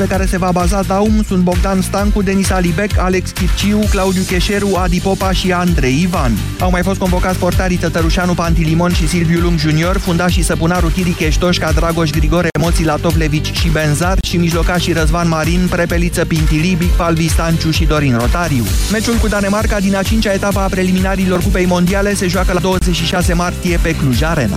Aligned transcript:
pe 0.00 0.06
care 0.06 0.26
se 0.26 0.38
va 0.38 0.50
baza 0.52 0.82
Daum 0.82 1.22
sunt 1.26 1.42
Bogdan 1.42 1.80
Stancu, 1.80 2.22
Denis 2.22 2.50
Alibec, 2.50 2.98
Alex 2.98 3.30
Chirciu, 3.30 3.78
Claudiu 3.90 4.22
Cheșeru, 4.22 4.76
Adi 4.76 5.00
Popa 5.00 5.32
și 5.32 5.52
Andrei 5.52 6.00
Ivan. 6.02 6.32
Au 6.60 6.70
mai 6.70 6.82
fost 6.82 6.98
convocați 6.98 7.38
portarii 7.38 7.76
Tătărușanu 7.76 8.34
Pantilimon 8.34 8.92
și 8.92 9.08
Silviu 9.08 9.40
Lung 9.40 9.58
Junior, 9.58 9.98
fundașii 9.98 10.42
Săpunaru 10.42 10.86
Chiri 10.86 11.10
Cheștoșca, 11.10 11.72
Dragoș 11.72 12.10
Grigore, 12.10 12.48
Moții 12.58 12.84
Latovlevici 12.84 13.52
și 13.52 13.68
Benzar 13.68 14.18
și 14.22 14.36
mijlocașii 14.36 14.92
Răzvan 14.92 15.28
Marin, 15.28 15.66
Prepeliță 15.70 16.24
Pintili, 16.24 16.76
Bic 16.78 16.90
Palvi 16.90 17.28
Stanciu 17.28 17.70
și 17.70 17.84
Dorin 17.84 18.16
Rotariu. 18.18 18.64
Meciul 18.92 19.16
cu 19.16 19.28
Danemarca 19.28 19.80
din 19.80 19.96
a 19.96 20.02
cincea 20.02 20.32
etapă 20.32 20.58
a 20.58 20.66
preliminarilor 20.66 21.42
Cupei 21.42 21.66
Mondiale 21.66 22.14
se 22.14 22.26
joacă 22.26 22.52
la 22.52 22.60
26 22.60 23.32
martie 23.32 23.78
pe 23.82 23.94
Cluj 23.94 24.22
Arena. 24.22 24.56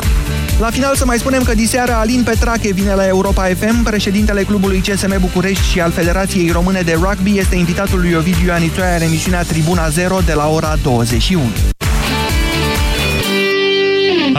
La 0.59 0.69
final 0.69 0.95
să 0.95 1.05
mai 1.05 1.17
spunem 1.17 1.43
că 1.43 1.53
diseară 1.53 1.93
Alin 1.93 2.23
Petrache 2.23 2.73
vine 2.73 2.93
la 2.93 3.07
Europa 3.07 3.43
FM, 3.43 3.83
președintele 3.83 4.43
clubului 4.43 4.79
CSM 4.79 5.19
București 5.19 5.32
și 5.71 5.81
al 5.81 5.91
Federației 5.91 6.49
Române 6.49 6.81
de 6.81 6.93
Rugby 6.93 7.37
este 7.37 7.55
invitatul 7.55 7.99
lui 7.99 8.13
Ovidiu 8.13 8.51
Anitoia 8.51 8.95
în 8.95 9.01
emisiunea 9.01 9.43
Tribuna 9.43 9.89
0 9.89 10.19
de 10.25 10.33
la 10.33 10.47
ora 10.47 10.75
21. 10.83 11.72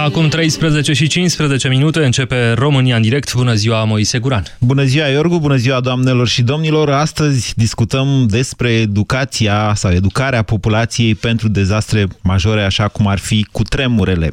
Acum 0.04 0.28
13 0.28 0.92
și 0.92 1.06
15 1.06 1.68
minute 1.68 2.04
începe 2.04 2.52
România 2.52 2.96
în 2.96 3.02
direct. 3.02 3.34
Bună 3.34 3.54
ziua, 3.54 3.84
Moise 3.84 4.18
Guran. 4.18 4.42
Bună 4.60 4.84
ziua, 4.84 5.06
Iorgu, 5.06 5.38
bună 5.38 5.56
ziua, 5.56 5.80
doamnelor 5.80 6.28
și 6.28 6.42
domnilor. 6.42 6.90
Astăzi 6.90 7.52
discutăm 7.56 8.26
despre 8.26 8.70
educația 8.70 9.72
sau 9.74 9.92
educarea 9.92 10.42
populației 10.42 11.14
pentru 11.14 11.48
dezastre 11.48 12.06
majore, 12.22 12.62
așa 12.62 12.88
cum 12.88 13.06
ar 13.06 13.18
fi 13.18 13.46
cu 13.52 13.62
tremurele. 13.62 14.32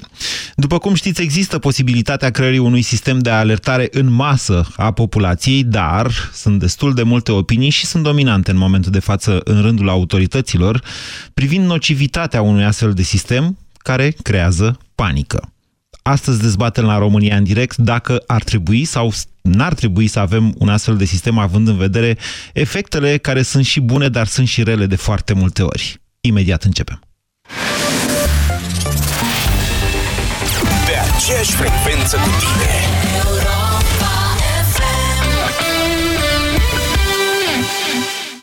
După 0.55 0.77
cum 0.77 0.93
știți, 0.93 1.21
există 1.21 1.59
posibilitatea 1.59 2.29
creării 2.29 2.59
unui 2.59 2.81
sistem 2.81 3.19
de 3.19 3.29
alertare 3.29 3.87
în 3.91 4.13
masă 4.13 4.67
a 4.75 4.91
populației, 4.91 5.63
dar 5.63 6.11
sunt 6.33 6.59
destul 6.59 6.93
de 6.93 7.03
multe 7.03 7.31
opinii 7.31 7.69
și 7.69 7.85
sunt 7.85 8.03
dominante 8.03 8.51
în 8.51 8.57
momentul 8.57 8.91
de 8.91 8.99
față 8.99 9.41
în 9.43 9.61
rândul 9.61 9.89
autorităților 9.89 10.83
privind 11.33 11.65
nocivitatea 11.65 12.41
unui 12.41 12.63
astfel 12.63 12.93
de 12.93 13.03
sistem 13.03 13.57
care 13.77 14.15
creează 14.21 14.77
panică. 14.95 15.51
Astăzi 16.01 16.41
dezbatem 16.41 16.85
la 16.85 16.97
România 16.97 17.35
în 17.35 17.43
direct 17.43 17.77
dacă 17.77 18.23
ar 18.27 18.43
trebui 18.43 18.85
sau 18.85 19.11
n-ar 19.41 19.73
trebui 19.73 20.07
să 20.07 20.19
avem 20.19 20.53
un 20.57 20.69
astfel 20.69 20.97
de 20.97 21.05
sistem 21.05 21.37
având 21.37 21.67
în 21.67 21.77
vedere 21.77 22.17
efectele 22.53 23.17
care 23.17 23.41
sunt 23.41 23.65
și 23.65 23.79
bune, 23.79 24.09
dar 24.09 24.27
sunt 24.27 24.47
și 24.47 24.63
rele 24.63 24.85
de 24.85 24.95
foarte 24.95 25.33
multe 25.33 25.61
ori. 25.61 26.01
Imediat 26.21 26.63
începem. 26.63 26.99
Pe 30.85 30.97
aceeași 31.15 31.51
frecvență 31.51 32.15
cu 32.15 32.29
tine. 32.39 33.60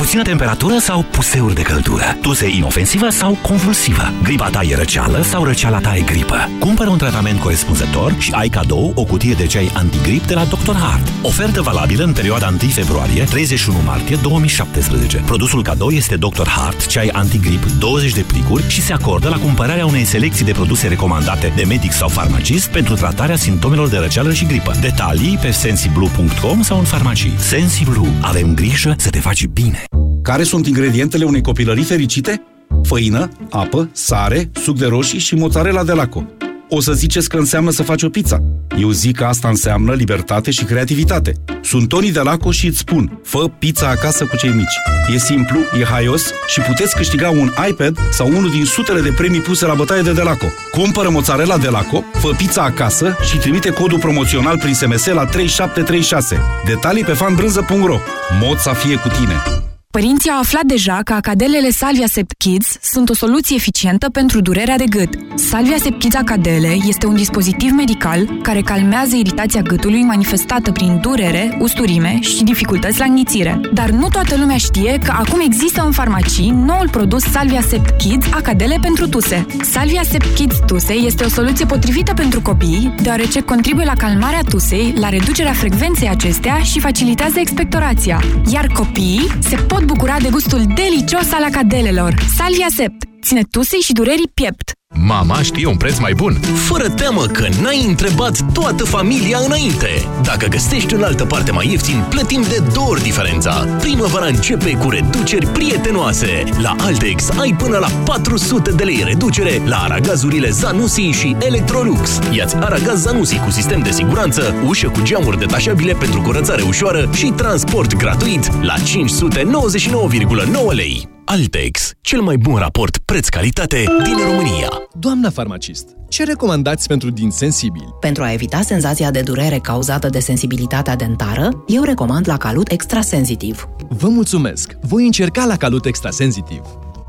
Puțină 0.00 0.22
temperatură 0.22 0.78
sau 0.78 1.02
puseuri 1.02 1.54
de 1.54 1.62
căldură? 1.62 2.16
Tuse 2.22 2.48
inofensivă 2.48 3.08
sau 3.08 3.38
convulsivă? 3.42 4.12
Gripa 4.22 4.48
ta 4.48 4.60
e 4.62 4.74
răceală 4.74 5.22
sau 5.22 5.44
răceala 5.44 5.78
ta 5.78 5.96
e 5.96 6.00
gripă? 6.00 6.48
Cumpără 6.58 6.90
un 6.90 6.98
tratament 6.98 7.40
corespunzător 7.40 8.14
și 8.18 8.32
ai 8.32 8.48
cadou 8.48 8.92
o 8.94 9.04
cutie 9.04 9.34
de 9.34 9.46
ceai 9.46 9.70
antigrip 9.74 10.26
de 10.26 10.34
la 10.34 10.44
Dr. 10.44 10.74
Hart. 10.74 11.08
Ofertă 11.22 11.62
valabilă 11.62 12.04
în 12.04 12.12
perioada 12.12 12.48
1 12.48 12.58
februarie-31 12.58 13.84
martie 13.84 14.16
2017. 14.22 15.16
Produsul 15.16 15.62
cadou 15.62 15.90
este 15.90 16.16
Dr. 16.16 16.46
Hart, 16.46 16.86
ceai 16.86 17.08
antigrip 17.12 17.64
20 17.64 18.12
de 18.12 18.24
plicuri 18.26 18.68
și 18.68 18.82
se 18.82 18.92
acordă 18.92 19.28
la 19.28 19.38
cumpărarea 19.38 19.86
unei 19.86 20.04
selecții 20.04 20.44
de 20.44 20.52
produse 20.52 20.88
recomandate 20.88 21.52
de 21.56 21.64
medic 21.64 21.92
sau 21.92 22.08
farmacist 22.08 22.70
pentru 22.70 22.94
tratarea 22.94 23.36
simptomelor 23.36 23.88
de 23.88 23.96
răceală 23.96 24.32
și 24.32 24.46
gripă. 24.46 24.72
Detalii 24.80 25.38
pe 25.40 25.50
sensiblu.com 25.50 26.62
sau 26.62 26.78
în 26.78 26.84
farmacii. 26.84 27.34
Sensiblu. 27.38 28.06
Avem 28.20 28.54
grijă 28.54 28.94
să 28.98 29.10
te 29.10 29.18
faci 29.18 29.46
bine. 29.46 29.84
Care 30.22 30.42
sunt 30.42 30.66
ingredientele 30.66 31.24
unei 31.24 31.40
copilării 31.40 31.82
fericite? 31.82 32.42
Făină, 32.82 33.28
apă, 33.50 33.88
sare, 33.92 34.50
suc 34.52 34.78
de 34.78 34.86
roșii 34.86 35.18
și 35.18 35.34
mozzarella 35.34 35.84
de 35.84 35.92
laco. 35.92 36.24
O 36.68 36.80
să 36.80 36.92
ziceți 36.92 37.28
că 37.28 37.36
înseamnă 37.36 37.70
să 37.70 37.82
faci 37.82 38.02
o 38.02 38.08
pizza. 38.08 38.42
Eu 38.78 38.90
zic 38.90 39.16
că 39.16 39.24
asta 39.24 39.48
înseamnă 39.48 39.92
libertate 39.92 40.50
și 40.50 40.64
creativitate. 40.64 41.32
Sunt 41.62 41.88
Toni 41.88 42.10
de 42.10 42.20
Laco 42.20 42.50
și 42.50 42.66
îți 42.66 42.78
spun, 42.78 43.20
fă 43.24 43.48
pizza 43.58 43.88
acasă 43.88 44.24
cu 44.24 44.36
cei 44.36 44.50
mici. 44.50 44.78
E 45.14 45.18
simplu, 45.18 45.58
e 45.80 45.84
haios 45.84 46.30
și 46.46 46.60
puteți 46.60 46.96
câștiga 46.96 47.30
un 47.30 47.50
iPad 47.68 47.98
sau 48.10 48.28
unul 48.28 48.50
din 48.50 48.64
sutele 48.64 49.00
de 49.00 49.12
premii 49.16 49.40
puse 49.40 49.66
la 49.66 49.74
bătaie 49.74 50.02
de 50.02 50.12
Delaco. 50.12 50.46
Cumpără 50.70 51.10
mozzarella 51.10 51.58
de 51.58 51.68
Laco, 51.68 52.04
fă 52.12 52.28
pizza 52.36 52.62
acasă 52.62 53.16
și 53.30 53.36
trimite 53.38 53.70
codul 53.70 53.98
promoțional 53.98 54.58
prin 54.58 54.74
SMS 54.74 55.06
la 55.06 55.24
3736. 55.24 56.38
Detalii 56.66 57.04
pe 57.04 57.12
fanbrânză.ro 57.12 57.98
Mod 58.40 58.58
să 58.58 58.72
fie 58.74 58.96
cu 58.96 59.08
tine! 59.08 59.68
Părinții 59.92 60.30
au 60.30 60.38
aflat 60.38 60.62
deja 60.64 61.00
că 61.04 61.12
acadelele 61.12 61.70
Salvia 61.70 62.06
Sept 62.06 62.32
Kids 62.38 62.78
sunt 62.82 63.08
o 63.08 63.14
soluție 63.14 63.56
eficientă 63.56 64.10
pentru 64.10 64.40
durerea 64.40 64.76
de 64.76 64.84
gât. 64.84 65.08
Salvia 65.34 65.76
Sept 65.82 65.98
Kids 65.98 66.14
Acadele 66.14 66.76
este 66.88 67.06
un 67.06 67.14
dispozitiv 67.14 67.70
medical 67.70 68.38
care 68.42 68.60
calmează 68.60 69.16
iritația 69.16 69.60
gâtului 69.60 70.02
manifestată 70.02 70.72
prin 70.72 70.98
durere, 71.00 71.56
usturime 71.60 72.18
și 72.20 72.44
dificultăți 72.44 72.98
la 72.98 73.04
înghițire. 73.04 73.60
Dar 73.72 73.90
nu 73.90 74.08
toată 74.08 74.36
lumea 74.36 74.56
știe 74.56 74.98
că 75.04 75.12
acum 75.16 75.40
există 75.44 75.82
în 75.84 75.92
farmacii 75.92 76.50
noul 76.50 76.88
produs 76.90 77.22
Salvia 77.22 77.60
Sept 77.60 77.98
Kids 77.98 78.26
Acadele 78.32 78.78
pentru 78.80 79.08
tuse. 79.08 79.46
Salvia 79.62 80.02
Sept 80.02 80.34
Kids 80.34 80.56
Tuse 80.66 80.92
este 80.92 81.24
o 81.24 81.28
soluție 81.28 81.64
potrivită 81.64 82.14
pentru 82.14 82.40
copii, 82.40 82.94
deoarece 83.02 83.40
contribuie 83.40 83.84
la 83.84 83.94
calmarea 83.94 84.42
tusei, 84.48 84.94
la 84.98 85.08
reducerea 85.08 85.52
frecvenței 85.52 86.08
acestea 86.08 86.58
și 86.58 86.80
facilitează 86.80 87.38
expectorația. 87.38 88.22
Iar 88.52 88.66
copiii 88.66 89.26
se 89.38 89.56
pot 89.56 89.78
bucura 89.86 90.18
de 90.18 90.30
gustul 90.30 90.66
delicios 90.74 91.32
al 91.32 91.44
acadelelor. 91.44 92.14
Salvia 92.36 92.70
Sept 92.70 93.09
ține 93.22 93.42
tusei 93.50 93.80
și 93.80 93.92
durerii 93.92 94.30
piept. 94.34 94.72
Mama 94.94 95.42
știe 95.42 95.66
un 95.66 95.76
preț 95.76 95.98
mai 95.98 96.12
bun. 96.12 96.32
Fără 96.68 96.88
teamă 96.88 97.26
că 97.26 97.48
n-ai 97.62 97.84
întrebat 97.88 98.52
toată 98.52 98.84
familia 98.84 99.38
înainte. 99.46 99.88
Dacă 100.22 100.46
găsești 100.46 100.94
în 100.94 101.02
altă 101.02 101.24
parte 101.24 101.50
mai 101.50 101.70
ieftin, 101.70 102.04
plătim 102.08 102.42
de 102.42 102.62
două 102.72 102.88
ori 102.88 103.02
diferența. 103.02 103.52
Primăvara 103.80 104.26
începe 104.26 104.72
cu 104.76 104.90
reduceri 104.90 105.46
prietenoase. 105.46 106.44
La 106.62 106.76
Altex 106.78 107.28
ai 107.38 107.54
până 107.58 107.78
la 107.78 107.88
400 108.04 108.70
de 108.70 108.84
lei 108.84 109.02
reducere 109.04 109.62
la 109.64 109.76
aragazurile 109.76 110.50
Zanussi 110.50 111.00
și 111.00 111.36
Electrolux. 111.40 112.18
Iați 112.32 112.56
aragaz 112.56 113.00
Zanussi 113.00 113.38
cu 113.38 113.50
sistem 113.50 113.80
de 113.80 113.90
siguranță, 113.90 114.54
ușă 114.66 114.88
cu 114.88 115.02
geamuri 115.02 115.38
detașabile 115.38 115.92
pentru 115.92 116.20
curățare 116.20 116.62
ușoară 116.62 117.10
și 117.14 117.26
transport 117.26 117.96
gratuit 117.96 118.62
la 118.62 118.74
599,9 118.74 120.72
lei. 120.72 121.19
Altex, 121.30 121.92
cel 122.00 122.20
mai 122.20 122.36
bun 122.36 122.54
raport 122.54 122.98
preț-calitate 122.98 123.84
din 124.04 124.16
România. 124.16 124.68
Doamna 124.98 125.30
farmacist, 125.30 125.86
ce 126.08 126.24
recomandați 126.24 126.86
pentru 126.86 127.10
din 127.10 127.30
sensibili? 127.30 127.94
Pentru 128.00 128.22
a 128.22 128.32
evita 128.32 128.60
senzația 128.60 129.10
de 129.10 129.20
durere 129.20 129.58
cauzată 129.58 130.08
de 130.08 130.18
sensibilitatea 130.18 130.96
dentară, 130.96 131.64
eu 131.66 131.82
recomand 131.82 132.28
la 132.28 132.36
Calut 132.36 132.70
Extrasensitiv. 132.70 133.68
Vă 133.88 134.08
mulțumesc! 134.08 134.76
Voi 134.80 135.04
încerca 135.04 135.44
la 135.44 135.56
Calut 135.56 135.84
Extrasensitiv. 135.84 136.62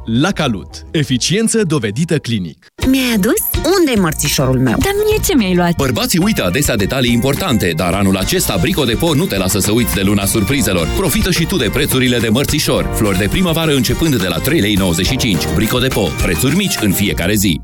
La 0.05 0.31
Calut. 0.31 0.85
Eficiență 0.91 1.63
dovedită 1.63 2.17
clinic. 2.17 2.65
Mi-ai 2.87 3.13
adus? 3.15 3.33
Unde-i 3.79 3.95
mărțișorul 3.95 4.59
meu? 4.59 4.75
Dar 4.79 4.93
mie 5.05 5.17
ce 5.25 5.35
mi-ai 5.35 5.55
luat? 5.55 5.75
Bărbații 5.75 6.19
uită 6.19 6.45
adesea 6.45 6.75
detalii 6.75 7.11
importante, 7.11 7.73
dar 7.75 7.93
anul 7.93 8.17
acesta 8.17 8.57
Brico 8.61 8.83
de 8.83 8.93
Por 8.93 9.15
nu 9.15 9.25
te 9.25 9.37
lasă 9.37 9.59
să 9.59 9.71
uiți 9.71 9.93
de 9.93 10.01
luna 10.01 10.25
surprizelor. 10.25 10.87
Profită 10.97 11.31
și 11.31 11.45
tu 11.45 11.57
de 11.57 11.69
prețurile 11.73 12.17
de 12.17 12.29
mărțișor. 12.29 12.89
Flori 12.95 13.17
de 13.17 13.27
primăvară 13.29 13.73
începând 13.73 14.21
de 14.21 14.27
la 14.27 14.39
3,95 14.39 14.43
lei. 14.51 15.37
Brico 15.55 15.79
de 15.79 15.87
Po. 15.87 16.07
Prețuri 16.21 16.55
mici 16.55 16.77
în 16.81 16.91
fiecare 16.91 17.35
zi. 17.35 17.61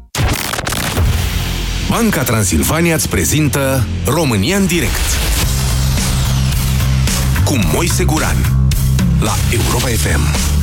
Banca 1.90 2.24
Transilvania 2.24 2.96
îți 2.96 3.10
prezintă 3.10 3.86
România 4.06 4.58
în 4.58 4.66
direct 4.66 5.06
cu 7.46 7.60
Moise 7.74 8.04
Guran 8.04 8.38
la 9.20 9.34
Europa 9.52 9.88
FM. 9.88 10.57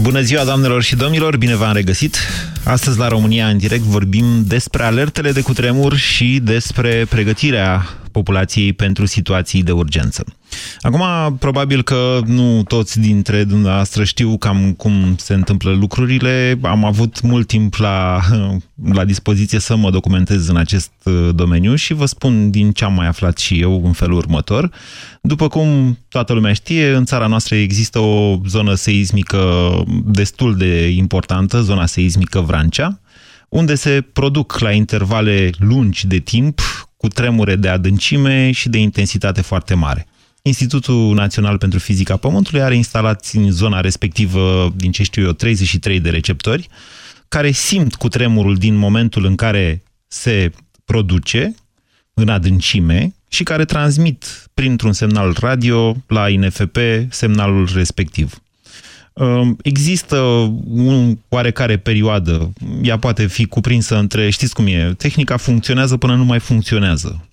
Bună 0.00 0.20
ziua, 0.20 0.44
doamnelor 0.44 0.82
și 0.82 0.96
domnilor, 0.96 1.36
bine 1.36 1.56
v-am 1.56 1.72
regăsit! 1.72 2.16
Astăzi 2.64 2.98
la 2.98 3.08
România 3.08 3.48
în 3.48 3.58
direct 3.58 3.82
vorbim 3.82 4.44
despre 4.46 4.82
alertele 4.82 5.32
de 5.32 5.40
cutremur 5.40 5.96
și 5.96 6.40
despre 6.42 7.06
pregătirea 7.08 7.86
populației 8.14 8.72
pentru 8.72 9.06
situații 9.06 9.62
de 9.62 9.72
urgență. 9.72 10.24
Acum, 10.80 11.02
probabil 11.38 11.82
că 11.82 12.20
nu 12.26 12.62
toți 12.62 13.00
dintre 13.00 13.44
dumneavoastră 13.44 14.04
știu 14.04 14.36
cam 14.38 14.72
cum 14.72 15.16
se 15.18 15.34
întâmplă 15.34 15.70
lucrurile. 15.70 16.58
Am 16.62 16.84
avut 16.84 17.20
mult 17.20 17.46
timp 17.46 17.74
la, 17.74 18.20
la 18.92 19.04
dispoziție 19.04 19.58
să 19.58 19.76
mă 19.76 19.90
documentez 19.90 20.48
în 20.48 20.56
acest 20.56 20.90
uh, 21.04 21.28
domeniu 21.34 21.74
și 21.74 21.94
vă 21.94 22.06
spun 22.06 22.50
din 22.50 22.72
ce 22.72 22.84
am 22.84 22.94
mai 22.94 23.06
aflat 23.06 23.38
și 23.38 23.60
eu 23.60 23.82
în 23.84 23.92
felul 23.92 24.16
următor. 24.16 24.70
După 25.22 25.48
cum 25.48 25.98
toată 26.08 26.32
lumea 26.32 26.52
știe, 26.52 26.94
în 26.94 27.04
țara 27.04 27.26
noastră 27.26 27.54
există 27.54 27.98
o 27.98 28.38
zonă 28.46 28.74
seismică 28.74 29.42
destul 30.04 30.56
de 30.56 30.88
importantă, 30.88 31.60
zona 31.60 31.86
seismică 31.86 32.40
Vrancea, 32.40 33.00
unde 33.48 33.74
se 33.74 34.00
produc 34.12 34.58
la 34.58 34.70
intervale 34.70 35.50
lungi 35.58 36.06
de 36.06 36.18
timp 36.18 36.60
cu 37.04 37.10
tremure 37.10 37.56
de 37.56 37.68
adâncime 37.68 38.50
și 38.50 38.68
de 38.68 38.78
intensitate 38.78 39.40
foarte 39.40 39.74
mare. 39.74 40.06
Institutul 40.42 41.14
Național 41.14 41.58
pentru 41.58 41.78
Fizica 41.78 42.16
Pământului 42.16 42.62
are 42.62 42.76
instalați 42.76 43.36
în 43.36 43.50
zona 43.50 43.80
respectivă, 43.80 44.72
din 44.76 44.92
ce 44.92 45.02
știu 45.02 45.24
eu, 45.24 45.32
33 45.32 46.00
de 46.00 46.10
receptori, 46.10 46.68
care 47.28 47.50
simt 47.50 47.94
cu 47.94 48.08
tremurul 48.08 48.56
din 48.56 48.74
momentul 48.74 49.24
în 49.24 49.34
care 49.34 49.82
se 50.06 50.50
produce 50.84 51.54
în 52.14 52.28
adâncime 52.28 53.14
și 53.28 53.42
care 53.42 53.64
transmit 53.64 54.48
printr-un 54.54 54.92
semnal 54.92 55.36
radio 55.40 55.96
la 56.06 56.28
INFP 56.28 56.76
semnalul 57.08 57.68
respectiv. 57.74 58.42
Um, 59.14 59.56
există 59.62 60.16
un 60.64 61.18
oarecare 61.28 61.76
perioadă, 61.76 62.52
ea 62.82 62.98
poate 62.98 63.26
fi 63.26 63.46
cuprinsă 63.46 63.98
între, 63.98 64.30
știți 64.30 64.54
cum 64.54 64.66
e, 64.66 64.94
tehnica 64.96 65.36
funcționează 65.36 65.96
până 65.96 66.14
nu 66.14 66.24
mai 66.24 66.40
funcționează. 66.40 67.28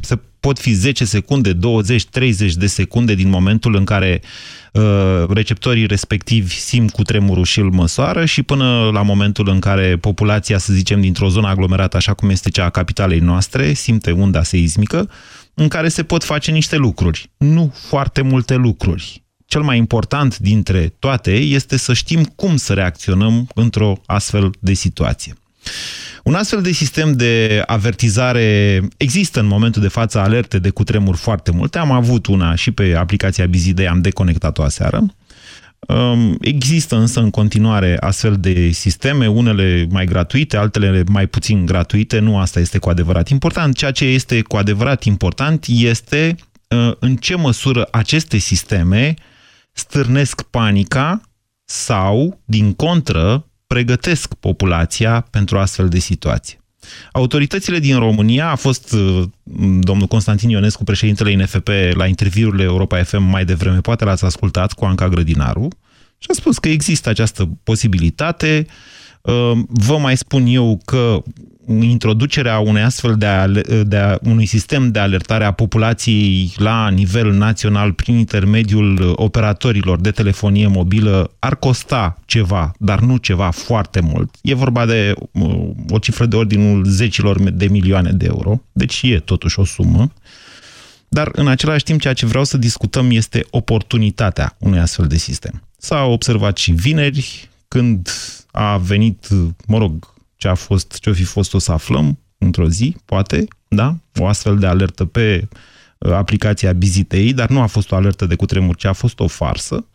Se 0.00 0.18
pot 0.40 0.58
fi 0.58 0.72
10 0.72 1.04
secunde, 1.04 1.52
20, 1.52 2.04
30 2.04 2.54
de 2.54 2.66
secunde 2.66 3.14
din 3.14 3.28
momentul 3.28 3.74
în 3.74 3.84
care 3.84 4.20
uh, 4.72 5.24
receptorii 5.28 5.86
respectivi 5.86 6.54
simt 6.54 6.92
cu 6.92 7.02
tremurul 7.02 7.44
și 7.44 7.60
îl 7.60 7.70
măsoară 7.70 8.24
și 8.24 8.42
până 8.42 8.90
la 8.92 9.02
momentul 9.02 9.48
în 9.48 9.60
care 9.60 9.96
populația, 9.96 10.58
să 10.58 10.72
zicem, 10.72 11.00
dintr-o 11.00 11.28
zonă 11.28 11.48
aglomerată, 11.48 11.96
așa 11.96 12.14
cum 12.14 12.30
este 12.30 12.50
cea 12.50 12.64
a 12.64 12.70
capitalei 12.70 13.18
noastre, 13.18 13.72
simte 13.72 14.10
unda 14.10 14.42
seismică, 14.42 15.10
în 15.54 15.68
care 15.68 15.88
se 15.88 16.02
pot 16.02 16.24
face 16.24 16.50
niște 16.50 16.76
lucruri. 16.76 17.30
Nu 17.36 17.72
foarte 17.74 18.22
multe 18.22 18.54
lucruri 18.54 19.25
cel 19.46 19.60
mai 19.62 19.76
important 19.76 20.38
dintre 20.38 20.92
toate 20.98 21.32
este 21.32 21.76
să 21.76 21.92
știm 21.92 22.24
cum 22.24 22.56
să 22.56 22.72
reacționăm 22.72 23.48
într-o 23.54 24.00
astfel 24.06 24.50
de 24.60 24.72
situație. 24.72 25.34
Un 26.24 26.34
astfel 26.34 26.62
de 26.62 26.72
sistem 26.72 27.12
de 27.12 27.62
avertizare 27.66 28.80
există 28.96 29.40
în 29.40 29.46
momentul 29.46 29.82
de 29.82 29.88
față 29.88 30.18
alerte 30.18 30.58
de 30.58 30.70
cutremur 30.70 31.16
foarte 31.16 31.50
multe. 31.50 31.78
Am 31.78 31.90
avut 31.90 32.26
una 32.26 32.54
și 32.54 32.70
pe 32.70 32.94
aplicația 32.94 33.46
Bizidei, 33.46 33.88
am 33.88 34.00
deconectat-o 34.00 34.62
aseară. 34.62 35.04
Um, 35.78 36.36
există 36.40 36.96
însă 36.96 37.20
în 37.20 37.30
continuare 37.30 37.96
astfel 38.00 38.36
de 38.40 38.70
sisteme, 38.70 39.28
unele 39.28 39.86
mai 39.90 40.04
gratuite, 40.04 40.56
altele 40.56 41.04
mai 41.08 41.26
puțin 41.26 41.66
gratuite, 41.66 42.18
nu 42.18 42.38
asta 42.38 42.60
este 42.60 42.78
cu 42.78 42.88
adevărat 42.88 43.28
important. 43.28 43.76
Ceea 43.76 43.90
ce 43.90 44.04
este 44.04 44.42
cu 44.42 44.56
adevărat 44.56 45.04
important 45.04 45.66
este 45.68 46.36
uh, 46.68 46.92
în 46.98 47.16
ce 47.16 47.36
măsură 47.36 47.88
aceste 47.90 48.36
sisteme 48.36 49.14
stârnesc 49.78 50.42
panica 50.42 51.20
sau, 51.64 52.40
din 52.44 52.72
contră, 52.72 53.46
pregătesc 53.66 54.34
populația 54.34 55.20
pentru 55.30 55.58
astfel 55.58 55.88
de 55.88 55.98
situații. 55.98 56.58
Autoritățile 57.12 57.78
din 57.78 57.98
România, 57.98 58.50
a 58.50 58.54
fost 58.54 58.92
uh, 58.92 59.22
domnul 59.80 60.06
Constantin 60.06 60.48
Ionescu, 60.48 60.84
președintele 60.84 61.30
INFP, 61.30 61.68
la 61.92 62.06
interviurile 62.06 62.62
Europa 62.62 63.02
FM 63.02 63.22
mai 63.22 63.44
devreme, 63.44 63.80
poate 63.80 64.04
l-ați 64.04 64.24
ascultat 64.24 64.72
cu 64.72 64.84
Anca 64.84 65.08
Grădinaru, 65.08 65.68
și 66.18 66.28
a 66.30 66.34
spus 66.34 66.58
că 66.58 66.68
există 66.68 67.08
această 67.08 67.48
posibilitate. 67.62 68.66
Uh, 68.66 68.74
vă 69.68 69.98
mai 69.98 70.16
spun 70.16 70.46
eu 70.46 70.80
că 70.84 71.22
introducerea 71.66 72.58
unei 72.58 72.82
astfel 72.82 73.16
de, 73.16 73.60
de 73.86 74.18
unui 74.22 74.46
sistem 74.46 74.90
de 74.90 74.98
alertare 74.98 75.44
a 75.44 75.52
populației 75.52 76.52
la 76.56 76.88
nivel 76.88 77.32
național 77.32 77.92
prin 77.92 78.16
intermediul 78.16 79.12
operatorilor 79.16 80.00
de 80.00 80.10
telefonie 80.10 80.66
mobilă 80.66 81.30
ar 81.38 81.56
costa 81.56 82.18
ceva, 82.24 82.72
dar 82.78 83.00
nu 83.00 83.16
ceva 83.16 83.50
foarte 83.50 84.00
mult. 84.00 84.34
E 84.42 84.54
vorba 84.54 84.86
de 84.86 85.14
uh, 85.32 85.70
o 85.90 85.98
cifră 85.98 86.26
de 86.26 86.36
ordinul 86.36 86.84
zecilor 86.84 87.50
de 87.50 87.66
milioane 87.66 88.10
de 88.10 88.26
euro, 88.26 88.62
deci 88.72 89.00
e 89.02 89.18
totuși 89.18 89.58
o 89.58 89.64
sumă. 89.64 90.12
Dar 91.08 91.30
în 91.32 91.48
același 91.48 91.84
timp 91.84 92.00
ceea 92.00 92.14
ce 92.14 92.26
vreau 92.26 92.44
să 92.44 92.56
discutăm 92.56 93.10
este 93.10 93.46
oportunitatea 93.50 94.56
unui 94.58 94.78
astfel 94.78 95.06
de 95.06 95.16
sistem. 95.16 95.62
S-a 95.78 96.04
observat 96.04 96.56
și 96.56 96.72
vineri 96.72 97.48
când 97.68 98.10
a 98.58 98.76
venit, 98.76 99.28
mă 99.66 99.78
rog, 99.78 100.14
ce 100.36 100.48
a 100.48 100.54
fost, 100.54 100.98
ce 101.00 101.10
a 101.10 101.12
fi 101.12 101.24
fost 101.24 101.54
o 101.54 101.58
să 101.58 101.72
aflăm 101.72 102.18
într-o 102.38 102.68
zi, 102.68 102.96
poate, 103.04 103.46
da? 103.68 103.96
O 104.18 104.26
astfel 104.26 104.58
de 104.58 104.66
alertă 104.66 105.04
pe 105.04 105.48
uh, 105.98 106.12
aplicația 106.12 106.72
Bizitei, 106.72 107.32
dar 107.32 107.48
nu 107.48 107.60
a 107.60 107.66
fost 107.66 107.90
o 107.90 107.96
alertă 107.96 108.26
de 108.26 108.34
cutremur, 108.34 108.76
ci 108.76 108.84
a 108.84 108.92
fost 108.92 109.20
o 109.20 109.26
farsă. 109.26 109.86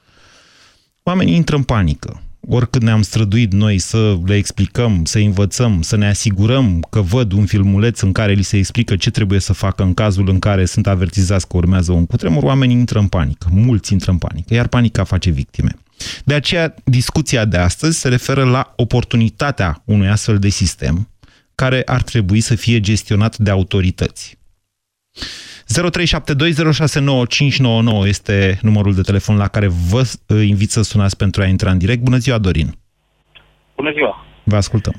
Oamenii 1.03 1.35
intră 1.35 1.55
în 1.55 1.63
panică. 1.63 2.21
Oricât 2.47 2.81
ne-am 2.81 3.01
străduit 3.01 3.51
noi 3.51 3.77
să 3.77 4.17
le 4.25 4.35
explicăm, 4.35 5.05
să 5.05 5.17
învățăm, 5.17 5.81
să 5.81 5.95
ne 5.95 6.07
asigurăm 6.07 6.85
că 6.89 7.01
văd 7.01 7.31
un 7.31 7.45
filmuleț 7.45 7.99
în 7.99 8.11
care 8.11 8.33
li 8.33 8.41
se 8.41 8.57
explică 8.57 8.95
ce 8.95 9.11
trebuie 9.11 9.39
să 9.39 9.53
facă 9.53 9.83
în 9.83 9.93
cazul 9.93 10.29
în 10.29 10.39
care 10.39 10.65
sunt 10.65 10.87
avertizați 10.87 11.47
că 11.47 11.57
urmează 11.57 11.91
un 11.91 12.05
cutremur, 12.05 12.43
oamenii 12.43 12.75
intră 12.75 12.99
în 12.99 13.07
panică. 13.07 13.47
Mulți 13.51 13.93
intră 13.93 14.11
în 14.11 14.17
panică, 14.17 14.53
iar 14.53 14.67
panica 14.67 15.03
face 15.03 15.29
victime. 15.29 15.71
De 16.25 16.33
aceea, 16.33 16.73
discuția 16.83 17.45
de 17.45 17.57
astăzi 17.57 17.99
se 17.99 18.09
referă 18.09 18.43
la 18.43 18.73
oportunitatea 18.75 19.81
unui 19.85 20.07
astfel 20.07 20.39
de 20.39 20.49
sistem 20.49 21.09
care 21.55 21.81
ar 21.85 22.01
trebui 22.01 22.39
să 22.39 22.55
fie 22.55 22.79
gestionat 22.79 23.37
de 23.37 23.49
autorități. 23.49 24.39
0372069599 25.71 25.73
este 28.07 28.59
numărul 28.61 28.93
de 28.93 29.01
telefon 29.01 29.37
la 29.37 29.47
care 29.47 29.67
vă 29.67 30.03
invit 30.27 30.71
să 30.71 30.81
sunați 30.81 31.17
pentru 31.17 31.41
a 31.41 31.45
intra 31.45 31.71
în 31.71 31.77
direct. 31.77 32.01
Bună 32.01 32.17
ziua, 32.17 32.37
Dorin! 32.37 32.75
Bună 33.75 33.91
ziua! 33.91 34.25
Vă 34.43 34.55
ascultăm. 34.55 34.93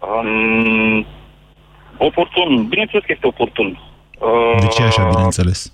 Um, 0.00 1.06
oportun. 1.98 2.66
Bineînțeles 2.68 3.04
că 3.04 3.12
este 3.12 3.26
oportun. 3.26 3.80
Uh, 4.18 4.60
de 4.60 4.66
ce 4.66 4.82
așa, 4.82 5.08
bineînțeles? 5.08 5.72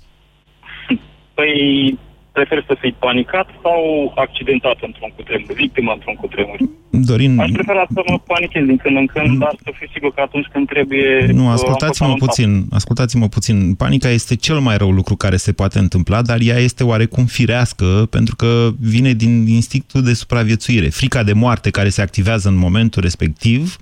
Păi, 1.35 1.99
preferi 2.33 2.65
să 2.67 2.75
fii 2.81 2.95
panicat 2.99 3.49
sau 3.63 4.13
accidentat 4.17 4.79
într-un 4.89 5.11
cutremur, 5.17 5.53
victimă 5.53 5.93
într-un 5.93 6.15
cutremur? 6.15 6.59
Dorin... 6.91 7.41
Aș 7.41 7.51
prefera 7.51 7.85
să 7.95 8.03
mă 8.07 8.19
panichez 8.19 8.65
din 8.65 8.77
când 8.77 8.97
în 8.97 9.07
când, 9.07 9.29
mm. 9.29 9.39
dar 9.39 9.55
să 9.65 9.71
fiu 9.79 9.87
sigur 9.93 10.13
că 10.15 10.21
atunci 10.21 10.47
când 10.53 10.69
trebuie... 10.69 11.27
Nu, 11.33 11.49
ascultați-mă 11.49 12.15
puțin, 12.15 12.65
ascultați-mă 12.71 13.29
puțin. 13.29 13.75
Panica 13.75 14.09
este 14.09 14.37
cel 14.37 14.59
mai 14.59 14.77
rău 14.77 14.91
lucru 14.91 15.17
care 15.17 15.37
se 15.37 15.53
poate 15.53 15.79
întâmpla, 15.79 16.23
dar 16.23 16.39
ea 16.41 16.59
este 16.59 16.85
oarecum 16.85 17.25
firească, 17.25 18.07
pentru 18.11 18.37
că 18.37 18.69
vine 18.81 19.13
din 19.13 19.47
instinctul 19.47 20.03
de 20.03 20.13
supraviețuire. 20.13 20.89
Frica 20.89 21.23
de 21.23 21.33
moarte 21.33 21.71
care 21.71 21.89
se 21.89 22.03
activează 22.03 22.49
în 22.49 22.57
momentul 22.57 23.03
respectiv 23.03 23.77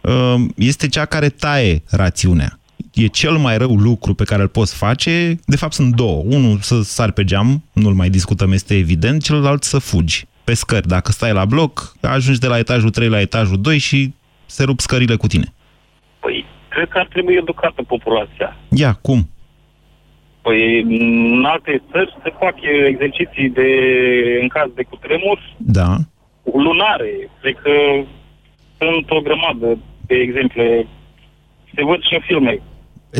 uh, 0.00 0.34
este 0.56 0.88
cea 0.88 1.04
care 1.04 1.28
taie 1.28 1.82
rațiunea 1.90 2.58
e 2.94 3.06
cel 3.06 3.36
mai 3.36 3.58
rău 3.58 3.74
lucru 3.76 4.14
pe 4.14 4.24
care 4.24 4.42
îl 4.42 4.48
poți 4.48 4.76
face, 4.76 5.34
de 5.46 5.56
fapt 5.56 5.72
sunt 5.72 5.94
două. 5.94 6.22
Unul 6.26 6.58
să 6.58 6.82
sari 6.82 7.12
pe 7.12 7.24
geam, 7.24 7.62
nu-l 7.72 7.92
mai 7.94 8.08
discutăm, 8.08 8.52
este 8.52 8.74
evident, 8.76 9.22
celălalt 9.22 9.62
să 9.62 9.78
fugi 9.78 10.26
pe 10.44 10.54
scări. 10.54 10.88
Dacă 10.88 11.10
stai 11.12 11.32
la 11.32 11.44
bloc, 11.44 11.96
ajungi 12.00 12.40
de 12.40 12.46
la 12.46 12.58
etajul 12.58 12.90
3 12.90 13.08
la 13.08 13.20
etajul 13.20 13.60
2 13.60 13.78
și 13.78 14.12
se 14.46 14.64
rup 14.64 14.80
scările 14.80 15.16
cu 15.16 15.26
tine. 15.26 15.44
Păi, 16.20 16.44
cred 16.68 16.88
că 16.88 16.98
ar 16.98 17.06
trebui 17.06 17.34
educată 17.34 17.82
populația. 17.82 18.56
Ia, 18.70 18.92
cum? 18.92 19.28
Păi, 20.42 20.80
în 20.82 21.44
alte 21.44 21.82
țări 21.92 22.16
se 22.22 22.32
fac 22.40 22.54
exerciții 22.88 23.48
de, 23.48 23.68
în 24.42 24.48
caz 24.48 24.68
de 24.74 24.82
cutremur 24.82 25.38
Da. 25.56 25.96
lunare. 26.64 27.30
Cred 27.40 27.54
că 27.62 27.70
sunt 28.78 29.10
o 29.10 29.20
grămadă 29.20 29.78
de 30.06 30.14
exemple. 30.14 30.86
Se 31.74 31.84
văd 31.84 32.00
și 32.02 32.14
în 32.14 32.20
filme. 32.26 32.60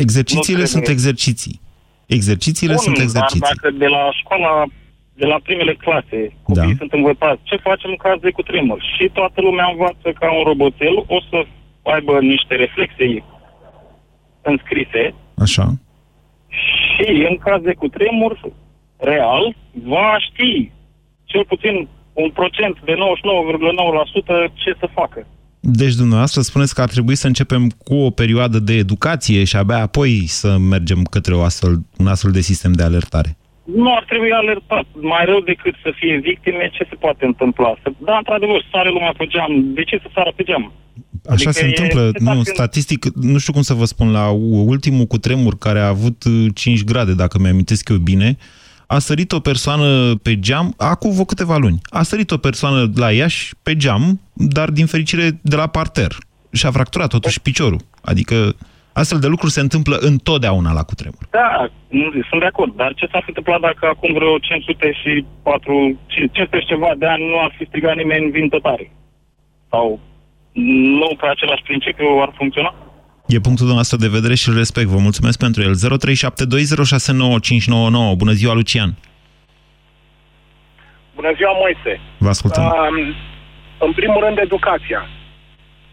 Exercițiile 0.03 0.59
Nu 0.59 0.65
sunt 0.65 0.83
trebuie. 0.83 1.05
exerciții. 1.05 1.59
Exercițiile 2.05 2.73
Bun, 2.73 2.83
sunt 2.83 2.97
exerciții. 2.97 3.39
Dar 3.39 3.51
dacă 3.61 3.75
de 3.83 3.87
la 3.87 4.03
școala, 4.21 4.63
de 5.13 5.25
la 5.25 5.39
primele 5.43 5.73
clase, 5.73 6.19
copiii 6.43 6.75
Da. 6.75 6.79
sunt 6.81 6.93
învățați 6.93 7.41
ce 7.43 7.55
facem 7.55 7.89
în 7.89 7.95
caz 8.05 8.19
de 8.19 8.31
cutremur 8.31 8.79
și 8.95 9.09
toată 9.13 9.41
lumea 9.41 9.67
învață 9.71 10.07
ca 10.19 10.27
un 10.37 10.43
roboțel, 10.43 10.95
o 11.07 11.19
să 11.29 11.45
aibă 11.83 12.19
niște 12.19 12.55
reflexe 12.55 13.23
înscrise 14.41 15.13
Așa. 15.37 15.65
și 16.47 17.25
în 17.29 17.37
caz 17.37 17.61
de 17.61 17.73
cutremur 17.73 18.39
real 18.97 19.55
va 19.83 20.17
ști 20.19 20.71
cel 21.23 21.45
puțin 21.45 21.87
un 22.13 22.29
procent 22.29 22.75
de 22.85 22.93
99,9% 22.93 24.53
ce 24.53 24.75
să 24.79 24.87
facă. 24.93 25.27
Deci 25.67 25.93
dumneavoastră 25.95 26.41
spuneți 26.41 26.73
că 26.75 26.81
ar 26.81 26.89
trebui 26.89 27.15
să 27.15 27.27
începem 27.27 27.69
cu 27.69 27.95
o 27.95 28.09
perioadă 28.09 28.59
de 28.59 28.73
educație 28.73 29.43
și 29.43 29.55
abia 29.55 29.77
apoi 29.81 30.23
să 30.27 30.57
mergem 30.57 31.03
către 31.03 31.33
o 31.35 31.41
astfel, 31.41 31.73
un 31.97 32.07
astfel 32.07 32.31
de 32.31 32.41
sistem 32.41 32.71
de 32.71 32.83
alertare. 32.83 33.37
Nu 33.63 33.93
ar 33.95 34.03
trebui 34.07 34.31
alertat. 34.31 34.85
Mai 35.01 35.25
rău 35.25 35.39
decât 35.39 35.75
să 35.83 35.91
fie 35.95 36.19
victime, 36.23 36.69
ce 36.73 36.85
se 36.89 36.95
poate 36.95 37.25
întâmpla? 37.25 37.75
Să, 37.83 37.91
da, 38.05 38.17
într-adevăr, 38.17 38.65
sare 38.71 38.89
lumea 38.89 39.13
pe 39.17 39.25
geam. 39.25 39.73
De 39.73 39.83
ce 39.83 39.99
să 40.01 40.09
sară 40.13 40.31
pe 40.35 40.43
geam? 40.43 40.71
Așa 41.25 41.33
Adică 41.33 41.51
se 41.51 41.63
e 41.63 41.67
întâmplă, 41.67 42.01
setat 42.05 42.21
nu, 42.21 42.37
în- 42.39 42.43
statistic, 42.43 43.05
nu 43.15 43.37
știu 43.37 43.53
cum 43.53 43.61
să 43.61 43.73
vă 43.73 43.85
spun, 43.85 44.11
la 44.11 44.29
ultimul 44.73 45.05
cutremur 45.05 45.57
care 45.57 45.79
a 45.79 45.87
avut 45.87 46.23
uh, 46.23 46.45
5 46.53 46.83
grade, 46.83 47.13
dacă 47.13 47.39
mi-amintesc 47.39 47.89
eu 47.89 47.97
bine, 47.97 48.37
a 48.87 48.99
sărit 48.99 49.31
o 49.31 49.39
persoană 49.39 50.15
pe 50.23 50.39
geam, 50.39 50.73
acum 50.77 51.11
vreo 51.11 51.25
câteva 51.25 51.57
luni, 51.57 51.79
a 51.89 52.03
sărit 52.03 52.31
o 52.31 52.37
persoană 52.37 52.91
la 52.95 53.11
Iași 53.11 53.53
pe 53.63 53.75
geam, 53.75 54.21
dar 54.33 54.69
din 54.69 54.85
fericire 54.85 55.39
de 55.41 55.55
la 55.55 55.67
parter. 55.67 56.11
Și 56.51 56.65
a 56.65 56.71
fracturat 56.71 57.09
totuși 57.09 57.41
piciorul. 57.41 57.79
Adică 58.01 58.55
astfel 58.93 59.19
de 59.19 59.27
lucruri 59.27 59.51
se 59.51 59.59
întâmplă 59.59 59.95
întotdeauna 59.99 60.71
la 60.73 60.83
cutremur. 60.83 61.23
Da, 61.29 61.69
nu, 61.87 62.11
sunt 62.29 62.39
de 62.39 62.45
acord. 62.45 62.75
Dar 62.75 62.93
ce 62.93 63.07
s-ar 63.11 63.21
fi 63.21 63.29
întâmplat 63.29 63.59
dacă 63.59 63.87
acum 63.87 64.13
vreo 64.13 64.37
504, 64.37 65.99
500 66.07 66.59
și 66.59 66.65
ceva 66.65 66.91
de 66.97 67.05
ani 67.05 67.23
nu 67.27 67.39
ar 67.39 67.53
fi 67.57 67.65
strigat 67.65 67.95
nimeni 67.95 68.31
vin 68.31 68.49
tătare? 68.49 68.91
Sau 69.69 69.99
nu 70.99 71.09
pe 71.19 71.27
același 71.27 71.63
principiu 71.63 72.07
ar 72.21 72.33
funcționa? 72.37 72.75
E 73.27 73.39
punctul 73.39 73.65
dumneavoastră 73.65 73.97
de 73.97 74.07
vedere 74.07 74.35
și 74.35 74.49
îl 74.49 74.55
respect. 74.55 74.87
Vă 74.87 74.97
mulțumesc 74.97 75.37
pentru 75.37 75.61
el. 75.61 75.75
0372069599. 75.75 75.77
Bună 78.17 78.31
ziua, 78.31 78.53
Lucian. 78.53 78.95
Bună 81.15 81.31
ziua, 81.35 81.51
Moise. 81.59 81.99
Vă 82.17 82.29
ascultăm. 82.29 82.63
Um, 82.63 82.71
în 83.79 83.93
primul 83.93 84.23
rând, 84.25 84.37
educația. 84.37 85.07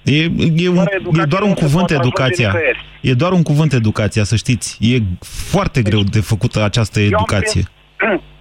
E, 0.02 0.22
e, 0.56 0.68
un, 0.68 0.74
Fără 0.74 0.96
educație 0.98 1.22
e 1.22 1.26
doar 1.26 1.42
un 1.42 1.48
nu 1.48 1.54
se 1.54 1.60
cuvânt 1.64 1.86
poate 1.86 1.94
ajunge 1.94 2.08
educația. 2.08 2.46
nicăieri. 2.46 2.84
E 3.00 3.14
doar 3.14 3.32
un 3.32 3.42
cuvânt 3.42 3.72
educația, 3.72 4.24
să 4.24 4.36
știți. 4.36 4.78
E 4.80 4.98
foarte 5.20 5.82
greu 5.82 6.02
de 6.02 6.20
făcută 6.20 6.62
această 6.62 7.00
Eu 7.00 7.06
am 7.06 7.12
educație. 7.12 7.62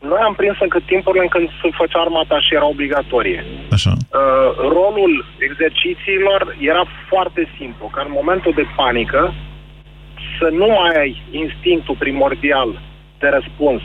Noi 0.00 0.18
am 0.24 0.34
prins 0.34 0.56
încă 0.60 0.78
timpurile 0.86 1.22
în 1.22 1.28
când 1.28 1.48
se 1.62 1.68
făcea 1.72 2.00
armata 2.00 2.40
și 2.40 2.54
era 2.54 2.66
obligatorie. 2.66 3.44
Așa. 3.70 3.92
Uh, 3.96 4.18
rolul 4.56 5.24
exercițiilor 5.38 6.56
era 6.60 6.84
foarte 7.08 7.48
simplu, 7.58 7.86
ca 7.86 8.02
în 8.06 8.12
momentul 8.14 8.52
de 8.54 8.66
panică 8.76 9.34
să 10.38 10.48
nu 10.52 10.66
mai 10.66 10.92
ai 11.02 11.22
instinctul 11.30 11.96
primordial 11.98 12.80
de 13.18 13.28
răspuns 13.28 13.82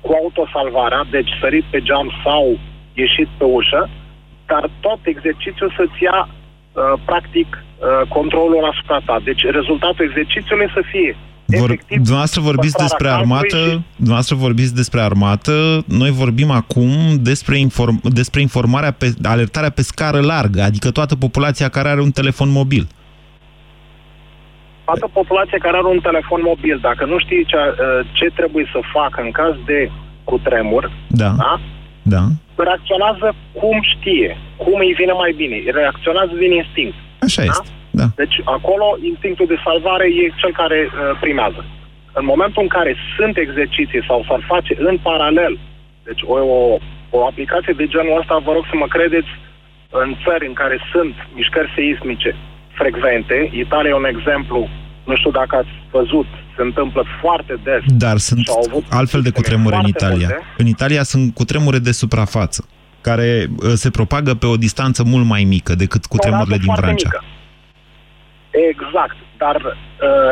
cu 0.00 0.12
autosalvarea, 0.12 1.02
deci 1.10 1.30
sărit 1.40 1.64
pe 1.70 1.80
geam 1.80 2.10
sau 2.24 2.58
ieșit 2.94 3.28
pe 3.38 3.44
ușă, 3.44 3.90
dar 4.46 4.70
tot 4.80 4.98
exercițiul 5.02 5.72
să-ți 5.76 6.02
ia 6.02 6.28
uh, 6.28 7.00
practic 7.04 7.48
uh, 7.58 8.08
controlul 8.08 8.64
asupra 8.64 8.98
ta. 9.04 9.20
Deci 9.24 9.42
rezultatul 9.44 10.04
exercițiului 10.04 10.70
să 10.74 10.82
fie 10.90 11.16
Vor, 11.58 11.78
dumneavoastră 11.88 12.40
vorbiți 12.40 12.76
păstrarea 12.76 12.86
despre 12.88 13.08
calmului 13.08 13.48
armată, 13.50 13.70
și- 13.70 13.80
dumneavoastră 13.96 14.34
vorbiți 14.36 14.74
despre 14.74 15.00
armată, 15.00 15.84
noi 15.86 16.10
vorbim 16.10 16.50
acum 16.50 16.90
despre, 17.20 17.58
inform, 17.58 18.00
despre 18.04 18.40
informarea, 18.40 18.90
pe, 18.90 19.12
alertarea 19.22 19.70
pe 19.70 19.82
scară 19.82 20.20
largă, 20.20 20.62
adică 20.62 20.90
toată 20.90 21.16
populația 21.16 21.68
care 21.68 21.88
are 21.88 22.00
un 22.00 22.10
telefon 22.10 22.48
mobil. 22.50 22.86
toată 24.84 25.10
populația 25.20 25.58
care 25.58 25.76
are 25.76 25.86
un 25.96 26.00
telefon 26.08 26.40
mobil, 26.44 26.78
dacă 26.88 27.04
nu 27.04 27.18
știe 27.18 27.42
ce, 27.50 27.56
uh, 27.56 28.06
ce 28.12 28.26
trebuie 28.38 28.66
să 28.72 28.78
facă 28.92 29.18
în 29.26 29.30
caz 29.30 29.54
de 29.66 29.90
cutremur, 30.24 30.84
Da. 31.08 31.30
da? 31.44 31.60
Da. 32.02 32.24
reacționează 32.66 33.26
cum 33.60 33.76
știe, 33.94 34.36
cum 34.56 34.76
îi 34.86 34.94
vine 35.00 35.12
mai 35.22 35.32
bine. 35.36 35.56
Reacționează 35.80 36.32
din 36.38 36.52
instinct. 36.52 36.96
Așa 37.26 37.42
este. 37.42 37.68
Da. 37.90 38.06
Deci 38.22 38.36
acolo 38.44 38.86
instinctul 39.12 39.46
de 39.52 39.58
salvare 39.66 40.06
e 40.22 40.38
cel 40.40 40.52
care 40.62 40.78
uh, 40.88 40.92
primează. 41.20 41.64
În 42.12 42.24
momentul 42.32 42.62
în 42.62 42.68
care 42.76 42.92
sunt 43.16 43.34
exerciții 43.36 44.06
sau 44.08 44.24
s-ar 44.28 44.42
face 44.52 44.72
în 44.88 44.96
paralel, 45.08 45.58
deci 46.08 46.22
o, 46.32 46.34
o, 46.58 46.78
o 47.10 47.18
aplicație 47.30 47.74
de 47.80 47.86
genul 47.94 48.18
ăsta, 48.20 48.34
vă 48.46 48.52
rog 48.52 48.64
să 48.70 48.76
mă 48.82 48.86
credeți, 48.96 49.30
în 50.02 50.10
țări 50.24 50.46
în 50.46 50.52
care 50.52 50.76
sunt 50.92 51.14
mișcări 51.38 51.72
seismice 51.76 52.30
frecvente, 52.80 53.36
Italia 53.64 53.90
e 53.90 53.94
un 53.94 54.10
exemplu, 54.16 54.68
nu 55.04 55.16
știu 55.16 55.30
dacă 55.30 55.56
ați 55.56 55.74
văzut, 55.90 56.26
se 56.56 56.62
întâmplă 56.62 57.02
foarte 57.20 57.54
des. 57.64 57.82
Dar 57.86 58.16
sunt 58.16 58.40
Și 58.40 58.50
au 58.54 58.64
avut 58.68 58.84
altfel 58.90 59.20
de 59.22 59.30
cutremure 59.30 59.74
în 59.76 59.80
foarte 59.80 60.04
Italia. 60.04 60.28
multe. 60.28 60.44
În 60.56 60.66
Italia 60.66 61.02
sunt 61.02 61.34
cutremure 61.34 61.78
de 61.78 61.92
suprafață, 61.92 62.68
care 63.00 63.46
uh, 63.48 63.72
se 63.74 63.90
propagă 63.90 64.34
pe 64.34 64.46
o 64.46 64.56
distanță 64.56 65.02
mult 65.04 65.26
mai 65.26 65.44
mică 65.44 65.74
decât 65.74 66.04
cutremurile 66.04 66.56
din 66.56 66.64
foarte 66.64 66.82
Vrancea. 66.84 67.08
mică. 67.12 67.24
Exact, 68.50 69.16
dar 69.36 69.56
uh, 69.56 69.72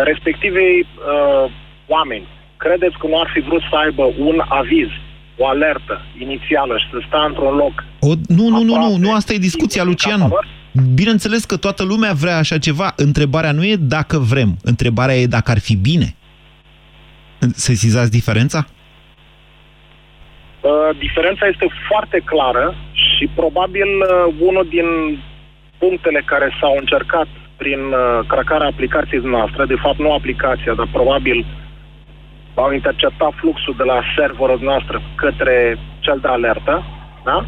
respectivei 0.05 0.77
uh, 0.81 1.51
oameni, 1.87 2.27
credeți 2.57 2.99
că 2.99 3.07
nu 3.07 3.21
ar 3.21 3.31
fi 3.35 3.41
vrut 3.41 3.63
să 3.71 3.77
aibă 3.77 4.05
un 4.19 4.43
aviz, 4.49 4.89
o 5.37 5.47
alertă 5.47 6.01
inițială 6.19 6.79
și 6.79 6.87
să 6.91 6.99
stea 7.07 7.25
într-un 7.25 7.55
loc 7.57 7.85
O, 8.01 8.13
nu, 8.29 8.49
nu, 8.49 8.63
nu, 8.63 8.77
nu, 8.77 8.97
nu, 8.97 9.15
asta 9.15 9.33
e 9.33 9.39
discuția, 9.39 9.85
Lucian. 9.85 10.33
Bineînțeles 10.95 11.45
că 11.45 11.57
toată 11.57 11.85
lumea 11.85 12.13
vrea 12.13 12.37
așa 12.37 12.59
ceva. 12.59 12.93
Întrebarea 12.97 13.53
nu 13.53 13.65
e 13.65 13.77
dacă 13.77 14.19
vrem, 14.19 14.57
întrebarea 14.63 15.15
e 15.15 15.27
dacă 15.27 15.51
ar 15.51 15.59
fi 15.59 15.77
bine. 15.77 16.15
Sesizați 17.55 18.11
diferența? 18.11 18.67
Uh, 20.61 20.99
diferența 20.99 21.47
este 21.47 21.67
foarte 21.89 22.23
clară 22.25 22.75
și 22.93 23.31
probabil 23.35 23.89
uh, 24.01 24.35
unul 24.41 24.67
din 24.69 24.87
punctele 25.79 26.23
care 26.27 26.57
s-au 26.61 26.77
încercat 26.79 27.29
prin 27.63 27.81
uh, 27.93 28.27
cracarea 28.33 28.67
aplicației 28.67 29.21
noastre, 29.37 29.65
de 29.73 29.81
fapt 29.85 29.99
nu 29.99 30.13
aplicația, 30.13 30.73
dar 30.75 30.89
probabil 30.93 31.39
au 32.55 32.73
interceptat 32.73 33.33
fluxul 33.41 33.75
de 33.77 33.87
la 33.93 33.99
serverul 34.17 34.61
noastră 34.63 35.03
către 35.23 35.79
cel 35.99 36.19
de 36.23 36.29
alertă, 36.29 36.75
da? 37.25 37.39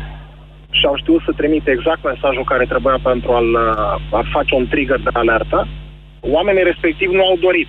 Și 0.71 0.87
au 0.87 0.97
știut 0.97 1.23
să 1.25 1.33
trimite 1.37 1.71
exact 1.71 2.03
mesajul 2.05 2.45
care 2.45 2.65
trebuia 2.73 2.99
pentru 3.03 3.31
a-l, 3.33 3.51
uh, 3.55 4.19
a 4.19 4.23
face 4.33 4.55
un 4.55 4.67
trigger 4.69 5.01
de 5.01 5.11
alertă. 5.13 5.69
Oamenii 6.21 6.63
respectiv 6.63 7.11
nu 7.11 7.25
au 7.31 7.37
dorit 7.37 7.69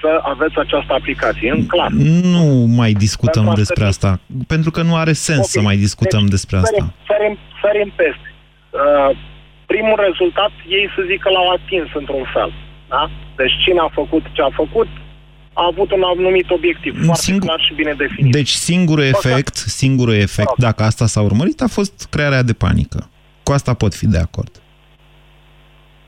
să 0.00 0.20
aveți 0.22 0.58
această 0.58 0.92
aplicație, 0.92 1.50
în 1.50 1.66
clar. 1.66 1.90
Nu 2.36 2.46
mai 2.80 2.92
discutăm 2.92 3.44
Pentru 3.44 3.62
despre 3.62 3.84
asta, 3.84 4.20
pentru 4.46 4.70
că 4.70 4.82
nu 4.82 4.94
are 4.96 5.12
sens 5.12 5.38
Ok, 5.38 5.44
să 5.44 5.60
mai 5.60 5.76
discutăm 5.76 6.20
deci, 6.20 6.30
despre 6.30 6.56
asta. 6.56 6.70
Sărim, 6.70 6.92
sărim, 7.06 7.38
sărim 7.62 7.92
peste. 7.96 8.28
Uh, 8.70 9.16
primul 9.72 9.98
rezultat, 10.08 10.52
ei 10.76 10.86
să 10.94 11.00
zic 11.10 11.20
că 11.24 11.30
l-au 11.30 11.48
atins 11.56 11.88
într-un 12.00 12.24
fel. 12.34 12.50
Da? 12.88 13.02
Deci 13.36 13.54
cine 13.64 13.80
a 13.86 13.90
făcut 14.00 14.24
ce 14.36 14.42
a 14.42 14.50
făcut, 14.62 14.88
a 15.52 15.64
avut 15.72 15.90
un 15.92 16.02
anumit 16.02 16.50
obiectiv 16.50 16.92
foarte 17.04 17.22
Singur- 17.22 17.46
clar 17.46 17.60
și 17.66 17.74
bine 17.74 17.92
definit. 17.92 18.32
Deci 18.32 18.48
singurul 18.48 19.04
efect, 19.04 19.54
singurul 19.56 20.14
efect, 20.14 20.52
dacă 20.56 20.82
asta 20.82 21.06
s-a 21.06 21.20
urmărit, 21.20 21.60
a 21.60 21.66
fost 21.68 22.06
crearea 22.10 22.42
de 22.42 22.52
panică. 22.52 23.10
Cu 23.42 23.52
asta 23.52 23.74
pot 23.74 23.94
fi 23.94 24.06
de 24.06 24.18
acord. 24.18 24.60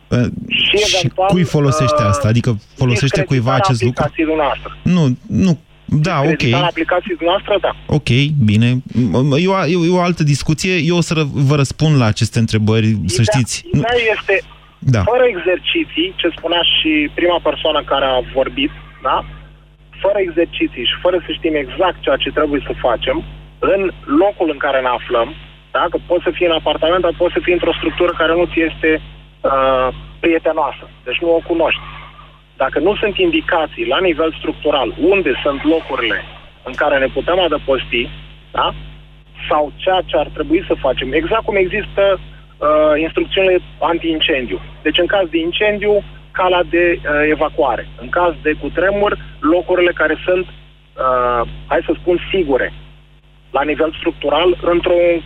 Uh, 0.08 0.18
și, 0.48 0.84
eventual, 0.96 1.28
cui 1.28 1.42
folosește 1.44 2.02
uh, 2.02 2.08
asta? 2.08 2.28
Adică 2.28 2.58
folosește 2.76 3.22
cuiva 3.22 3.54
discreditarea 3.54 3.64
acest 3.64 3.82
lucru? 3.82 4.02
aplicației 4.02 4.26
dumneavoastră. 4.26 4.76
Nu, 4.82 5.16
nu. 5.44 5.58
Da, 5.90 6.16
ok. 6.18 6.26
Discreditarea 6.26 6.66
aplicației 6.74 7.16
dumneavoastră, 7.16 7.54
da. 7.66 7.72
Ok, 7.98 8.08
bine. 8.50 8.68
E 9.44 9.48
o, 9.48 9.86
e 9.88 9.96
o 9.98 10.00
altă 10.08 10.22
discuție. 10.34 10.74
Eu 10.90 10.96
o 10.96 11.00
să 11.08 11.12
ră- 11.18 11.30
vă 11.50 11.54
răspund 11.62 11.94
la 12.02 12.04
aceste 12.04 12.38
întrebări, 12.38 12.88
să 13.16 13.22
știți. 13.22 13.54
Nu, 13.72 13.78
Ideea 13.78 14.12
este, 14.18 14.34
Da. 14.78 15.00
fără 15.12 15.24
exerciții, 15.34 16.08
ce 16.20 16.28
spunea 16.36 16.62
și 16.76 16.90
prima 17.18 17.38
persoană 17.48 17.80
care 17.92 18.04
a 18.04 18.18
vorbit, 18.38 18.70
da? 19.08 19.16
fără 20.04 20.18
exerciții 20.26 20.84
și 20.90 20.96
fără 21.04 21.16
să 21.26 21.30
știm 21.38 21.54
exact 21.64 21.98
ceea 22.04 22.18
ce 22.22 22.30
trebuie 22.38 22.60
să 22.68 22.72
facem, 22.86 23.16
în 23.72 23.80
locul 24.22 24.48
în 24.54 24.60
care 24.64 24.78
ne 24.80 24.92
aflăm, 24.98 25.28
da? 25.76 25.82
că 25.90 25.96
poți 26.10 26.24
să 26.26 26.30
fii 26.36 26.46
în 26.50 26.58
apartament, 26.60 27.02
dar 27.06 27.14
poți 27.22 27.34
să 27.36 27.40
fii 27.44 27.56
într-o 27.58 27.78
structură 27.80 28.12
care 28.20 28.32
nu 28.38 28.44
ți 28.52 28.60
este 28.68 28.90
uh, 29.00 29.88
prietenoasă, 30.24 30.84
deci 31.06 31.20
nu 31.24 31.30
o 31.38 31.40
cunoști. 31.50 31.82
Dacă 32.62 32.78
nu 32.78 32.94
sunt 32.96 33.16
indicații 33.16 33.86
la 33.86 34.00
nivel 34.00 34.30
structural 34.38 34.94
unde 35.00 35.32
sunt 35.42 35.64
locurile 35.64 36.22
în 36.62 36.72
care 36.72 36.98
ne 36.98 37.06
putem 37.06 37.38
adăposti, 37.40 38.10
da? 38.50 38.74
sau 39.48 39.72
ceea 39.76 40.02
ce 40.06 40.16
ar 40.16 40.28
trebui 40.32 40.64
să 40.66 40.74
facem, 40.74 41.12
exact 41.12 41.44
cum 41.44 41.56
există 41.56 42.02
uh, 42.20 43.00
instrucțiunile 43.00 43.58
anti-incendiu. 43.80 44.60
Deci 44.82 44.98
în 44.98 45.06
caz 45.06 45.28
de 45.28 45.38
incendiu, 45.38 46.04
calea 46.30 46.62
de 46.70 46.84
uh, 46.98 47.02
evacuare. 47.30 47.88
În 48.00 48.08
caz 48.08 48.34
de 48.42 48.52
cutremur, 48.52 49.18
locurile 49.40 49.92
care 49.92 50.16
sunt, 50.26 50.46
uh, 50.46 51.48
hai 51.66 51.80
să 51.86 51.92
spun, 52.00 52.18
sigure 52.30 52.72
la 53.50 53.62
nivel 53.62 53.92
structural 53.98 54.58
într-un 54.62 55.22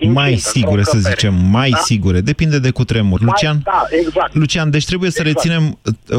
mai 0.00 0.36
sigure, 0.36 0.82
să 0.82 0.98
zicem, 0.98 1.34
mai 1.34 1.70
da? 1.70 1.76
sigure. 1.76 2.20
Depinde 2.20 2.58
de 2.58 2.70
cutremur. 2.70 3.20
Mai, 3.20 3.28
Lucian, 3.30 3.60
da, 3.64 3.82
exact. 3.90 4.34
Lucian, 4.34 4.70
deci 4.70 4.84
trebuie 4.84 5.08
exact. 5.08 5.28
să 5.28 5.34
reținem, 5.34 5.78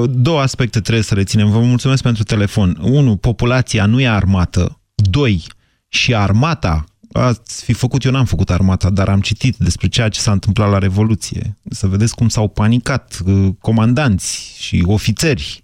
două 0.09 0.39
aspecte 0.39 0.79
trebuie 0.79 1.03
să 1.03 1.13
reținem. 1.13 1.49
Vă 1.49 1.59
mulțumesc 1.59 2.03
pentru 2.03 2.23
telefon. 2.23 2.77
Unu, 2.81 3.15
populația 3.15 3.85
nu 3.85 4.01
e 4.01 4.09
armată. 4.09 4.79
Doi, 4.95 5.43
și 5.87 6.15
armata 6.15 6.85
ați 7.11 7.63
fi 7.63 7.73
făcut, 7.73 8.03
eu 8.03 8.11
n-am 8.11 8.25
făcut 8.25 8.49
armata, 8.49 8.89
dar 8.89 9.09
am 9.09 9.21
citit 9.21 9.55
despre 9.57 9.87
ceea 9.87 10.09
ce 10.09 10.19
s-a 10.19 10.31
întâmplat 10.31 10.69
la 10.69 10.77
Revoluție. 10.77 11.57
Să 11.69 11.87
vedeți 11.87 12.15
cum 12.15 12.29
s-au 12.29 12.47
panicat 12.47 13.19
uh, 13.25 13.47
comandanți 13.59 14.55
și 14.59 14.83
ofițeri 14.85 15.63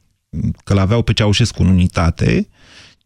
că 0.64 0.74
l-aveau 0.74 1.02
pe 1.02 1.14
Ceaușescu 1.14 1.62
în 1.62 1.68
unitate, 1.68 2.48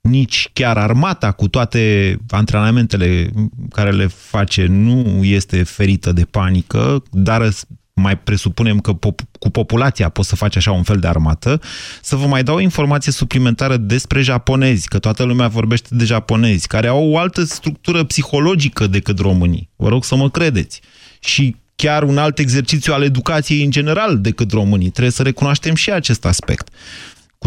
nici 0.08 0.50
chiar 0.54 0.78
armata 0.78 1.32
cu 1.32 1.48
toate 1.48 2.16
antrenamentele 2.30 3.30
care 3.70 3.92
le 3.92 4.08
face 4.08 4.66
nu 4.66 5.24
este 5.24 5.64
ferită 5.64 6.12
de 6.12 6.24
panică, 6.24 7.04
dar 7.12 7.50
mai 7.94 8.18
presupunem 8.18 8.80
că 8.80 8.94
pop 8.94 9.22
cu 9.40 9.50
populația 9.50 10.10
poți 10.10 10.30
să 10.30 10.36
faci 10.36 10.56
așa 10.56 10.72
un 10.72 10.84
fel 10.84 11.00
de 11.00 11.08
armată, 11.08 11.62
să 12.02 12.16
vă 12.16 12.26
mai 12.26 12.44
dau 12.44 12.56
o 12.56 12.60
informație 12.60 13.12
suplimentară 13.12 13.78
despre 13.78 14.22
japonezi, 14.22 14.88
că 14.88 15.00
toată 15.00 15.24
lumea 15.24 15.48
vorbește 15.48 15.88
de 15.92 16.06
japonezi, 16.06 16.68
care 16.68 16.88
au 16.88 17.10
o 17.10 17.18
altă 17.18 17.44
structură 17.44 18.04
psihologică 18.04 18.88
decât 18.88 19.20
românii. 19.20 19.70
Vă 19.76 19.88
rog 19.88 20.04
să 20.04 20.16
mă 20.16 20.30
credeți. 20.30 20.82
Și 21.20 21.56
chiar 21.76 22.04
un 22.04 22.18
alt 22.18 22.40
exercițiu 22.40 22.94
al 22.94 23.04
educației 23.04 23.64
în 23.64 23.72
general 23.72 24.20
decât 24.20 24.52
românii. 24.52 24.90
Trebuie 24.90 25.12
să 25.12 25.24
recunoaștem 25.24 25.76
și 25.76 25.92
acest 25.92 26.26
aspect. 26.26 26.70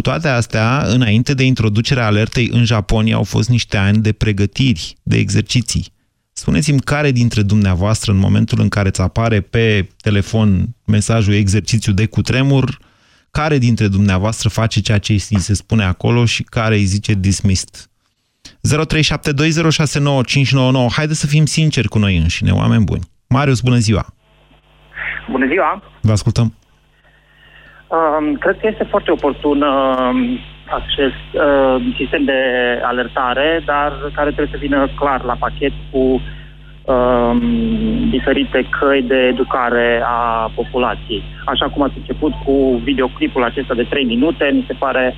Cu 0.01 0.07
toate 0.07 0.29
astea, 0.29 0.83
înainte 0.87 1.35
de 1.35 1.45
introducerea 1.45 2.07
alertei 2.07 2.49
în 2.53 2.65
Japonia 2.65 3.15
au 3.15 3.23
fost 3.23 3.49
niște 3.49 3.77
ani 3.77 3.99
de 3.99 4.13
pregătiri, 4.13 4.97
de 5.03 5.17
exerciții. 5.17 5.87
Spuneți-mi 6.33 6.81
care 6.81 7.11
dintre 7.11 7.43
dumneavoastră, 7.43 8.13
în 8.13 8.19
momentul 8.19 8.61
în 8.61 8.69
care 8.69 8.89
îți 8.89 9.01
apare 9.01 9.41
pe 9.41 9.89
telefon 10.03 10.67
mesajul 10.87 11.35
exercițiu 11.35 11.93
de 11.93 12.07
cutremur, 12.07 12.79
care 13.31 13.59
dintre 13.59 13.89
dumneavoastră 13.89 14.49
face 14.49 14.81
ceea 14.81 14.99
ce 14.99 15.13
îi 15.13 15.19
se 15.19 15.55
spune 15.55 15.85
acolo 15.85 16.25
și 16.25 16.43
care 16.43 16.75
îi 16.75 16.85
zice 16.85 17.15
dismissed? 17.15 17.91
0372069599. 20.89 20.93
Haideți 20.93 21.21
să 21.21 21.27
fim 21.27 21.47
sinceri 21.47 21.89
cu 21.89 21.99
noi 21.99 22.17
înșine, 22.17 22.51
oameni 22.51 22.85
buni. 22.85 23.03
Marius, 23.29 23.61
bună 23.61 23.79
ziua! 23.79 24.15
Bună 25.31 25.47
ziua! 25.47 25.83
Vă 26.01 26.13
ascultăm! 26.13 26.55
Uh, 27.91 28.39
cred 28.39 28.59
că 28.61 28.67
este 28.67 28.85
foarte 28.85 29.11
oportun 29.11 29.63
uh, 29.63 30.11
acest 30.79 31.27
uh, 31.33 31.95
sistem 31.97 32.25
de 32.25 32.41
alertare, 32.83 33.63
dar 33.65 33.93
care 34.15 34.31
trebuie 34.31 34.55
să 34.55 34.65
vină 34.67 34.89
clar 34.97 35.25
la 35.25 35.37
pachet 35.39 35.73
cu 35.91 35.99
uh, 35.99 37.37
diferite 38.11 38.67
căi 38.79 39.03
de 39.03 39.17
educare 39.17 40.03
a 40.05 40.51
populației. 40.55 41.23
Așa 41.45 41.69
cum 41.69 41.83
ați 41.83 41.97
început 41.97 42.33
cu 42.45 42.81
videoclipul 42.85 43.45
acesta 43.45 43.75
de 43.75 43.87
3 43.91 44.05
minute, 44.05 44.51
mi 44.53 44.65
se 44.67 44.75
pare 44.79 45.15
da, 45.15 45.17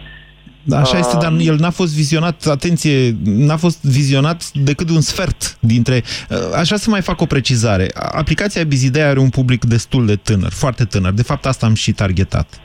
așa 0.70 0.98
este, 0.98 1.16
dar 1.20 1.36
el 1.40 1.56
n-a 1.56 1.70
fost 1.70 1.94
vizionat, 1.94 2.46
atenție, 2.46 3.16
n-a 3.24 3.56
fost 3.56 3.78
vizionat 3.80 4.52
decât 4.52 4.90
un 4.90 5.00
sfert 5.00 5.56
dintre... 5.60 6.02
Uh, 6.30 6.36
așa 6.56 6.76
să 6.76 6.90
mai 6.90 7.02
fac 7.02 7.20
o 7.20 7.26
precizare. 7.26 7.90
Aplicația 7.94 8.64
Bizidea 8.64 9.08
are 9.08 9.18
un 9.18 9.28
public 9.28 9.64
destul 9.64 10.06
de 10.06 10.16
tânăr, 10.16 10.52
foarte 10.52 10.84
tânăr. 10.84 11.12
De 11.12 11.22
fapt, 11.22 11.46
asta 11.46 11.66
am 11.66 11.74
și 11.74 11.92
targetat. 11.92 12.60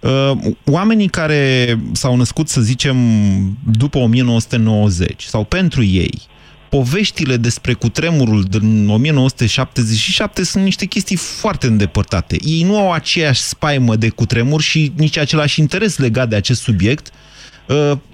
Uh, 0.00 0.52
oamenii 0.64 1.08
care 1.08 1.78
s-au 1.92 2.16
născut, 2.16 2.48
să 2.48 2.60
zicem, 2.60 2.96
după 3.78 3.98
1990 3.98 5.22
sau 5.22 5.44
pentru 5.44 5.84
ei, 5.84 6.22
poveștile 6.68 7.36
despre 7.36 7.72
cutremurul 7.72 8.42
din 8.42 8.88
1977 8.88 10.44
sunt 10.44 10.64
niște 10.64 10.86
chestii 10.86 11.16
foarte 11.16 11.66
îndepărtate. 11.66 12.36
Ei 12.44 12.62
nu 12.62 12.78
au 12.78 12.92
aceeași 12.92 13.40
spaimă 13.40 13.96
de 13.96 14.08
cutremur 14.08 14.60
și 14.60 14.92
nici 14.96 15.18
același 15.18 15.60
interes 15.60 15.98
legat 15.98 16.28
de 16.28 16.36
acest 16.36 16.60
subiect 16.60 17.06
uh, 17.06 17.12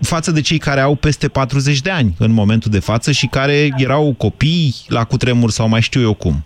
față 0.00 0.30
de 0.30 0.40
cei 0.40 0.58
care 0.58 0.80
au 0.80 0.94
peste 0.94 1.28
40 1.28 1.80
de 1.80 1.90
ani 1.90 2.14
în 2.18 2.32
momentul 2.32 2.70
de 2.70 2.78
față 2.78 3.12
și 3.12 3.26
care 3.26 3.68
erau 3.76 4.14
copii 4.18 4.74
la 4.88 5.04
cutremur 5.04 5.50
sau 5.50 5.68
mai 5.68 5.80
știu 5.80 6.00
eu 6.00 6.14
cum. 6.14 6.44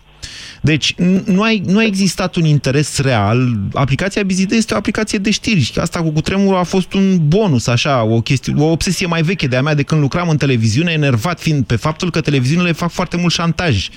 Deci 0.60 0.94
nu 1.26 1.42
a, 1.42 1.48
nu 1.64 1.78
a 1.78 1.82
existat 1.82 2.34
un 2.34 2.44
interes 2.44 3.02
real. 3.02 3.38
Aplicația 3.72 4.22
Bizide 4.22 4.56
este 4.56 4.74
o 4.74 4.76
aplicație 4.76 5.18
de 5.18 5.30
știri. 5.30 5.72
Asta 5.80 6.02
cu 6.02 6.10
cutremurul 6.10 6.58
a 6.58 6.62
fost 6.62 6.92
un 6.92 7.28
bonus, 7.28 7.66
așa, 7.66 8.02
o, 8.02 8.20
chestie, 8.20 8.54
o 8.58 8.70
obsesie 8.70 9.06
mai 9.06 9.22
veche 9.22 9.46
de-a 9.46 9.62
mea 9.62 9.74
de 9.74 9.82
când 9.82 10.00
lucram 10.00 10.28
în 10.28 10.36
televiziune, 10.36 10.92
enervat 10.92 11.40
fiind 11.40 11.64
pe 11.66 11.76
faptul 11.76 12.10
că 12.10 12.20
televiziunile 12.20 12.72
fac 12.72 12.90
foarte 12.90 13.16
mult 13.16 13.32
șantaj 13.32 13.88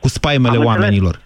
cu 0.00 0.08
spaimele 0.08 0.56
Am 0.56 0.64
oamenilor. 0.64 1.20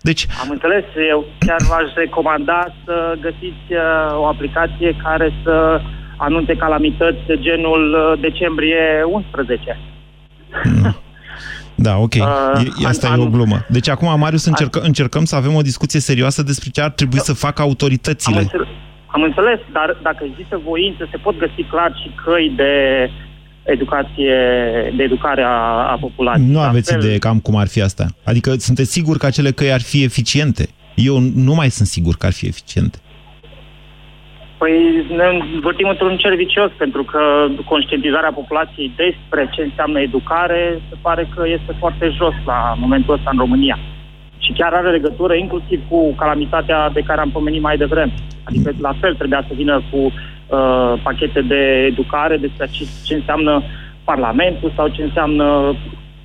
Deci... 0.00 0.26
Am 0.40 0.48
înțeles, 0.50 0.84
eu 1.08 1.26
chiar 1.38 1.60
v-aș 1.68 1.92
recomanda 1.94 2.74
să 2.84 3.14
găsiți 3.20 3.66
uh, 3.68 4.18
o 4.18 4.26
aplicație 4.26 4.96
care 5.02 5.32
să 5.44 5.80
anunțe 6.28 6.54
calamități 6.54 7.18
de 7.26 7.38
genul 7.40 7.82
uh, 7.94 8.20
decembrie 8.20 8.82
11. 9.06 9.78
Mm. 10.64 10.96
Da, 11.74 11.96
ok. 11.96 12.14
Uh, 12.14 12.82
e, 12.82 12.86
asta 12.86 13.08
an, 13.08 13.20
e 13.20 13.22
o 13.22 13.26
glumă. 13.26 13.64
Deci 13.68 13.88
acum, 13.88 14.18
Marius, 14.18 14.44
încercă, 14.44 14.78
an, 14.78 14.84
încercăm 14.86 15.24
să 15.24 15.36
avem 15.36 15.54
o 15.54 15.60
discuție 15.60 16.00
serioasă 16.00 16.42
despre 16.42 16.70
ce 16.70 16.80
ar 16.80 16.90
trebui 16.90 17.20
să 17.20 17.32
facă 17.32 17.62
autoritățile. 17.62 18.36
Am 18.36 18.42
înțeles, 18.42 18.68
am 19.06 19.22
înțeles, 19.22 19.58
dar 19.72 19.96
dacă 20.02 20.24
există 20.30 20.60
voință, 20.68 21.08
se 21.10 21.16
pot 21.16 21.38
găsi 21.38 21.62
clar 21.70 21.92
și 22.02 22.10
căi 22.24 22.52
de 22.56 22.72
educație, 23.62 24.36
de 24.96 25.02
educare 25.02 25.42
a, 25.42 25.56
a 25.92 25.96
populației. 26.00 26.46
Nu 26.46 26.60
aveți 26.60 26.92
fel... 26.92 27.02
idee 27.02 27.18
cam 27.18 27.38
cum 27.40 27.56
ar 27.56 27.68
fi 27.68 27.82
asta. 27.82 28.06
Adică 28.24 28.54
sunteți 28.58 28.90
sigur 28.90 29.16
că 29.16 29.26
acele 29.26 29.50
căi 29.50 29.72
ar 29.72 29.80
fi 29.80 30.02
eficiente? 30.02 30.68
Eu 30.94 31.18
nu 31.34 31.54
mai 31.54 31.70
sunt 31.70 31.88
sigur 31.88 32.14
că 32.16 32.26
ar 32.26 32.32
fi 32.32 32.46
eficiente. 32.46 32.98
Păi 34.62 35.06
ne 35.16 35.26
învârtim 35.54 35.88
într-un 35.88 36.16
cer 36.16 36.34
vicios, 36.34 36.70
pentru 36.76 37.02
că 37.04 37.20
conștientizarea 37.64 38.32
populației 38.32 38.92
despre 38.96 39.48
ce 39.54 39.62
înseamnă 39.62 40.00
educare 40.00 40.80
se 40.88 40.96
pare 41.00 41.28
că 41.34 41.42
este 41.48 41.72
foarte 41.78 42.06
jos 42.08 42.34
la 42.46 42.74
momentul 42.76 43.14
ăsta 43.14 43.30
în 43.32 43.38
România. 43.38 43.78
Și 44.38 44.52
chiar 44.52 44.72
are 44.72 44.90
legătură 44.90 45.34
inclusiv 45.34 45.80
cu 45.88 46.12
calamitatea 46.12 46.90
de 46.90 47.00
care 47.00 47.20
am 47.20 47.30
pomenit 47.30 47.62
mai 47.62 47.76
devreme. 47.76 48.12
Adică 48.44 48.70
la 48.80 48.92
fel 49.00 49.14
trebuia 49.14 49.44
să 49.48 49.54
vină 49.54 49.82
cu 49.90 49.98
uh, 49.98 50.92
pachete 51.02 51.40
de 51.40 51.86
educare 51.90 52.36
despre 52.36 52.66
ce, 52.70 52.84
ce 53.04 53.14
înseamnă 53.14 53.62
Parlamentul 54.04 54.72
sau 54.76 54.88
ce 54.88 55.02
înseamnă 55.02 55.74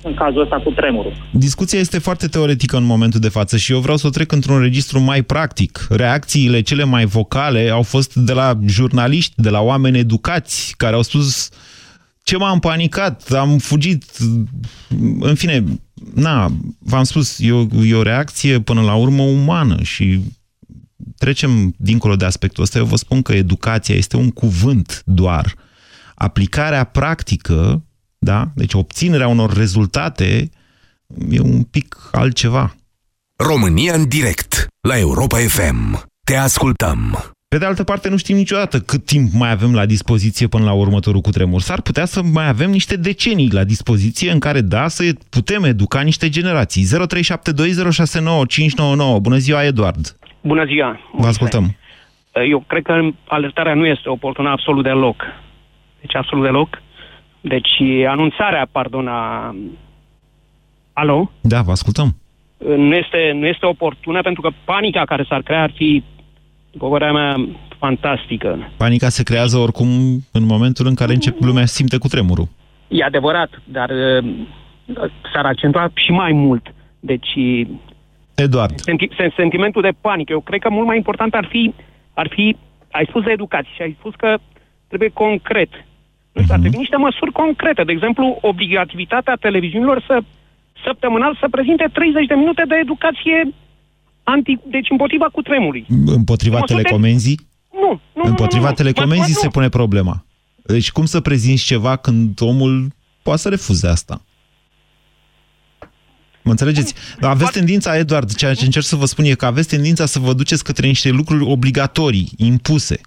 în 0.02 0.14
cazul 0.14 0.40
ăsta 0.40 0.60
cu 0.64 0.70
tremurul. 0.70 1.12
Discuția 1.32 1.78
este 1.78 1.98
foarte 1.98 2.26
teoretică 2.26 2.76
în 2.76 2.84
momentul 2.84 3.20
de 3.20 3.28
față 3.28 3.56
și 3.56 3.72
eu 3.72 3.78
vreau 3.78 3.96
să 3.96 4.06
o 4.06 4.10
trec 4.10 4.32
într-un 4.32 4.60
registru 4.60 5.00
mai 5.00 5.22
practic. 5.22 5.86
Reacțiile 5.90 6.60
cele 6.60 6.84
mai 6.84 7.04
vocale 7.04 7.68
au 7.70 7.82
fost 7.82 8.14
de 8.14 8.32
la 8.32 8.58
jurnaliști, 8.66 9.32
de 9.36 9.48
la 9.48 9.60
oameni 9.60 9.98
educați, 9.98 10.74
care 10.76 10.94
au 10.94 11.02
spus 11.02 11.48
ce 12.22 12.36
m-am 12.36 12.58
panicat, 12.58 13.30
am 13.30 13.58
fugit, 13.58 14.04
în 15.20 15.34
fine, 15.34 15.64
na, 16.14 16.52
v-am 16.78 17.04
spus, 17.04 17.38
e 17.40 17.52
o, 17.52 17.66
e 17.84 17.94
o 17.94 18.02
reacție 18.02 18.60
până 18.60 18.80
la 18.80 18.94
urmă 18.94 19.22
umană 19.22 19.82
și 19.82 20.20
trecem 21.18 21.74
dincolo 21.76 22.16
de 22.16 22.24
aspectul 22.24 22.62
ăsta. 22.62 22.78
Eu 22.78 22.84
vă 22.84 22.96
spun 22.96 23.22
că 23.22 23.32
educația 23.32 23.94
este 23.94 24.16
un 24.16 24.30
cuvânt 24.30 25.02
doar. 25.04 25.54
Aplicarea 26.14 26.84
practică 26.84 27.82
da? 28.18 28.44
Deci 28.54 28.74
obținerea 28.74 29.28
unor 29.28 29.52
rezultate 29.52 30.50
e 31.30 31.40
un 31.40 31.62
pic 31.62 31.96
altceva. 32.12 32.74
România 33.36 33.94
în 33.94 34.08
direct, 34.08 34.66
la 34.88 34.98
Europa 34.98 35.36
FM. 35.36 36.04
Te 36.24 36.36
ascultăm! 36.36 37.18
Pe 37.48 37.58
de 37.58 37.64
altă 37.64 37.84
parte, 37.84 38.08
nu 38.08 38.16
știm 38.16 38.36
niciodată 38.36 38.78
cât 38.78 39.04
timp 39.04 39.32
mai 39.32 39.50
avem 39.50 39.74
la 39.74 39.86
dispoziție 39.86 40.46
până 40.46 40.64
la 40.64 40.72
următorul 40.72 41.20
cutremur. 41.20 41.60
S-ar 41.60 41.80
putea 41.80 42.04
să 42.04 42.22
mai 42.22 42.48
avem 42.48 42.70
niște 42.70 42.96
decenii 42.96 43.52
la 43.52 43.64
dispoziție 43.64 44.30
în 44.30 44.38
care, 44.38 44.60
da, 44.60 44.88
să 44.88 45.12
putem 45.30 45.64
educa 45.64 46.00
niște 46.00 46.28
generații. 46.28 46.84
0372069599. 46.84 46.88
Bună 49.20 49.36
ziua, 49.36 49.64
Eduard! 49.64 50.16
Bună 50.40 50.64
ziua! 50.64 51.00
Vă 51.12 51.26
ascultăm! 51.26 51.76
Eu 52.50 52.64
cred 52.66 52.82
că 52.82 53.08
alertarea 53.28 53.74
nu 53.74 53.86
este 53.86 54.08
oportună 54.08 54.48
absolut 54.48 54.84
deloc. 54.84 55.22
Deci 56.00 56.14
absolut 56.14 56.44
deloc. 56.44 56.82
Deci 57.48 58.04
anunțarea, 58.06 58.68
pardon, 58.72 59.08
a... 59.08 59.54
Alo? 60.92 61.30
Da, 61.40 61.60
vă 61.60 61.70
ascultăm. 61.70 62.16
Nu 62.58 62.94
este, 62.94 63.32
nu 63.34 63.46
este 63.46 63.66
oportună 63.66 64.20
pentru 64.20 64.42
că 64.42 64.50
panica 64.64 65.04
care 65.04 65.24
s-ar 65.28 65.42
crea 65.42 65.62
ar 65.62 65.72
fi, 65.74 66.02
după 66.70 66.88
părerea 66.88 67.12
mea, 67.12 67.48
fantastică. 67.78 68.70
Panica 68.76 69.08
se 69.08 69.22
creează 69.22 69.56
oricum 69.56 69.88
în 70.32 70.44
momentul 70.44 70.86
în 70.86 70.94
care 70.94 71.12
începe 71.12 71.44
lumea 71.44 71.64
simte 71.64 71.98
cu 71.98 72.08
tremurul. 72.08 72.48
E 72.88 73.04
adevărat, 73.04 73.50
dar 73.64 73.90
uh, 73.90 74.24
s-ar 75.32 75.44
accentua 75.44 75.90
și 75.94 76.10
mai 76.10 76.32
mult. 76.32 76.74
Deci, 77.00 77.28
Eduard. 78.34 78.74
Senti- 78.80 79.14
sen- 79.14 79.34
sentimentul 79.36 79.82
de 79.82 79.92
panică. 80.00 80.32
Eu 80.32 80.40
cred 80.40 80.60
că 80.60 80.70
mult 80.70 80.86
mai 80.86 80.96
important 80.96 81.34
ar 81.34 81.46
fi, 81.50 81.74
ar 82.14 82.28
fi 82.30 82.56
ai 82.90 83.06
spus 83.08 83.22
de 83.24 83.30
educație 83.30 83.72
și 83.74 83.82
ai 83.82 83.96
spus 83.98 84.14
că 84.14 84.38
trebuie 84.88 85.08
concret. 85.08 85.68
Nu 86.32 86.40
știu, 86.42 86.54
ar 86.54 86.60
trebui 86.60 86.78
niște 86.78 86.96
măsuri 86.96 87.32
concrete. 87.32 87.82
De 87.84 87.92
exemplu, 87.92 88.38
obligativitatea 88.40 89.34
televiziunilor 89.46 90.04
să 90.06 90.16
săptămânal 90.86 91.36
să 91.40 91.46
prezinte 91.50 91.86
30 91.92 92.26
de 92.26 92.34
minute 92.34 92.62
de 92.68 92.74
educație 92.84 93.36
anti, 94.22 94.52
deci 94.74 94.88
împotriva 94.90 95.24
cu 95.32 95.42
tremurului. 95.42 95.86
Împotriva 96.06 96.58
Măsuri 96.58 96.74
de- 96.76 96.82
telecomenzii? 96.82 97.38
Nu, 97.82 98.00
nu, 98.14 98.22
Împotriva 98.32 98.68
nu, 98.68 98.72
nu, 98.72 98.76
nu. 98.76 98.82
telecomenzii 98.82 99.34
Mă- 99.34 99.40
se 99.44 99.44
nu. 99.50 99.50
pune 99.56 99.68
problema. 99.68 100.24
Deci 100.64 100.90
cum 100.92 101.04
să 101.04 101.20
prezinți 101.20 101.64
ceva 101.64 101.96
când 101.96 102.40
omul 102.40 102.92
poate 103.22 103.40
să 103.40 103.48
refuze 103.48 103.86
asta? 103.88 104.22
Mă 106.42 106.50
înțelegeți? 106.50 106.94
Aveți 107.20 107.52
tendința, 107.52 107.96
Eduard, 107.96 108.34
ceea 108.34 108.54
ce 108.54 108.64
încerc 108.64 108.84
să 108.84 108.96
vă 108.96 109.04
spun 109.04 109.24
e 109.24 109.34
că 109.34 109.46
aveți 109.46 109.68
tendința 109.68 110.06
să 110.06 110.18
vă 110.18 110.32
duceți 110.32 110.64
către 110.64 110.86
niște 110.86 111.08
lucruri 111.10 111.44
obligatorii, 111.44 112.28
impuse. 112.36 113.00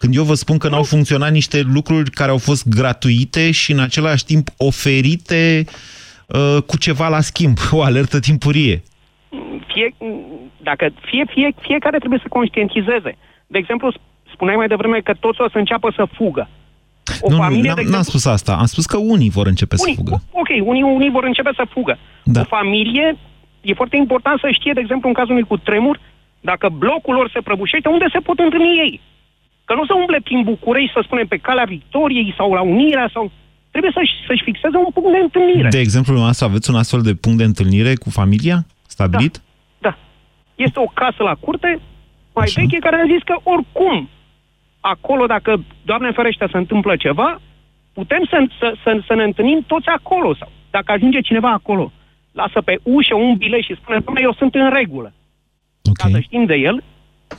Când 0.00 0.14
eu 0.14 0.24
vă 0.24 0.34
spun 0.34 0.58
că 0.58 0.68
n-au 0.68 0.82
funcționat 0.82 1.32
niște 1.32 1.60
lucruri 1.76 2.10
care 2.10 2.30
au 2.30 2.38
fost 2.38 2.68
gratuite 2.68 3.50
și 3.50 3.72
în 3.72 3.80
același 3.80 4.24
timp 4.24 4.48
oferite 4.56 5.64
uh, 6.26 6.62
cu 6.66 6.76
ceva 6.78 7.08
la 7.08 7.20
schimb, 7.20 7.56
o 7.78 7.82
alertă 7.82 8.20
timpurie. 8.20 8.82
fie, 9.66 9.94
dacă 10.62 10.84
fie, 11.08 11.24
fie, 11.34 11.48
fiecare 11.60 11.98
trebuie 11.98 12.20
să 12.22 12.28
conștientizeze. 12.28 13.12
De 13.46 13.58
exemplu, 13.58 13.92
spuneai 14.32 14.56
mai 14.56 14.66
devreme 14.66 14.98
că 15.00 15.14
toți 15.20 15.40
o 15.40 15.48
să 15.48 15.58
înceapă 15.58 15.92
să 15.96 16.04
fugă. 16.12 16.48
O 17.20 17.28
nu, 17.28 17.36
nu, 17.36 17.42
familie, 17.42 17.68
n-am, 17.68 17.74
de 17.74 17.82
n-am 17.82 18.00
exemplu, 18.00 18.10
spus 18.10 18.24
asta. 18.24 18.52
Am 18.52 18.66
spus 18.66 18.86
că 18.86 18.96
unii 18.96 19.30
vor 19.30 19.46
începe 19.46 19.74
unii, 19.78 19.94
să 19.94 20.00
fugă. 20.00 20.22
Ok, 20.32 20.50
unii, 20.70 20.82
unii 20.82 21.10
vor 21.10 21.24
începe 21.24 21.50
să 21.54 21.64
fugă. 21.70 21.98
Da. 22.24 22.40
O 22.40 22.44
familie, 22.44 23.16
e 23.60 23.80
foarte 23.80 23.96
important 23.96 24.38
să 24.40 24.48
știe, 24.50 24.72
de 24.72 24.80
exemplu, 24.80 25.08
în 25.08 25.14
cazul 25.14 25.32
unui 25.32 25.46
cutremur, 25.52 26.00
dacă 26.40 26.68
blocul 26.68 27.14
lor 27.14 27.30
se 27.32 27.40
prăbușește, 27.40 27.88
unde 27.88 28.06
se 28.12 28.18
pot 28.18 28.38
întâlni 28.38 28.78
ei. 28.84 29.00
Că 29.70 29.76
nu 29.76 29.86
să 29.86 29.94
umble 29.94 30.20
prin 30.28 30.42
București, 30.42 30.92
să 30.92 31.00
spunem, 31.04 31.26
pe 31.26 31.36
calea 31.36 31.64
Victoriei 31.64 32.34
sau 32.36 32.52
la 32.52 32.60
Unirea 32.60 33.08
sau... 33.12 33.30
Trebuie 33.70 33.92
să-și, 33.94 34.14
să-și 34.26 34.42
fixeze 34.42 34.76
un 34.76 34.90
punct 34.94 35.12
de 35.16 35.22
întâlnire. 35.26 35.68
De 35.68 35.78
exemplu, 35.78 36.14
noastră 36.14 36.46
aveți 36.46 36.70
un 36.70 36.76
astfel 36.76 37.00
de 37.00 37.14
punct 37.14 37.38
de 37.38 37.44
întâlnire 37.44 37.94
cu 37.94 38.10
familia 38.10 38.58
stabilit? 38.86 39.42
Da. 39.78 39.98
Este 40.54 40.78
o 40.78 40.88
casă 41.00 41.22
la 41.22 41.34
curte, 41.34 41.80
mai 42.34 42.44
Așa. 42.44 42.60
veche, 42.60 42.78
care 42.78 42.96
a 42.96 43.12
zis 43.14 43.22
că 43.22 43.34
oricum, 43.42 44.08
acolo, 44.80 45.26
dacă, 45.26 45.64
Doamne 45.82 46.10
ferește, 46.12 46.46
se 46.50 46.56
întâmplă 46.56 46.96
ceva, 46.96 47.40
putem 47.92 48.22
să, 48.30 48.36
să, 48.58 48.74
să, 48.82 49.00
să 49.06 49.14
ne 49.14 49.24
întâlnim 49.24 49.64
toți 49.66 49.88
acolo. 49.88 50.34
Sau 50.34 50.50
dacă 50.70 50.92
ajunge 50.92 51.20
cineva 51.20 51.50
acolo, 51.50 51.92
lasă 52.32 52.60
pe 52.60 52.78
ușă 52.82 53.14
un 53.14 53.34
bilet 53.36 53.62
și 53.62 53.78
spune, 53.80 53.98
domnule, 53.98 54.26
eu 54.26 54.34
sunt 54.34 54.54
în 54.54 54.70
regulă. 54.70 55.12
Okay. 55.90 56.10
Ca 56.10 56.16
să 56.16 56.20
știm 56.20 56.44
de 56.44 56.54
el. 56.54 56.82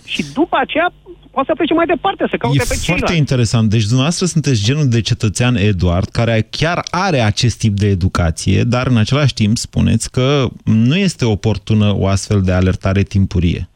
Și 0.06 0.25
după 0.34 0.58
aceea 0.60 0.93
poate 1.32 1.47
să 1.49 1.56
plece 1.56 1.73
mai 1.73 1.86
departe, 1.86 2.25
să 2.30 2.38
caute 2.38 2.56
E 2.56 2.60
pe 2.60 2.65
foarte 2.65 2.84
ceilalți. 2.86 3.17
interesant. 3.17 3.69
Deci 3.69 3.84
dumneavoastră 3.84 4.25
sunteți 4.25 4.63
genul 4.63 4.88
de 4.88 5.01
cetățean 5.01 5.56
Eduard 5.56 6.10
care 6.10 6.47
chiar 6.49 6.80
are 6.91 7.19
acest 7.19 7.58
tip 7.60 7.73
de 7.73 7.88
educație, 7.88 8.63
dar 8.63 8.88
în 8.88 8.97
același 8.97 9.34
timp 9.34 9.58
spuneți 9.58 10.12
că 10.12 10.47
nu 10.63 10.95
este 10.95 11.25
oportună 11.25 11.93
o 11.95 12.08
astfel 12.08 12.41
de 12.41 12.51
alertare 12.51 13.01
timpurie. 13.01 13.69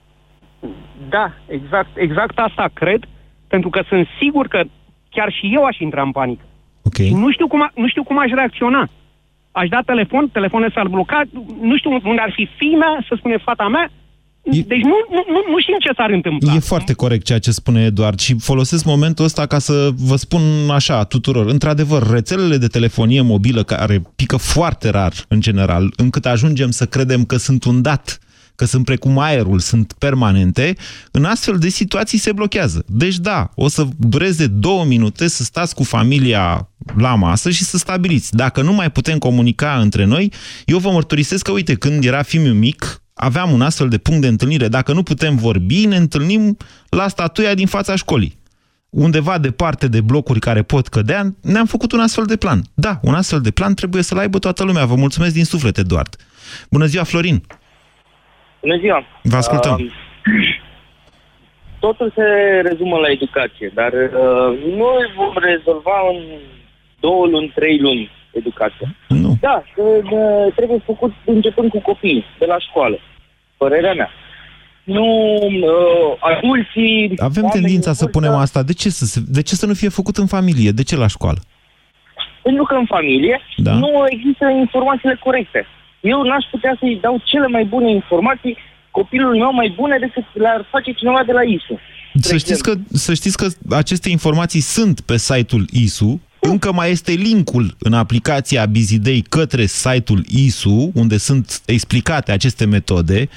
Da, 1.10 1.34
exact, 1.48 1.90
exact 1.98 2.38
asta 2.38 2.70
cred, 2.74 3.04
pentru 3.48 3.70
că 3.70 3.82
sunt 3.88 4.08
sigur 4.22 4.48
că 4.48 4.64
chiar 5.10 5.32
și 5.32 5.52
eu 5.54 5.64
aș 5.64 5.78
intra 5.80 6.02
în 6.02 6.12
panică. 6.12 6.44
Okay. 6.82 7.10
Nu 7.10 7.32
știu 7.32 7.48
cum, 7.48 7.62
a, 7.62 7.72
nu 7.76 7.88
știu 7.88 8.04
cum 8.04 8.20
aș 8.20 8.30
reacționa. 8.30 8.90
Aș 9.52 9.68
da 9.68 9.80
telefon, 9.86 10.30
telefonul 10.30 10.72
s-ar 10.72 10.88
bloca, 10.88 11.22
nu 11.62 11.78
știu 11.78 11.92
unde 11.92 12.22
ar 12.22 12.32
fi 12.36 12.50
fina, 12.58 13.06
să 13.08 13.14
spune 13.18 13.38
fata 13.38 13.68
mea. 13.68 13.92
Deci 14.52 14.82
nu, 14.84 14.96
nu, 15.10 15.24
nu, 15.28 15.40
nu 15.52 15.60
știm 15.60 15.76
ce 15.80 15.92
s-ar 15.96 16.10
întâmpla. 16.10 16.54
E 16.54 16.60
foarte 16.60 16.94
corect 16.94 17.26
ceea 17.26 17.40
ce 17.40 17.52
spune 17.52 17.84
Eduard 17.84 18.20
și 18.20 18.36
folosesc 18.40 18.86
momentul 18.86 19.26
ăsta 19.26 19.46
ca 19.46 19.60
să 19.60 19.90
vă 19.96 20.16
spun 20.16 20.42
așa 20.70 21.04
tuturor. 21.04 21.46
Într-adevăr, 21.46 22.10
rețelele 22.10 22.58
de 22.58 22.68
telefonie 22.68 23.22
mobilă 23.22 23.64
care 23.64 24.02
pică 24.16 24.38
foarte 24.38 24.90
rar 24.90 25.14
în 25.28 25.42
general, 25.42 25.94
încât 25.96 26.26
ajungem 26.26 26.72
să 26.72 26.86
credem 26.86 27.26
că 27.26 27.38
sunt 27.38 27.64
un 27.64 27.82
dat, 27.82 28.20
că 28.56 28.66
sunt 28.66 28.86
precum 28.86 29.20
aerul, 29.20 29.60
sunt 29.60 29.94
permanente, 29.94 30.76
în 31.12 31.24
astfel 31.24 31.58
de 31.58 31.70
situații 31.70 32.18
se 32.18 32.32
blochează. 32.32 32.84
Deci 32.88 33.18
da, 33.18 33.50
o 33.56 33.68
să 33.68 33.88
dureze 33.98 34.48
două 34.48 34.86
minute 34.86 35.28
să 35.28 35.44
stați 35.44 35.76
cu 35.76 35.84
familia 35.84 36.70
la 36.98 37.16
masă 37.16 37.50
și 37.50 37.64
să 37.64 37.78
stabiliți. 37.78 38.36
Dacă 38.36 38.62
nu 38.62 38.74
mai 38.74 38.92
putem 38.92 39.18
comunica 39.18 39.80
între 39.82 40.06
noi, 40.06 40.32
eu 40.66 40.78
vă 40.78 40.90
mărturisesc 40.90 41.44
că, 41.44 41.52
uite, 41.52 41.74
când 41.74 42.04
era 42.04 42.22
fiul 42.22 42.54
mic, 42.54 43.00
aveam 43.16 43.52
un 43.52 43.62
astfel 43.62 43.90
de 43.90 43.98
punct 43.98 44.22
de 44.22 44.28
întâlnire. 44.28 44.68
Dacă 44.68 44.94
nu 44.94 45.04
putem 45.04 45.36
vorbi, 45.36 45.86
ne 45.86 45.96
întâlnim 45.96 46.58
la 46.90 47.08
statuia 47.08 47.54
din 47.54 47.68
fața 47.68 47.96
școlii. 47.96 48.38
Undeva 48.90 49.38
departe 49.38 49.88
de 49.88 50.02
blocuri 50.02 50.40
care 50.40 50.62
pot 50.62 50.88
cădea, 50.88 51.24
ne-am 51.42 51.66
făcut 51.66 51.92
un 51.92 52.00
astfel 52.00 52.26
de 52.26 52.38
plan. 52.38 52.62
Da, 52.74 53.00
un 53.02 53.14
astfel 53.14 53.42
de 53.42 53.52
plan 53.52 53.74
trebuie 53.74 54.04
să-l 54.04 54.18
aibă 54.18 54.40
toată 54.40 54.64
lumea. 54.64 54.86
Vă 54.86 54.96
mulțumesc 54.96 55.34
din 55.34 55.44
suflet, 55.44 55.78
Eduard. 55.78 56.16
Bună 56.72 56.86
ziua, 56.86 57.04
Florin! 57.04 57.44
Bună 58.62 58.78
ziua! 58.78 59.06
Vă 59.22 59.36
ascultăm. 59.38 59.74
Uh, 59.74 59.92
totul 61.80 62.12
se 62.16 62.28
rezumă 62.70 62.98
la 62.98 63.10
educație, 63.10 63.72
dar 63.74 63.94
uh, 63.94 64.50
nu 64.78 64.88
îl 65.00 65.08
vom 65.16 65.34
rezolva 65.52 65.98
în 66.12 66.20
două 67.00 67.26
luni, 67.26 67.52
trei 67.56 67.80
luni 67.80 68.12
educația. 68.40 68.88
Nu. 69.08 69.38
Da, 69.42 69.64
uh, 69.78 70.54
trebuie 70.56 70.80
făcut 70.86 71.14
începând 71.26 71.70
cu 71.70 71.80
copiii, 71.82 72.26
de 72.40 72.46
la 72.46 72.60
școală. 72.60 72.98
Părerea 73.58 73.94
mea. 73.94 74.10
Nu 74.84 75.06
uh, 75.06 76.18
adulții... 76.20 77.14
Avem 77.18 77.44
oamenii 77.44 77.62
tendința 77.62 77.90
în 77.90 77.96
să 77.96 78.04
vârstă- 78.04 78.20
punem 78.20 78.34
asta. 78.40 78.64
De 78.64 78.74
ce 78.74 78.90
să, 78.90 79.06
se- 79.06 79.24
de 79.28 79.42
ce 79.42 79.56
să 79.56 79.66
nu 79.66 79.74
fie 79.74 79.90
făcut 79.90 80.18
în 80.18 80.26
familie? 80.28 80.72
De 80.72 80.84
ce 80.84 80.96
la 80.96 81.08
școală? 81.08 81.40
Pentru 82.44 82.64
că 82.64 82.74
în 82.76 82.86
familie 82.86 83.40
Da. 83.58 83.74
nu 83.74 83.90
există 84.10 84.46
informațiile 84.60 85.20
corecte. 85.24 85.66
Eu 86.02 86.22
n-aș 86.22 86.46
putea 86.52 86.76
să-i 86.80 87.00
dau 87.02 87.22
cele 87.24 87.48
mai 87.48 87.64
bune 87.64 87.92
informații 87.92 88.58
copilului 88.92 89.40
meu 89.40 89.54
mai 89.54 89.74
bune 89.76 89.98
decât 90.00 90.24
le-ar 90.34 90.68
face 90.72 90.92
cineva 90.92 91.24
de 91.26 91.32
la 91.32 91.42
ISU. 91.44 91.80
Să 92.20 92.38
știți, 92.38 92.64
că, 92.64 92.74
să 92.92 93.14
știți 93.14 93.38
că 93.38 93.48
aceste 93.76 94.10
informații 94.10 94.60
sunt 94.60 95.00
pe 95.02 95.18
site-ul 95.18 95.66
ISU, 95.72 96.22
încă 96.50 96.72
mai 96.74 96.92
este 96.92 97.12
linkul 97.12 97.76
în 97.80 97.94
aplicația 97.94 98.66
Bizidei 98.66 99.22
către 99.22 99.66
site-ul 99.66 100.26
ISU, 100.28 100.92
unde 100.94 101.18
sunt 101.18 101.62
explicate 101.66 102.32
aceste 102.32 102.66
metode. 102.66 103.30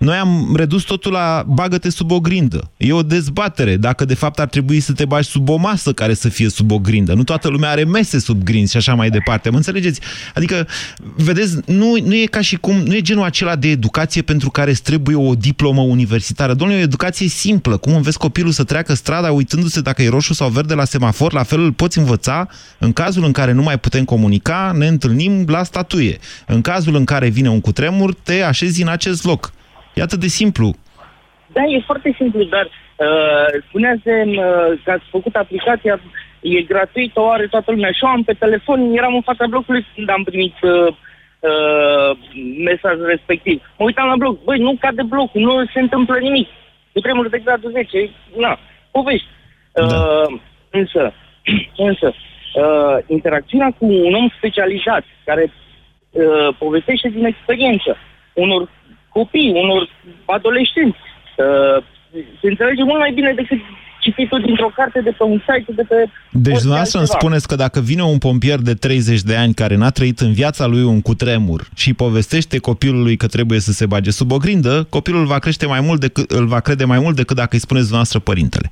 Noi 0.00 0.16
am 0.16 0.54
redus 0.56 0.82
totul 0.82 1.12
la 1.12 1.44
bagă-te 1.46 1.90
sub 1.90 2.10
o 2.10 2.20
grindă. 2.20 2.70
E 2.76 2.92
o 2.92 3.02
dezbatere 3.02 3.76
dacă 3.76 4.04
de 4.04 4.14
fapt 4.14 4.38
ar 4.38 4.48
trebui 4.48 4.80
să 4.80 4.92
te 4.92 5.04
bagi 5.04 5.28
sub 5.28 5.48
o 5.48 5.56
masă 5.56 5.92
care 5.92 6.14
să 6.14 6.28
fie 6.28 6.48
sub 6.48 6.70
o 6.70 6.78
grindă. 6.78 7.14
Nu 7.14 7.24
toată 7.24 7.48
lumea 7.48 7.70
are 7.70 7.84
mese 7.84 8.18
sub 8.18 8.42
grinzi 8.42 8.70
și 8.70 8.76
așa 8.76 8.94
mai 8.94 9.10
departe. 9.10 9.50
Mă 9.50 9.56
înțelegeți? 9.56 10.00
Adică, 10.34 10.66
vedeți, 11.16 11.56
nu, 11.66 11.96
nu 12.04 12.14
e 12.14 12.24
ca 12.24 12.40
și 12.40 12.56
cum, 12.56 12.76
nu 12.76 12.94
e 12.94 13.00
genul 13.00 13.24
acela 13.24 13.56
de 13.56 13.68
educație 13.68 14.22
pentru 14.22 14.50
care 14.50 14.70
îți 14.70 14.82
trebuie 14.82 15.16
o 15.16 15.34
diplomă 15.34 15.80
universitară. 15.80 16.54
Domnule, 16.54 16.78
e 16.78 16.82
o 16.82 16.86
educație 16.86 17.28
simplă. 17.28 17.76
Cum 17.76 17.94
înveți 17.94 18.18
copilul 18.18 18.52
să 18.52 18.64
treacă 18.64 18.94
strada 18.94 19.30
uitându-se 19.30 19.80
dacă 19.80 20.02
e 20.02 20.08
roșu 20.08 20.34
sau 20.34 20.48
verde 20.48 20.74
la 20.74 20.84
semafor, 20.84 21.32
la 21.32 21.42
fel 21.42 21.60
îl 21.60 21.72
poți 21.72 21.98
învăța 21.98 22.48
în 22.78 22.92
cazul 22.92 23.24
în 23.24 23.32
care 23.32 23.52
nu 23.52 23.62
mai 23.62 23.78
putem 23.78 24.04
comunica, 24.04 24.72
ne 24.74 24.86
întâlnim 24.86 25.44
la 25.48 25.62
statuie. 25.62 26.18
În 26.46 26.60
cazul 26.60 26.94
în 26.94 27.04
care 27.04 27.28
vine 27.28 27.48
un 27.48 27.60
cutremur, 27.60 28.14
te 28.14 28.42
așezi 28.42 28.82
în 28.82 28.88
acest 28.88 29.24
loc. 29.24 29.52
E 29.94 30.02
atât 30.02 30.20
de 30.20 30.26
simplu. 30.26 30.74
Da, 31.52 31.62
e 31.62 31.82
foarte 31.86 32.14
simplu, 32.16 32.44
dar 32.44 32.64
uh, 32.64 33.62
spuneați 33.68 34.02
de, 34.02 34.24
uh, 34.26 34.80
că 34.84 34.90
ați 34.90 35.04
făcut 35.10 35.34
aplicația, 35.34 36.00
e 36.40 36.62
gratuită, 36.62 37.20
o 37.20 37.30
are 37.30 37.46
toată 37.46 37.70
lumea. 37.70 37.90
Și 37.90 38.04
eu 38.04 38.10
am 38.10 38.22
pe 38.22 38.32
telefon, 38.32 38.92
eram 38.92 39.14
în 39.14 39.22
fața 39.22 39.46
blocului 39.46 39.86
când 39.94 40.10
am 40.10 40.22
primit 40.22 40.54
uh, 40.62 40.94
uh, 41.40 42.10
mesajul 42.64 43.06
respectiv. 43.06 43.62
Mă 43.78 43.84
uitam 43.84 44.08
la 44.08 44.16
bloc, 44.16 44.44
băi, 44.44 44.58
nu 44.58 44.76
cade 44.80 45.02
blocul, 45.02 45.40
nu 45.40 45.66
se 45.72 45.80
întâmplă 45.80 46.18
nimic. 46.18 46.48
E 46.92 47.00
tremur 47.00 47.28
de 47.28 47.38
gradul 47.38 47.70
10, 47.70 48.10
na, 48.36 48.58
povești. 48.90 49.26
Uh, 49.72 50.40
însă, 50.70 51.12
însă, 51.88 52.14
uh, 52.54 52.96
interacțiunea 53.06 53.70
cu 53.78 53.84
un 53.86 54.14
om 54.14 54.28
specializat, 54.36 55.04
care 55.24 55.52
uh, 56.10 56.54
povestește 56.58 57.08
din 57.08 57.24
experiență, 57.24 57.96
unor 58.34 58.68
copii, 59.08 59.52
unor 59.54 59.88
adolescenți, 60.24 60.98
uh, 61.36 61.84
se 62.40 62.46
înțelege 62.48 62.82
mult 62.82 62.98
mai 62.98 63.12
bine 63.12 63.32
decât 63.32 63.58
cititul 64.00 64.40
dintr-o 64.40 64.70
carte 64.74 65.00
de 65.00 65.10
pe 65.10 65.22
un 65.22 65.38
site 65.38 65.72
de 65.72 65.82
pe... 65.82 65.94
Deci 66.30 66.46
orice 66.46 66.58
dumneavoastră 66.58 66.98
îmi 66.98 67.08
altceva. 67.08 67.18
spuneți 67.18 67.48
că 67.48 67.54
dacă 67.54 67.80
vine 67.80 68.02
un 68.02 68.18
pompier 68.18 68.58
de 68.58 68.74
30 68.74 69.20
de 69.20 69.36
ani 69.36 69.54
care 69.54 69.76
n-a 69.76 69.90
trăit 69.90 70.18
în 70.18 70.32
viața 70.32 70.66
lui 70.66 70.82
un 70.82 71.00
cutremur 71.00 71.68
și 71.74 71.94
povestește 71.94 72.58
copilului 72.58 73.16
că 73.16 73.26
trebuie 73.26 73.60
să 73.60 73.72
se 73.72 73.86
bage 73.86 74.10
sub 74.10 74.32
o 74.32 74.36
grindă, 74.36 74.86
copilul 74.90 75.26
va 75.26 75.38
crește 75.38 75.66
mai 75.66 75.80
mult 75.80 76.00
decât, 76.00 76.30
îl 76.30 76.46
va 76.46 76.60
crede 76.60 76.84
mai 76.84 76.98
mult 76.98 77.16
decât 77.16 77.36
dacă 77.36 77.50
îi 77.52 77.60
spuneți 77.60 77.86
dumneavoastră 77.86 78.18
părintele. 78.18 78.70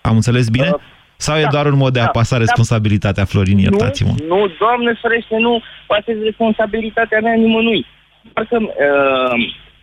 Am 0.00 0.14
înțeles 0.14 0.48
bine? 0.48 0.70
Uh, 0.74 0.80
Sau 1.16 1.36
e 1.38 1.42
da, 1.42 1.48
doar 1.48 1.66
un 1.66 1.76
mod 1.76 1.92
de 1.92 2.00
a 2.00 2.04
da, 2.04 2.10
pasa 2.10 2.36
da. 2.36 2.40
responsabilitatea, 2.40 3.24
Florin, 3.24 3.58
iertați-mă? 3.58 4.12
Nu, 4.28 4.38
nu, 4.38 4.50
doamne 4.58 4.98
ferește, 5.02 5.36
nu 5.36 5.62
pasez 5.86 6.16
responsabilitatea 6.22 7.20
mea 7.20 7.34
nimănui. 7.34 7.86
Doar 8.32 8.46
că 8.46 8.56
uh, 8.60 9.34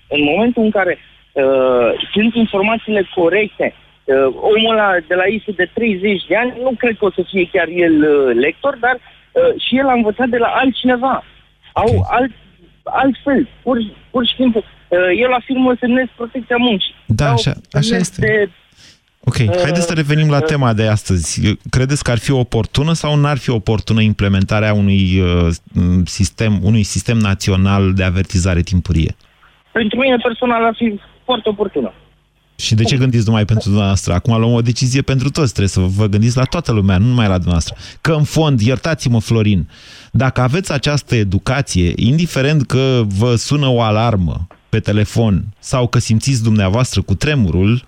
în 0.07 0.23
momentul 0.23 0.63
în 0.63 0.71
care 0.71 0.97
uh, 0.97 1.89
sunt 2.13 2.35
informațiile 2.35 3.09
corecte, 3.15 3.73
uh, 4.03 4.15
omul 4.25 4.71
ăla 4.71 4.91
de 5.07 5.15
la 5.15 5.25
ISU 5.25 5.51
de 5.51 5.69
30 5.73 6.25
de 6.27 6.35
ani, 6.35 6.53
nu 6.61 6.71
cred 6.77 6.97
că 6.97 7.05
o 7.05 7.11
să 7.11 7.21
fie 7.29 7.49
chiar 7.51 7.67
el 7.67 7.95
uh, 8.03 8.35
lector, 8.45 8.77
dar 8.79 8.95
uh, 8.99 9.61
și 9.65 9.77
el 9.77 9.87
a 9.87 9.93
învățat 9.93 10.27
de 10.27 10.37
la 10.37 10.47
altcineva. 10.47 11.23
Au 11.73 12.05
alt, 12.09 12.31
altfel, 12.83 13.47
pur, 13.63 13.77
pur 14.11 14.25
și 14.27 14.35
simplu. 14.35 14.63
Uh, 14.87 14.99
el 15.23 15.33
afirmă 15.33 15.75
semnesc 15.79 16.09
protecția 16.15 16.55
muncii. 16.59 16.95
Da, 17.05 17.25
Sau 17.25 17.33
așa, 17.33 17.53
așa 17.71 17.81
semnesc 17.81 18.11
este. 18.11 18.25
De, 18.25 18.49
Ok, 19.25 19.35
haideți 19.35 19.85
să 19.85 19.93
revenim 19.93 20.29
la 20.29 20.39
tema 20.39 20.73
de 20.73 20.87
astăzi. 20.87 21.57
Credeți 21.69 22.03
că 22.03 22.11
ar 22.11 22.17
fi 22.17 22.31
oportună 22.31 22.93
sau 22.93 23.15
n-ar 23.15 23.37
fi 23.37 23.49
oportună 23.49 24.01
implementarea 24.01 24.73
unui 24.73 25.19
uh, 25.19 25.47
sistem, 26.05 26.59
unui 26.63 26.83
sistem 26.83 27.17
național 27.17 27.93
de 27.93 28.03
avertizare 28.03 28.61
timpurie? 28.61 29.15
pentru 29.73 29.99
mine 29.99 30.17
personal 30.17 30.65
ar 30.65 30.75
fi 30.75 30.99
foarte 31.25 31.49
oportună. 31.49 31.93
Și 32.55 32.75
de 32.75 32.83
ce 32.83 32.97
gândiți 32.97 33.25
numai 33.25 33.45
pentru 33.45 33.67
dumneavoastră? 33.69 34.13
Acum 34.13 34.39
luăm 34.39 34.53
o 34.53 34.61
decizie 34.61 35.01
pentru 35.01 35.29
toți. 35.29 35.53
Trebuie 35.53 35.67
să 35.67 35.79
vă 35.79 36.07
gândiți 36.07 36.37
la 36.37 36.43
toată 36.43 36.71
lumea, 36.71 36.97
nu 36.97 37.05
numai 37.05 37.27
la 37.27 37.33
dumneavoastră. 37.33 37.75
Că 38.01 38.11
în 38.11 38.23
fond, 38.23 38.59
iertați-mă, 38.59 39.19
Florin, 39.19 39.69
dacă 40.11 40.41
aveți 40.41 40.71
această 40.71 41.15
educație, 41.15 41.93
indiferent 41.95 42.65
că 42.65 43.03
vă 43.07 43.35
sună 43.35 43.67
o 43.67 43.81
alarmă 43.81 44.47
pe 44.69 44.79
telefon 44.79 45.43
sau 45.59 45.87
că 45.87 45.99
simțiți 45.99 46.43
dumneavoastră 46.43 47.01
cu 47.01 47.15
tremurul, 47.15 47.83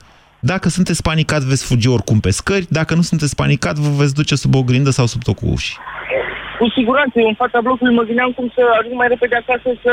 dacă 0.53 0.67
sunteți 0.69 1.01
panicat, 1.09 1.41
veți 1.51 1.67
fugi 1.67 1.93
oricum 1.95 2.19
pe 2.19 2.31
scări, 2.39 2.65
dacă 2.79 2.91
nu 2.95 3.01
sunteți 3.11 3.35
panicat, 3.41 3.75
vă 3.83 3.89
veți 4.01 4.17
duce 4.19 4.35
sub 4.35 4.53
o 4.55 4.63
grindă 4.69 4.89
sau 4.89 5.05
sub 5.05 5.21
tocul 5.27 5.49
ușii. 5.55 5.77
Cu 6.59 6.65
siguranță, 6.77 7.15
eu 7.19 7.27
în 7.27 7.41
fața 7.43 7.61
blocului 7.61 7.95
mă 7.95 8.03
gândeam 8.09 8.31
cum 8.37 8.47
să 8.55 8.61
ajung 8.79 8.95
mai 8.95 9.07
repede 9.07 9.35
acasă 9.35 9.69
să 9.83 9.91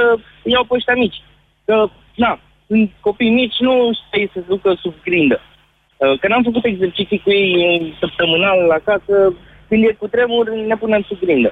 iau 0.54 0.64
pe 0.64 0.74
ăștia 0.74 0.94
mici. 0.94 1.22
Că, 1.64 1.74
na, 2.14 2.32
sunt 2.66 2.90
copii 3.00 3.36
mici, 3.40 3.58
nu 3.68 3.74
știi 4.00 4.30
să 4.32 4.38
se 4.38 4.50
ducă 4.54 4.70
sub 4.82 4.94
grindă. 5.04 5.40
Uh, 5.96 6.18
Că 6.20 6.28
n-am 6.28 6.42
făcut 6.48 6.64
exerciții 6.64 7.22
cu 7.24 7.30
ei 7.30 7.50
uh, 7.66 7.96
săptămânal 8.00 8.70
acasă, 8.70 9.14
când 9.68 9.84
e 9.84 10.00
cu 10.02 10.06
tremur, 10.14 10.44
ne 10.50 10.76
punem 10.76 11.02
sub 11.08 11.18
grindă. 11.24 11.50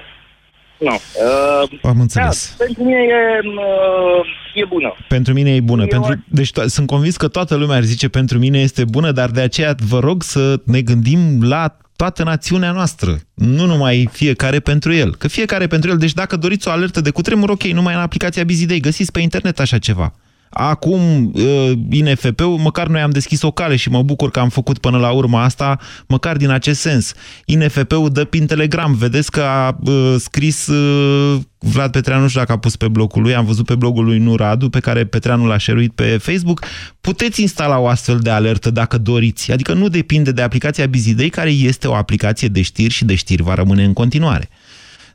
Nu. 0.81 0.93
Uh, 0.93 1.79
Am 1.81 1.99
înțeles. 1.99 2.55
Da, 2.57 2.63
pentru 2.65 2.83
mine 2.83 2.97
e, 2.99 3.39
uh, 3.47 4.61
e 4.61 4.65
bună. 4.65 4.93
Pentru 5.07 5.33
mine 5.33 5.55
e 5.55 5.59
bună. 5.59 5.81
Eu 5.81 5.87
Pentru, 5.87 6.23
deci 6.27 6.49
to- 6.51 6.65
sunt 6.65 6.87
convins 6.87 7.17
că 7.17 7.27
toată 7.27 7.55
lumea 7.55 7.75
ar 7.75 7.83
zice 7.83 8.07
pentru 8.09 8.37
mine 8.37 8.59
este 8.59 8.85
bună, 8.85 9.11
dar 9.11 9.29
de 9.29 9.41
aceea 9.41 9.75
vă 9.87 9.99
rog 9.99 10.23
să 10.23 10.59
ne 10.65 10.81
gândim 10.81 11.43
la 11.43 11.77
toată 11.95 12.23
națiunea 12.23 12.71
noastră, 12.71 13.17
nu 13.33 13.65
numai 13.65 14.09
fiecare 14.11 14.59
pentru 14.59 14.93
el. 14.93 15.15
Că 15.15 15.27
fiecare 15.27 15.67
pentru 15.67 15.89
el, 15.89 15.97
deci 15.97 16.13
dacă 16.13 16.35
doriți 16.35 16.67
o 16.67 16.71
alertă 16.71 17.01
de 17.01 17.09
cutremur, 17.09 17.49
ok, 17.49 17.63
numai 17.63 17.93
în 17.93 17.99
aplicația 17.99 18.43
Busy 18.43 18.65
Day, 18.65 18.79
găsiți 18.79 19.11
pe 19.11 19.19
internet 19.19 19.59
așa 19.59 19.77
ceva. 19.77 20.13
Acum, 20.53 21.31
uh, 21.33 21.71
INFP-ul, 21.89 22.57
măcar 22.57 22.87
noi 22.87 23.01
am 23.01 23.09
deschis 23.09 23.41
o 23.41 23.51
cale 23.51 23.75
și 23.75 23.89
mă 23.89 24.03
bucur 24.03 24.31
că 24.31 24.39
am 24.39 24.49
făcut 24.49 24.77
până 24.77 24.97
la 24.97 25.11
urmă 25.11 25.37
asta, 25.37 25.79
măcar 26.07 26.37
din 26.37 26.49
acest 26.49 26.79
sens. 26.79 27.13
INFP-ul 27.45 28.09
dă 28.09 28.23
prin 28.23 28.45
Telegram. 28.45 28.93
Vedeți 28.93 29.31
că 29.31 29.41
a 29.41 29.77
uh, 29.83 30.15
scris 30.17 30.67
uh, 30.67 31.39
Vlad 31.59 31.91
Petreanu, 31.91 32.21
nu 32.21 32.27
știu 32.27 32.39
dacă 32.39 32.51
a 32.51 32.57
pus 32.57 32.75
pe 32.75 32.87
blogul 32.87 33.21
lui, 33.21 33.35
am 33.35 33.45
văzut 33.45 33.65
pe 33.65 33.75
blogul 33.75 34.05
lui 34.05 34.17
Nuradu, 34.17 34.69
pe 34.69 34.79
care 34.79 35.05
Petreanu 35.05 35.45
l-a 35.45 35.57
șeruit 35.57 35.91
pe 35.91 36.17
Facebook. 36.17 36.65
Puteți 37.01 37.41
instala 37.41 37.79
o 37.79 37.87
astfel 37.87 38.19
de 38.19 38.29
alertă 38.29 38.71
dacă 38.71 38.97
doriți. 38.97 39.51
Adică 39.51 39.73
nu 39.73 39.87
depinde 39.87 40.31
de 40.31 40.41
aplicația 40.41 40.87
Busy 40.87 41.13
Day, 41.13 41.29
care 41.29 41.49
este 41.49 41.87
o 41.87 41.95
aplicație 41.95 42.47
de 42.47 42.61
știri 42.61 42.93
și 42.93 43.05
de 43.05 43.15
știri 43.15 43.43
va 43.43 43.53
rămâne 43.53 43.83
în 43.83 43.93
continuare. 43.93 44.49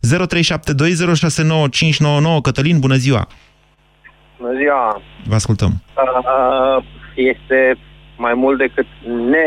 0372069599 0.07 0.11
Cătălin, 2.43 2.79
bună 2.79 2.97
ziua! 2.97 3.29
Bună 4.39 4.53
ziua! 4.61 5.03
Vă 5.25 5.35
ascultăm. 5.35 5.83
Uh, 5.97 6.85
Este 7.15 7.79
mai 8.17 8.35
mult 8.35 8.59
decât 8.59 8.87
ne 9.35 9.47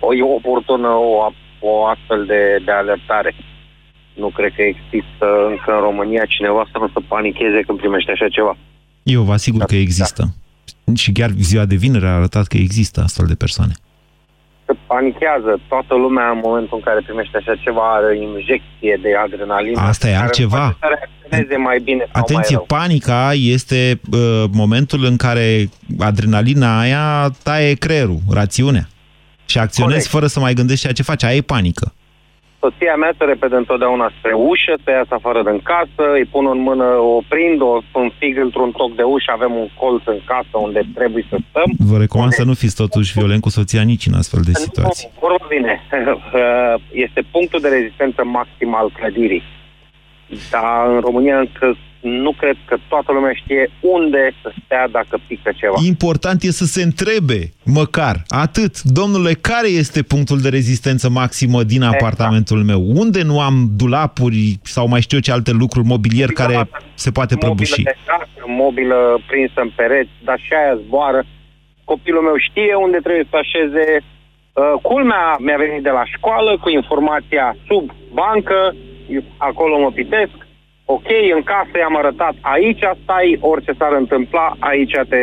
o 0.00 0.14
e 0.14 0.22
oportună 0.22 0.88
o, 0.88 1.32
o 1.60 1.86
astfel 1.86 2.26
de, 2.26 2.62
de 2.64 2.72
alertare. 2.72 3.34
Nu 4.14 4.28
cred 4.28 4.52
că 4.56 4.62
există 4.62 5.26
încă 5.50 5.72
în 5.76 5.80
România 5.80 6.24
cineva 6.24 6.68
să 6.72 6.78
nu 6.78 6.88
se 6.88 7.00
panicheze 7.08 7.60
când 7.66 7.78
primește 7.78 8.10
așa 8.10 8.28
ceva. 8.28 8.56
Eu 9.02 9.22
vă 9.22 9.32
asigur 9.32 9.64
că 9.64 9.76
există. 9.76 10.22
Și 10.94 11.12
chiar 11.12 11.30
ziua 11.30 11.64
de 11.64 11.74
vineri 11.74 12.04
a 12.06 12.14
arătat 12.14 12.46
că 12.46 12.56
există 12.56 13.00
astfel 13.00 13.26
de 13.26 13.34
persoane. 13.34 13.72
Se 14.70 14.76
panichează. 14.86 15.60
Toată 15.68 15.94
lumea 15.94 16.30
în 16.30 16.40
momentul 16.44 16.76
în 16.76 16.84
care 16.88 17.00
primește 17.06 17.36
așa 17.36 17.54
ceva 17.64 17.84
are 17.98 18.16
injecție 18.16 18.98
de 19.02 19.08
adrenalină. 19.24 19.80
Asta 19.80 20.06
e 20.08 20.10
care 20.12 20.22
altceva. 20.24 20.64
îl 20.66 20.76
face 20.80 20.86
Să 20.92 20.96
reacționeze 20.98 21.56
mai 21.56 21.78
bine 21.88 22.02
sau 22.12 22.22
Atenție, 22.22 22.56
mai 22.56 22.64
rău. 22.68 22.78
panica 22.78 23.30
este 23.56 24.00
uh, 24.12 24.44
momentul 24.52 25.04
în 25.04 25.16
care 25.16 25.68
adrenalina 25.98 26.78
aia 26.80 27.30
taie 27.42 27.74
creierul, 27.74 28.18
rațiunea. 28.30 28.88
Și 29.44 29.58
acționezi 29.58 29.94
Corect. 29.94 30.10
fără 30.14 30.26
să 30.26 30.40
mai 30.40 30.54
gândești 30.54 30.80
ceea 30.80 30.92
ce 30.92 31.02
faci. 31.02 31.22
Aia 31.24 31.34
e 31.36 31.40
panică. 31.40 31.92
Soția 32.62 32.94
mea 33.02 33.12
se 33.18 33.24
repede 33.24 33.56
întotdeauna 33.56 34.12
spre 34.18 34.32
ușă, 34.32 34.74
se 34.84 34.90
iasă 34.90 35.14
afară 35.14 35.42
din 35.50 35.60
casă, 35.72 36.02
îi 36.18 36.30
pun 36.34 36.46
în 36.54 36.60
mână, 36.68 36.84
o 36.84 37.20
prind, 37.28 37.60
o 37.60 37.72
înfig 37.92 38.34
într-un 38.46 38.70
toc 38.70 38.94
de 38.94 39.02
ușă, 39.02 39.30
avem 39.32 39.52
un 39.62 39.68
colț 39.80 40.02
în 40.06 40.20
casă 40.24 40.54
unde 40.66 40.80
trebuie 40.94 41.24
să 41.30 41.36
stăm. 41.48 41.68
Vă 41.90 41.98
recomand 41.98 42.32
să 42.32 42.44
nu 42.44 42.54
fiți 42.54 42.76
totuși 42.82 43.12
violent 43.18 43.42
cu 43.42 43.48
soția 43.48 43.82
nici 43.82 44.06
în 44.06 44.14
astfel 44.14 44.42
de 44.44 44.52
situații. 44.52 45.08
Nu, 45.12 45.18
vorba 45.26 45.46
bine. 45.48 45.72
Este 47.06 47.20
punctul 47.30 47.60
de 47.60 47.68
rezistență 47.68 48.24
maxim 48.24 48.74
al 48.74 48.88
clădirii. 48.98 49.42
Dar 50.50 50.88
în 50.94 51.00
România 51.00 51.38
încă 51.38 51.76
nu 52.00 52.32
cred 52.32 52.56
că 52.64 52.76
toată 52.88 53.12
lumea 53.12 53.32
știe 53.34 53.70
unde 53.80 54.32
să 54.42 54.52
stea 54.64 54.88
dacă 54.88 55.20
pică 55.26 55.50
ceva. 55.56 55.74
Important 55.86 56.42
e 56.42 56.50
să 56.50 56.64
se 56.64 56.82
întrebe, 56.82 57.52
măcar, 57.64 58.22
atât. 58.28 58.82
Domnule, 58.82 59.32
care 59.32 59.68
este 59.68 60.02
punctul 60.02 60.40
de 60.40 60.48
rezistență 60.48 61.10
maximă 61.10 61.62
din 61.62 61.82
apartamentul 61.82 62.62
meu? 62.64 62.82
Unde 62.94 63.22
nu 63.22 63.40
am 63.40 63.68
dulapuri 63.76 64.58
sau 64.62 64.88
mai 64.88 65.00
știu 65.00 65.16
eu 65.16 65.22
ce 65.22 65.32
alte 65.32 65.52
lucruri, 65.52 65.86
mobilier 65.86 66.28
care 66.28 66.68
se 66.94 67.10
poate 67.10 67.36
prăbuși? 67.36 67.82
Mobilă 67.82 67.92
de 67.92 68.10
casă, 68.10 68.42
mobilă 68.46 69.20
prinsă 69.26 69.60
în 69.60 69.70
pereți, 69.76 70.10
dar 70.24 70.38
și 70.38 70.52
aia 70.52 70.80
zboară. 70.84 71.20
Copilul 71.84 72.22
meu 72.22 72.36
știe 72.48 72.74
unde 72.74 72.98
trebuie 73.06 73.26
să 73.30 73.36
așeze. 73.36 73.84
Uh, 74.02 74.72
culmea 74.82 75.36
mi-a 75.38 75.56
venit 75.56 75.82
de 75.82 75.90
la 75.98 76.04
școală 76.14 76.58
cu 76.62 76.68
informația 76.68 77.56
sub 77.66 77.84
bancă, 78.12 78.74
eu 79.08 79.22
acolo 79.36 79.78
mă 79.78 79.90
pitesc. 79.90 80.36
Ok, 80.96 81.10
în 81.36 81.42
casă 81.42 81.74
i-am 81.78 81.96
arătat, 81.96 82.34
aici 82.40 82.84
stai, 83.02 83.38
orice 83.40 83.72
s-ar 83.78 83.92
întâmpla, 83.92 84.46
aici 84.58 84.96
te, 85.08 85.22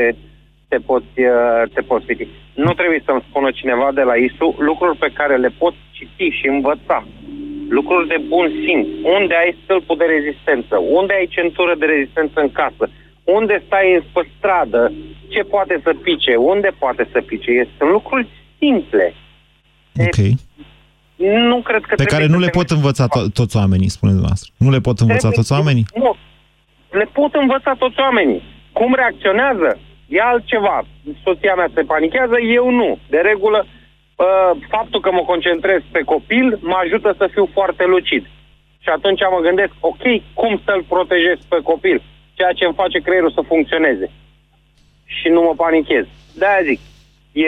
te 0.68 0.78
poți, 0.90 1.16
uh, 1.36 1.62
te 1.74 1.82
poți 1.82 2.06
piti. 2.06 2.28
Nu 2.54 2.72
trebuie 2.74 3.02
să-mi 3.06 3.26
spună 3.30 3.50
cineva 3.52 3.90
de 3.94 4.02
la 4.02 4.16
ISU 4.16 4.56
lucruri 4.70 4.98
pe 4.98 5.12
care 5.14 5.36
le 5.38 5.52
pot 5.62 5.74
citi 5.92 6.30
și 6.38 6.48
învăța. 6.48 7.00
Lucruri 7.70 8.08
de 8.08 8.20
bun 8.28 8.46
simț. 8.64 8.88
Unde 9.18 9.36
ai 9.36 9.58
stâlpul 9.64 9.98
de 9.98 10.08
rezistență? 10.16 10.76
Unde 11.00 11.14
ai 11.14 11.28
centură 11.36 11.76
de 11.76 11.86
rezistență 11.86 12.40
în 12.40 12.52
casă? 12.52 12.90
Unde 13.24 13.64
stai 13.66 13.94
în 13.94 14.04
pe 14.14 14.28
stradă? 14.38 14.94
Ce 15.28 15.42
poate 15.44 15.80
să 15.84 15.92
pice? 16.04 16.36
Unde 16.36 16.70
poate 16.80 17.08
să 17.12 17.22
pice? 17.22 17.68
Sunt 17.78 17.90
lucruri 17.90 18.28
simple. 18.60 19.14
Ok. 20.06 20.20
Nu 21.18 21.58
cred 21.62 21.82
că 21.82 21.94
Pe 21.96 21.96
trebuie 21.96 22.16
care 22.18 22.26
să 22.26 22.32
nu 22.36 22.40
le 22.40 22.50
te 22.50 22.58
pot 22.58 22.70
învăța 22.70 23.06
to- 23.08 23.28
toți 23.34 23.56
oamenii, 23.62 23.90
spuneți 23.96 24.18
dumneavoastră. 24.18 24.50
Nu 24.58 24.70
le 24.76 24.80
pot 24.88 24.98
învăța 25.00 25.28
Trebuie- 25.28 25.40
toți 25.42 25.52
oamenii? 25.58 25.86
Nu. 26.04 26.12
Le 27.00 27.08
pot 27.20 27.34
învăța 27.44 27.72
toți 27.84 28.00
oamenii. 28.00 28.42
Cum 28.72 28.94
reacționează? 28.94 29.70
E 30.08 30.22
altceva. 30.22 30.78
Soția 31.24 31.54
mea 31.56 31.70
se 31.74 31.82
panichează, 31.82 32.36
eu 32.60 32.70
nu. 32.72 32.98
De 33.10 33.18
regulă, 33.32 33.60
uh, 33.66 34.52
faptul 34.70 35.00
că 35.02 35.12
mă 35.12 35.24
concentrez 35.32 35.82
pe 35.92 36.02
copil 36.14 36.60
mă 36.62 36.78
ajută 36.84 37.16
să 37.18 37.30
fiu 37.34 37.50
foarte 37.54 37.86
lucid. 37.86 38.24
Și 38.84 38.90
atunci 38.90 39.22
mă 39.36 39.40
gândesc, 39.48 39.74
ok, 39.80 40.04
cum 40.34 40.62
să-l 40.66 40.84
protejez 40.94 41.38
pe 41.50 41.60
copil? 41.64 42.02
Ceea 42.34 42.52
ce 42.58 42.66
îmi 42.66 42.80
face 42.84 43.00
creierul 43.00 43.32
să 43.32 43.42
funcționeze. 43.52 44.12
Și 45.06 45.28
nu 45.28 45.42
mă 45.42 45.54
panichez. 45.56 46.06
De-aia 46.40 46.62
zic, 46.70 46.80
e, 47.32 47.48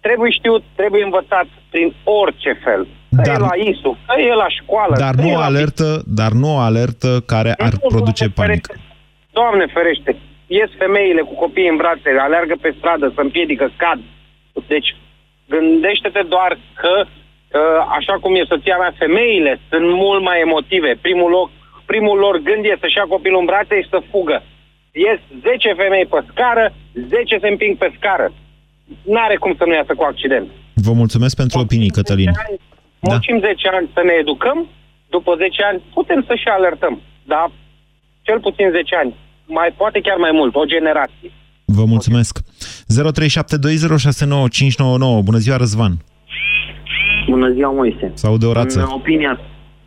trebuie 0.00 0.30
știut, 0.30 0.62
trebuie 0.74 1.02
învățat 1.04 1.46
prin 1.70 1.94
orice 2.04 2.52
fel. 2.64 2.86
Că 3.16 3.22
Dar- 3.26 3.34
e 3.36 3.38
la 3.50 3.56
ISU, 3.70 3.90
că 4.06 4.20
e 4.20 4.34
la 4.44 4.48
școală. 4.48 4.94
Dar 4.98 5.14
că 5.14 5.20
nu 5.20 5.28
e 5.28 5.34
o 5.34 5.38
la 5.38 5.44
alertă, 5.44 6.02
dar 6.20 6.32
nu 6.42 6.48
o 6.54 6.58
alertă 6.58 7.10
care 7.32 7.52
ar 7.66 7.72
nu, 7.72 7.88
produce 7.92 8.26
Doamne 8.26 8.38
panică. 8.40 8.72
ferește, 8.72 8.94
Doamne 9.38 9.66
ferește, 9.76 10.10
ies 10.58 10.70
femeile 10.82 11.20
cu 11.28 11.34
copiii 11.44 11.72
în 11.74 11.76
brațe, 11.82 12.08
aleargă 12.26 12.54
pe 12.60 12.74
stradă, 12.78 13.06
se 13.14 13.20
împiedică, 13.26 13.64
cad. 13.82 14.00
Deci, 14.74 14.90
gândește-te 15.52 16.22
doar 16.34 16.52
că, 16.80 16.94
uh, 17.04 17.80
așa 17.98 18.14
cum 18.22 18.32
e 18.34 18.52
soția 18.54 18.76
mea, 18.82 18.92
femeile 19.04 19.52
sunt 19.70 19.86
mult 20.04 20.22
mai 20.28 20.38
emotive. 20.46 20.90
Primul, 21.06 21.30
loc, 21.36 21.48
primul 21.92 22.18
lor 22.24 22.34
gând 22.48 22.64
e 22.64 22.76
să-și 22.82 22.96
ia 22.98 23.06
copilul 23.14 23.40
în 23.40 23.48
brațe 23.50 23.74
și 23.82 23.92
să 23.94 24.08
fugă. 24.10 24.38
Ies 25.06 25.20
10 25.46 25.68
femei 25.82 26.06
pe 26.12 26.20
scară, 26.30 26.64
10 27.12 27.38
se 27.42 27.48
împing 27.48 27.74
pe 27.82 27.88
scară. 27.98 28.26
N-are 29.14 29.36
cum 29.36 29.52
să 29.58 29.64
nu 29.66 29.74
iasă 29.74 29.92
cu 29.94 30.04
accident. 30.10 30.48
Vă 30.74 30.92
mulțumesc 30.92 31.36
pentru 31.36 31.58
opinii, 31.58 31.90
Cătălin. 31.98 32.30
Da. 32.32 32.42
Muncim 33.00 33.40
10 33.40 33.68
ani 33.76 33.88
să 33.94 34.00
ne 34.04 34.12
educăm, 34.20 34.58
după 35.14 35.34
10 35.36 35.62
ani 35.70 35.82
putem 35.94 36.24
să 36.28 36.34
și 36.42 36.48
alertăm, 36.56 36.94
dar 37.32 37.50
cel 38.22 38.40
puțin 38.40 38.66
10 38.70 38.96
ani, 39.02 39.14
mai 39.46 39.74
poate 39.76 40.00
chiar 40.00 40.16
mai 40.16 40.30
mult, 40.32 40.54
o 40.54 40.64
generație. 40.64 41.30
Vă 41.64 41.84
mulțumesc. 41.84 42.38
0372069599. 42.38 42.42
Bună 45.28 45.38
ziua, 45.44 45.56
Răzvan. 45.56 45.92
Bună 47.28 47.52
ziua, 47.52 47.70
Moise. 47.70 48.10
Sau 48.14 48.36
de 48.36 48.46
o 48.46 48.52
rață. 48.52 48.80
În 48.80 48.86
opinia... 49.00 49.40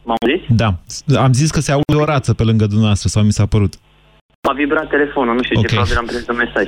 M-am 0.04 0.18
zis? 0.28 0.42
Da. 0.58 0.74
Am 1.22 1.34
zis 1.34 1.52
că 1.52 1.60
se 1.60 1.72
aude 1.72 1.96
o 1.96 2.04
rață 2.06 2.34
pe 2.34 2.44
lângă 2.44 2.66
dumneavoastră, 2.66 3.10
sau 3.10 3.24
mi 3.24 3.32
s-a 3.32 3.46
părut. 3.46 3.74
A 4.50 4.54
vibrat 4.54 4.90
telefonul, 4.90 5.36
nu 5.36 5.44
știu 5.44 5.60
okay. 5.60 5.70
ce, 5.70 5.76
probabil 5.76 5.98
am 5.98 6.06
primit 6.06 6.30
un 6.30 6.36
mesaj. 6.36 6.68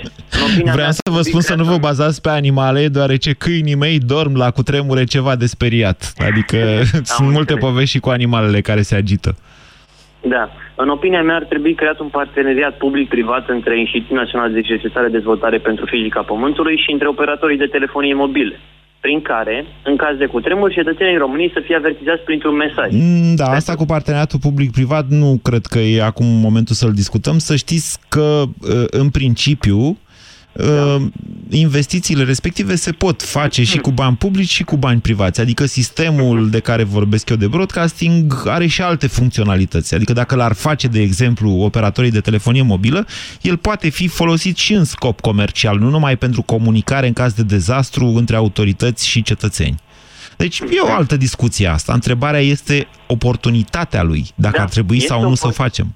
Vreau 0.74 0.92
să 0.92 1.10
vă 1.12 1.22
spun 1.22 1.42
să 1.42 1.56
nu 1.56 1.64
vă 1.64 1.78
bazați 1.78 2.22
pe 2.22 2.30
animale, 2.30 2.88
deoarece 2.88 3.34
câinii 3.34 3.76
mei 3.76 3.98
dorm 4.00 4.36
la 4.36 4.52
cutremure 4.52 5.04
ceva 5.04 5.36
de 5.36 5.46
speriat. 5.46 6.14
Adică 6.30 6.58
sunt 7.14 7.32
multe 7.32 7.56
povești 7.56 7.90
și 7.90 8.00
cu 8.00 8.10
animalele 8.10 8.62
care 8.62 8.82
se 8.82 8.96
agită. 8.96 9.36
Da. 10.22 10.50
În 10.76 10.90
opinia 10.90 11.24
mea 11.24 11.36
ar 11.36 11.44
trebui 11.44 11.74
creat 11.74 12.00
un 12.00 12.08
parteneriat 12.08 12.78
public-privat 12.78 13.50
între 13.50 13.80
Institutul 13.80 14.18
Național 14.18 14.52
de 14.52 14.62
Cercetare 14.62 15.08
Dezvoltare 15.08 15.58
pentru 15.58 15.86
Fizica 15.86 16.22
Pământului 16.22 16.78
și 16.78 16.92
între 16.92 17.08
operatorii 17.08 17.58
de 17.58 17.66
telefonie 17.66 18.14
mobile 18.14 18.60
prin 19.06 19.22
care, 19.22 19.66
în 19.84 19.96
caz 19.96 20.18
de 20.18 20.26
cutremur, 20.26 20.72
cetățenii 20.72 21.18
României 21.18 21.52
să 21.54 21.62
fie 21.66 21.76
avertizați 21.76 22.22
printr-un 22.22 22.56
mesaj. 22.56 22.90
Mm, 22.92 23.36
da, 23.36 23.46
asta 23.46 23.76
cu 23.76 23.86
parteneriatul 23.86 24.40
public-privat 24.40 25.06
nu 25.08 25.40
cred 25.44 25.66
că 25.66 25.80
e 25.80 26.04
acum 26.04 26.26
momentul 26.26 26.76
să-l 26.76 26.94
discutăm. 26.94 27.38
Să 27.38 27.56
știți 27.56 28.00
că, 28.10 28.44
uh, 28.48 28.84
în 28.88 29.10
principiu, 29.10 29.98
da. 30.54 30.98
investițiile 31.50 32.24
respective 32.24 32.76
se 32.76 32.92
pot 32.92 33.22
face 33.22 33.64
și 33.64 33.78
cu 33.78 33.92
bani 33.92 34.16
publici 34.16 34.50
și 34.50 34.64
cu 34.64 34.78
bani 34.78 35.02
privați. 35.02 35.42
Adică 35.42 35.66
sistemul 35.66 36.50
de 36.50 36.60
care 36.60 36.84
vorbesc 36.84 37.30
eu 37.30 37.36
de 37.36 37.48
broadcasting 37.48 38.44
are 38.48 38.68
și 38.68 38.82
alte 38.82 39.08
funcționalități. 39.08 39.96
Adică 39.96 40.14
dacă 40.14 40.36
l-ar 40.36 40.54
face, 40.54 40.88
de 40.88 41.02
exemplu, 41.02 41.50
operatorii 41.50 42.12
de 42.12 42.20
telefonie 42.20 42.62
mobilă, 42.62 43.06
el 43.42 43.58
poate 43.58 43.90
fi 43.90 44.08
folosit 44.08 44.58
și 44.58 44.74
în 44.74 44.84
scop 44.84 45.20
comercial, 45.20 45.78
nu 45.78 45.90
numai 45.90 46.18
pentru 46.18 46.42
comunicare 46.42 47.08
în 47.08 47.14
caz 47.14 47.34
de 47.34 47.44
dezastru 47.44 48.06
între 48.06 48.36
autorități 48.36 49.08
și 49.08 49.22
cetățeni. 49.22 49.76
Deci 50.38 50.60
e 50.60 50.82
o 50.82 50.92
altă 50.92 51.18
discuție 51.18 51.68
asta. 51.68 51.94
Întrebarea 51.94 52.40
este 52.40 52.88
oportunitatea 53.08 54.04
lui, 54.04 54.26
dacă 54.36 54.58
da, 54.58 54.64
ar 54.64 54.70
trebui 54.70 55.00
sau 55.00 55.22
nu 55.22 55.36
să 55.36 55.48
o 55.48 55.50
facem. 55.50 55.96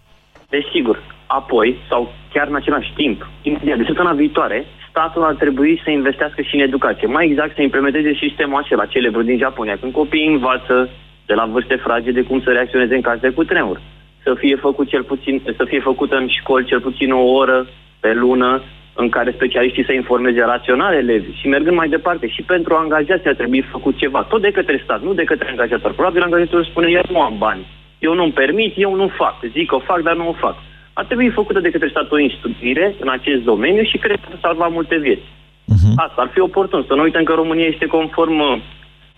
Desigur. 0.49 0.97
Apoi, 1.27 1.75
sau 1.89 2.09
chiar 2.37 2.47
în 2.47 2.61
același 2.61 2.93
timp, 2.95 3.19
de 3.63 3.83
săptămâna 3.85 4.21
viitoare, 4.23 4.65
statul 4.89 5.23
ar 5.23 5.35
trebui 5.43 5.81
să 5.83 5.89
investească 5.89 6.41
și 6.41 6.55
în 6.55 6.61
educație. 6.69 7.07
Mai 7.07 7.25
exact 7.25 7.55
să 7.55 7.61
implementeze 7.61 8.13
sistemul 8.13 8.61
acela 8.61 8.85
celebru 8.85 9.21
din 9.21 9.37
Japonia, 9.37 9.77
când 9.81 9.93
copiii 9.93 10.33
învață 10.33 10.89
de 11.25 11.33
la 11.33 11.45
vârste 11.45 11.75
fragede 11.75 12.21
cum 12.21 12.41
să 12.41 12.49
reacționeze 12.51 12.95
în 12.95 13.01
caz 13.01 13.19
de 13.19 13.29
cutremur. 13.29 13.81
Să 14.23 14.33
fie, 14.33 14.55
făcut 14.55 14.87
cel 14.87 15.03
puțin, 15.03 15.41
să 15.57 15.63
fie 15.65 15.79
făcută 15.79 16.15
în 16.15 16.27
școli 16.27 16.65
cel 16.65 16.81
puțin 16.81 17.11
o 17.11 17.23
oră 17.41 17.67
pe 17.99 18.13
lună 18.13 18.61
în 18.93 19.09
care 19.09 19.31
specialiștii 19.31 19.85
să 19.85 19.93
informeze 19.93 20.41
rațional 20.41 20.93
elevii. 20.93 21.37
Și 21.39 21.47
mergând 21.47 21.75
mai 21.75 21.89
departe 21.89 22.27
și 22.27 22.41
pentru 22.41 22.73
angajații 22.75 23.29
ar 23.29 23.35
trebui 23.41 23.61
făcut 23.61 23.97
ceva, 23.97 24.21
tot 24.29 24.41
de 24.41 24.51
către 24.51 24.81
stat, 24.83 25.01
nu 25.01 25.13
de 25.13 25.23
către 25.23 25.49
angajator. 25.49 25.91
Probabil 25.93 26.21
angajatorul 26.21 26.65
spune, 26.65 26.89
eu 26.89 27.01
nu 27.09 27.21
am 27.21 27.35
bani, 27.37 27.65
eu 27.99 28.13
nu-mi 28.13 28.37
permit, 28.41 28.73
eu 28.75 28.95
nu 28.95 29.07
fac, 29.07 29.35
zic 29.51 29.71
o 29.71 29.79
fac, 29.79 30.01
dar 30.01 30.15
nu 30.15 30.27
o 30.29 30.33
fac 30.33 30.55
ar 30.99 31.05
trebui 31.05 31.29
făcută 31.39 31.59
de 31.59 31.73
către 31.73 31.89
stat 31.93 32.11
o 32.11 32.19
instruire 32.19 32.95
în 33.03 33.09
acest 33.17 33.41
domeniu 33.51 33.83
și 33.83 33.97
cred 33.97 34.19
că 34.25 34.31
salva 34.41 34.67
multe 34.77 34.95
vieți. 35.05 35.27
Uh-huh. 35.73 35.93
Asta 36.05 36.19
ar 36.21 36.29
fi 36.33 36.39
oportun. 36.39 36.81
Să 36.87 36.93
nu 36.93 37.01
uităm 37.01 37.23
că 37.23 37.33
România 37.33 37.67
este 37.73 37.85
conform 37.85 38.39
uh, 38.39 38.61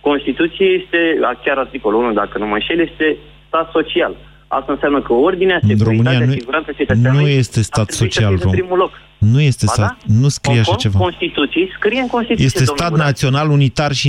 Constituției, 0.01 0.75
este, 0.79 0.99
chiar 1.43 1.57
articolul 1.57 2.03
1, 2.03 2.13
dacă 2.13 2.37
nu 2.37 2.45
mă 2.45 2.53
înșel, 2.53 2.79
este 2.89 3.17
stat 3.47 3.67
social. 3.71 4.13
Asta 4.47 4.71
înseamnă 4.71 5.01
că 5.01 5.13
ordinea, 5.13 5.59
securitatea, 5.67 6.25
nu, 6.25 6.31
siguranța 6.31 6.71
cetățeanului 6.71 7.23
nu 7.23 7.29
este 7.43 7.61
stat 7.61 7.89
social, 7.91 8.33
în 8.43 8.49
primul 8.49 8.77
loc. 8.77 8.91
Nu 9.17 9.41
este 9.41 9.65
ba, 9.65 9.71
stat, 9.71 9.97
da? 10.05 10.13
nu 10.21 10.27
scrie 10.27 10.55
Conform 10.55 10.75
așa 10.75 10.83
ceva. 10.83 10.99
Constituției, 10.99 11.71
scrie 11.77 11.99
în 11.99 12.07
Constituție, 12.07 12.45
Este 12.45 12.63
stat 12.65 12.93
național 12.95 13.49
unitar 13.49 13.91
și 13.91 14.07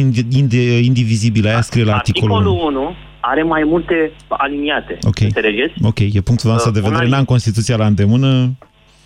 indivizibil, 0.90 1.46
aia 1.46 1.60
scrie 1.60 1.84
la 1.84 1.94
articolul, 1.94 2.36
articolul 2.36 2.68
1. 2.68 2.80
1 2.80 2.94
are 3.20 3.42
mai 3.42 3.62
multe 3.64 4.12
aliniate. 4.28 4.98
Okay. 5.02 5.26
Înțelegeți? 5.26 5.74
Ok, 5.82 5.98
e 5.98 6.20
punctul 6.20 6.50
nostru 6.50 6.70
uh, 6.70 6.74
de 6.74 6.88
vedere. 6.88 7.08
N-am 7.08 7.24
Constituția 7.24 7.76
la 7.76 7.86
îndemână. 7.86 8.28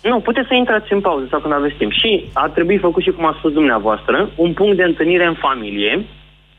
Nu, 0.09 0.19
puteți 0.19 0.47
să 0.47 0.53
intrați 0.53 0.93
în 0.93 1.01
pauză 1.01 1.27
sau 1.29 1.39
când 1.39 1.53
aveți 1.53 1.75
timp. 1.75 1.91
Și 1.91 2.25
ar 2.33 2.49
trebui 2.49 2.77
făcut 2.77 3.03
și 3.03 3.11
cum 3.11 3.25
a 3.25 3.35
spus 3.37 3.51
dumneavoastră, 3.51 4.29
un 4.35 4.53
punct 4.53 4.77
de 4.77 4.83
întâlnire 4.83 5.25
în 5.25 5.33
familie, 5.33 6.05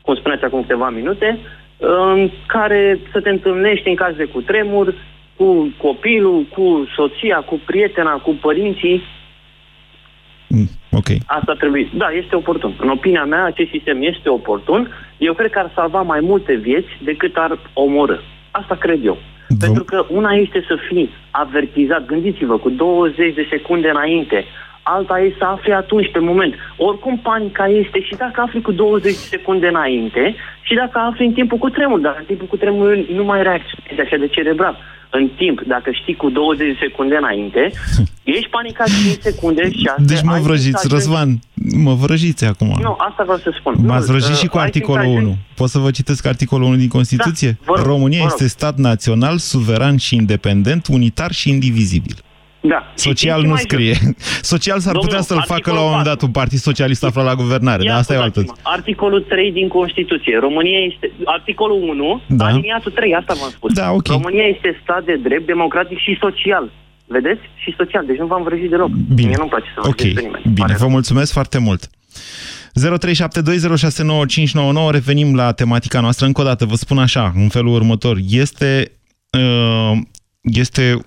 cum 0.01 0.15
spuneți 0.15 0.43
acum 0.43 0.61
câteva 0.61 0.89
minute, 0.89 1.39
în 1.77 2.31
care 2.45 2.99
să 3.11 3.19
te 3.21 3.29
întâlnești 3.29 3.89
în 3.89 3.95
caz 3.95 4.15
de 4.15 4.23
cutremur, 4.23 4.93
cu 5.35 5.73
copilul, 5.77 6.45
cu 6.53 6.87
soția, 6.95 7.37
cu 7.37 7.61
prietena, 7.65 8.11
cu 8.11 8.37
părinții. 8.41 9.03
Mm, 10.47 10.69
ok. 10.97 11.09
Asta 11.25 11.53
trebuie. 11.53 11.89
Da, 11.93 12.07
este 12.21 12.35
oportun. 12.35 12.73
În 12.79 12.89
opinia 12.89 13.23
mea, 13.23 13.43
acest 13.45 13.69
sistem 13.69 13.97
este 14.01 14.29
oportun 14.29 14.91
eu 15.17 15.33
cred 15.33 15.51
că 15.51 15.59
ar 15.59 15.71
salva 15.75 16.01
mai 16.01 16.19
multe 16.21 16.53
vieți 16.53 16.87
decât 17.03 17.35
ar 17.35 17.59
omorâ. 17.73 18.15
Asta 18.51 18.75
cred 18.75 19.05
eu. 19.05 19.17
V- 19.47 19.59
Pentru 19.59 19.83
că 19.83 20.05
una 20.09 20.31
este 20.31 20.63
să 20.67 20.77
fii 20.87 21.09
avertizat, 21.31 22.05
gândiți-vă, 22.05 22.57
cu 22.57 22.69
20 22.69 23.33
de 23.33 23.47
secunde 23.49 23.89
înainte, 23.89 24.45
alta 24.83 25.19
e 25.19 25.33
să 25.37 25.43
afli 25.45 25.73
atunci, 25.73 26.11
pe 26.11 26.19
moment. 26.19 26.53
Oricum 26.77 27.17
panica 27.17 27.67
este 27.67 28.01
și 28.01 28.15
dacă 28.15 28.41
afli 28.41 28.61
cu 28.61 28.71
20 28.71 29.03
de 29.03 29.09
secunde 29.35 29.67
înainte 29.67 30.35
și 30.61 30.73
dacă 30.75 30.99
afli 30.99 31.25
în 31.25 31.33
timpul 31.33 31.57
cu 31.57 31.69
tremur, 31.69 31.99
dar 31.99 32.15
în 32.19 32.25
timpul 32.25 32.47
cu 32.47 32.57
tremur 32.57 32.95
nu 33.13 33.23
mai 33.23 33.43
reacționezi 33.43 34.01
așa 34.01 34.15
de 34.17 34.27
cerebral 34.27 34.77
în 35.21 35.29
timp, 35.37 35.61
dacă 35.61 35.89
știi 36.01 36.15
cu 36.15 36.29
20 36.29 36.67
de 36.67 36.77
secunde 36.81 37.15
înainte, 37.15 37.71
ești 38.37 38.49
panicat 38.49 38.87
5 38.87 39.17
secunde 39.19 39.71
și 39.71 39.87
asta... 39.87 40.03
Deci 40.05 40.21
mă 40.21 40.37
vrăjiți, 40.41 40.87
Răzvan, 40.87 41.29
mă 41.87 41.93
vrăjiți 41.93 42.45
acum. 42.45 42.77
Nu, 42.81 42.95
asta 43.09 43.23
vreau 43.23 43.37
să 43.37 43.55
spun. 43.59 43.73
M-ați 43.85 44.07
vrăjit 44.11 44.35
și 44.35 44.47
cu 44.47 44.57
articolul 44.57 45.05
1. 45.05 45.35
Pot 45.55 45.69
să 45.69 45.79
vă 45.79 45.91
citesc 45.91 46.25
articolul 46.25 46.67
1 46.67 46.75
din 46.75 46.87
Constituție? 46.87 47.57
Da, 47.65 47.81
România 47.83 48.23
este 48.25 48.47
stat 48.47 48.77
național, 48.77 49.37
suveran 49.37 49.97
și 49.97 50.15
independent, 50.15 50.87
unitar 50.87 51.31
și 51.31 51.49
indivizibil. 51.49 52.15
Da. 52.67 52.91
Social 52.95 53.41
nu 53.41 53.55
scrie. 53.55 53.95
Social 54.53 54.79
s-ar 54.79 54.97
putea 54.97 55.21
să-l 55.21 55.43
facă 55.45 55.71
la 55.71 55.79
un 55.79 55.87
moment 55.87 56.05
dat 56.05 56.21
un 56.21 56.31
partid 56.31 56.59
socialist 56.59 57.03
aflat 57.03 57.25
la 57.25 57.35
guvernare, 57.35 57.83
dar 57.83 57.97
asta 57.97 58.13
e 58.13 58.17
altă. 58.17 58.43
Articolul 58.61 59.21
3 59.21 59.51
din 59.51 59.67
Constituție. 59.67 60.37
România 60.39 60.79
este... 60.79 61.11
Articolul 61.25 61.89
1, 61.89 62.21
da. 62.27 62.45
aliniatul 62.45 62.91
3, 62.91 63.13
asta 63.13 63.33
v-am 63.39 63.49
spus. 63.49 63.73
Da, 63.73 63.91
okay. 63.91 64.15
România 64.15 64.43
este 64.43 64.79
stat 64.83 65.05
de 65.05 65.15
drept, 65.15 65.45
democratic 65.45 65.97
și 65.97 66.17
social. 66.21 66.71
Vedeți? 67.05 67.41
Și 67.55 67.73
social. 67.77 68.05
Deci 68.05 68.17
nu 68.17 68.25
v-am 68.25 68.43
vrăjit 68.43 68.69
deloc. 68.69 68.89
Bine. 68.89 69.27
Mie 69.27 69.35
nu-mi 69.37 69.49
place 69.49 69.71
să 69.75 69.79
vă 69.81 69.87
okay. 69.87 70.11
pe 70.15 70.21
nimeni. 70.21 70.43
Bine, 70.53 70.75
vă 70.77 70.87
mulțumesc 70.87 71.31
foarte 71.31 71.57
mult. 71.57 71.89
0372069599 72.79 72.81
revenim 74.91 75.35
la 75.35 75.51
tematica 75.51 75.99
noastră. 75.99 76.25
Încă 76.25 76.41
o 76.41 76.43
dată 76.43 76.65
vă 76.65 76.75
spun 76.75 76.97
așa, 76.97 77.31
în 77.35 77.47
felul 77.47 77.73
următor. 77.73 78.17
Este, 78.29 78.91
uh, 79.31 79.97
este 80.41 80.97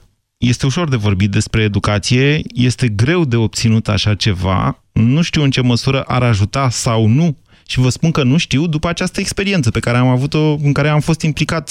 este 0.48 0.66
ușor 0.66 0.88
de 0.88 0.96
vorbit 0.96 1.30
despre 1.30 1.62
educație, 1.62 2.40
este 2.54 2.88
greu 2.88 3.24
de 3.24 3.36
obținut 3.36 3.88
așa 3.88 4.14
ceva, 4.14 4.82
nu 4.92 5.22
știu 5.22 5.42
în 5.42 5.50
ce 5.50 5.62
măsură 5.62 6.00
ar 6.00 6.22
ajuta 6.22 6.68
sau 6.68 7.06
nu 7.06 7.36
și 7.68 7.80
vă 7.80 7.88
spun 7.88 8.10
că 8.10 8.22
nu 8.22 8.36
știu 8.36 8.66
după 8.66 8.88
această 8.88 9.20
experiență 9.20 9.70
pe 9.70 9.80
care 9.80 9.96
am 9.96 10.06
avut-o, 10.08 10.52
în 10.52 10.72
care 10.72 10.88
am 10.88 11.00
fost 11.00 11.22
implicat 11.22 11.70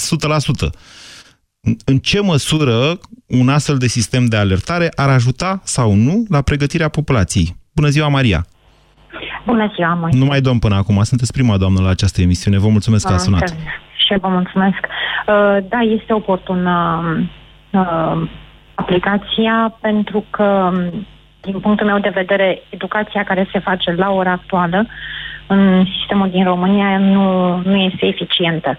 În 1.84 1.98
ce 1.98 2.20
măsură 2.20 2.98
un 3.26 3.48
astfel 3.48 3.76
de 3.78 3.86
sistem 3.86 4.24
de 4.26 4.36
alertare 4.36 4.88
ar 4.96 5.08
ajuta 5.08 5.60
sau 5.64 5.94
nu 5.94 6.24
la 6.28 6.42
pregătirea 6.42 6.88
populației? 6.88 7.56
Bună 7.74 7.88
ziua, 7.88 8.08
Maria! 8.08 8.46
Bună 9.46 9.72
ziua, 9.74 9.94
Moise! 9.94 10.18
Nu 10.18 10.24
mai 10.24 10.40
dom 10.40 10.58
până 10.58 10.74
acum, 10.74 11.02
sunteți 11.02 11.32
prima 11.32 11.56
doamnă 11.56 11.80
la 11.80 11.88
această 11.88 12.20
emisiune. 12.20 12.58
Vă 12.58 12.68
mulțumesc 12.68 13.06
că 13.06 13.12
ați 13.12 13.24
sunat. 13.24 13.56
Și 14.06 14.18
vă 14.20 14.28
mulțumesc. 14.28 14.78
Uh, 14.78 15.68
da, 15.68 15.78
este 15.80 16.12
oportun 16.12 16.66
uh, 16.66 18.28
aplicația 18.80 19.76
pentru 19.80 20.24
că, 20.30 20.70
din 21.40 21.60
punctul 21.60 21.86
meu 21.86 21.98
de 21.98 22.08
vedere, 22.14 22.62
educația 22.68 23.24
care 23.24 23.48
se 23.52 23.58
face 23.58 23.92
la 23.92 24.10
ora 24.10 24.30
actuală 24.30 24.86
în 25.46 25.84
sistemul 25.98 26.30
din 26.30 26.44
România 26.44 26.98
nu, 26.98 27.56
nu 27.56 27.76
este 27.76 28.06
eficientă. 28.06 28.76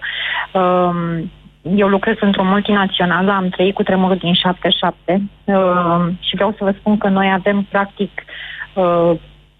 Um, 0.52 1.30
eu 1.76 1.88
lucrez 1.88 2.16
într-o 2.20 2.44
multinațională, 2.44 3.32
am 3.32 3.48
trăit 3.48 3.74
cu 3.74 3.82
tremurul 3.82 4.16
din 4.16 4.34
77 4.34 5.22
um, 5.44 6.18
și 6.20 6.34
vreau 6.34 6.54
să 6.58 6.64
vă 6.64 6.74
spun 6.78 6.98
că 6.98 7.08
noi 7.08 7.32
avem, 7.32 7.66
practic, 7.70 8.10
uh, 8.74 9.12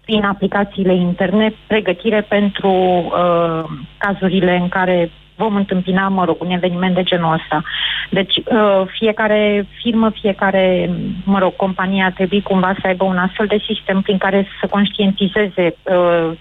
prin 0.05 0.23
aplicațiile 0.23 0.95
internet, 0.95 1.53
pregătire 1.67 2.21
pentru 2.21 2.71
uh, 2.71 3.63
cazurile 3.97 4.57
în 4.57 4.69
care 4.69 5.11
vom 5.35 5.55
întâmpina, 5.55 6.07
mă 6.07 6.25
rog, 6.25 6.41
un 6.41 6.49
eveniment 6.49 6.95
de 6.95 7.03
genul 7.03 7.33
ăsta. 7.33 7.63
Deci 8.09 8.37
uh, 8.37 8.81
fiecare 8.87 9.67
firmă, 9.81 10.09
fiecare, 10.09 10.89
mă 11.25 11.39
rog, 11.39 11.55
companie 11.55 12.03
ar 12.03 12.11
trebui 12.11 12.41
cumva 12.41 12.75
să 12.81 12.87
aibă 12.87 13.03
un 13.03 13.17
astfel 13.17 13.45
de 13.45 13.63
sistem 13.67 14.01
prin 14.01 14.17
care 14.17 14.47
să 14.61 14.67
conștientizeze 14.67 15.75
uh, 15.83 16.31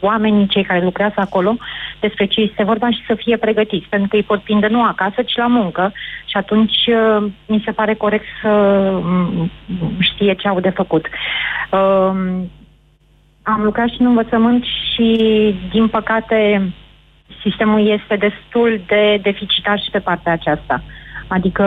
oamenii, 0.00 0.46
cei 0.46 0.64
care 0.64 0.84
lucrează 0.84 1.14
acolo, 1.16 1.56
despre 2.00 2.26
ce 2.26 2.40
este 2.40 2.64
vorba 2.64 2.90
și 2.90 3.04
să 3.06 3.14
fie 3.14 3.36
pregătiți, 3.36 3.86
pentru 3.88 4.08
că 4.08 4.16
îi 4.16 4.22
pot 4.22 4.40
prinde 4.40 4.66
nu 4.66 4.82
acasă, 4.82 5.22
ci 5.22 5.36
la 5.36 5.46
muncă 5.46 5.92
și 6.24 6.36
atunci 6.36 6.86
uh, 6.86 7.30
mi 7.46 7.62
se 7.64 7.72
pare 7.72 7.94
corect 7.94 8.24
să 8.42 8.48
mm, 9.02 9.50
știe 9.98 10.34
ce 10.34 10.48
au 10.48 10.60
de 10.60 10.70
făcut. 10.70 11.06
Uh, 11.70 12.10
am 13.42 13.62
lucrat 13.62 13.88
și 13.88 14.00
în 14.00 14.06
învățământ 14.06 14.64
și, 14.64 15.08
din 15.70 15.88
păcate, 15.88 16.72
sistemul 17.44 17.88
este 17.88 18.16
destul 18.16 18.80
de 18.86 19.18
deficitar 19.22 19.78
și 19.78 19.90
pe 19.90 19.98
partea 19.98 20.32
aceasta. 20.32 20.82
Adică 21.28 21.64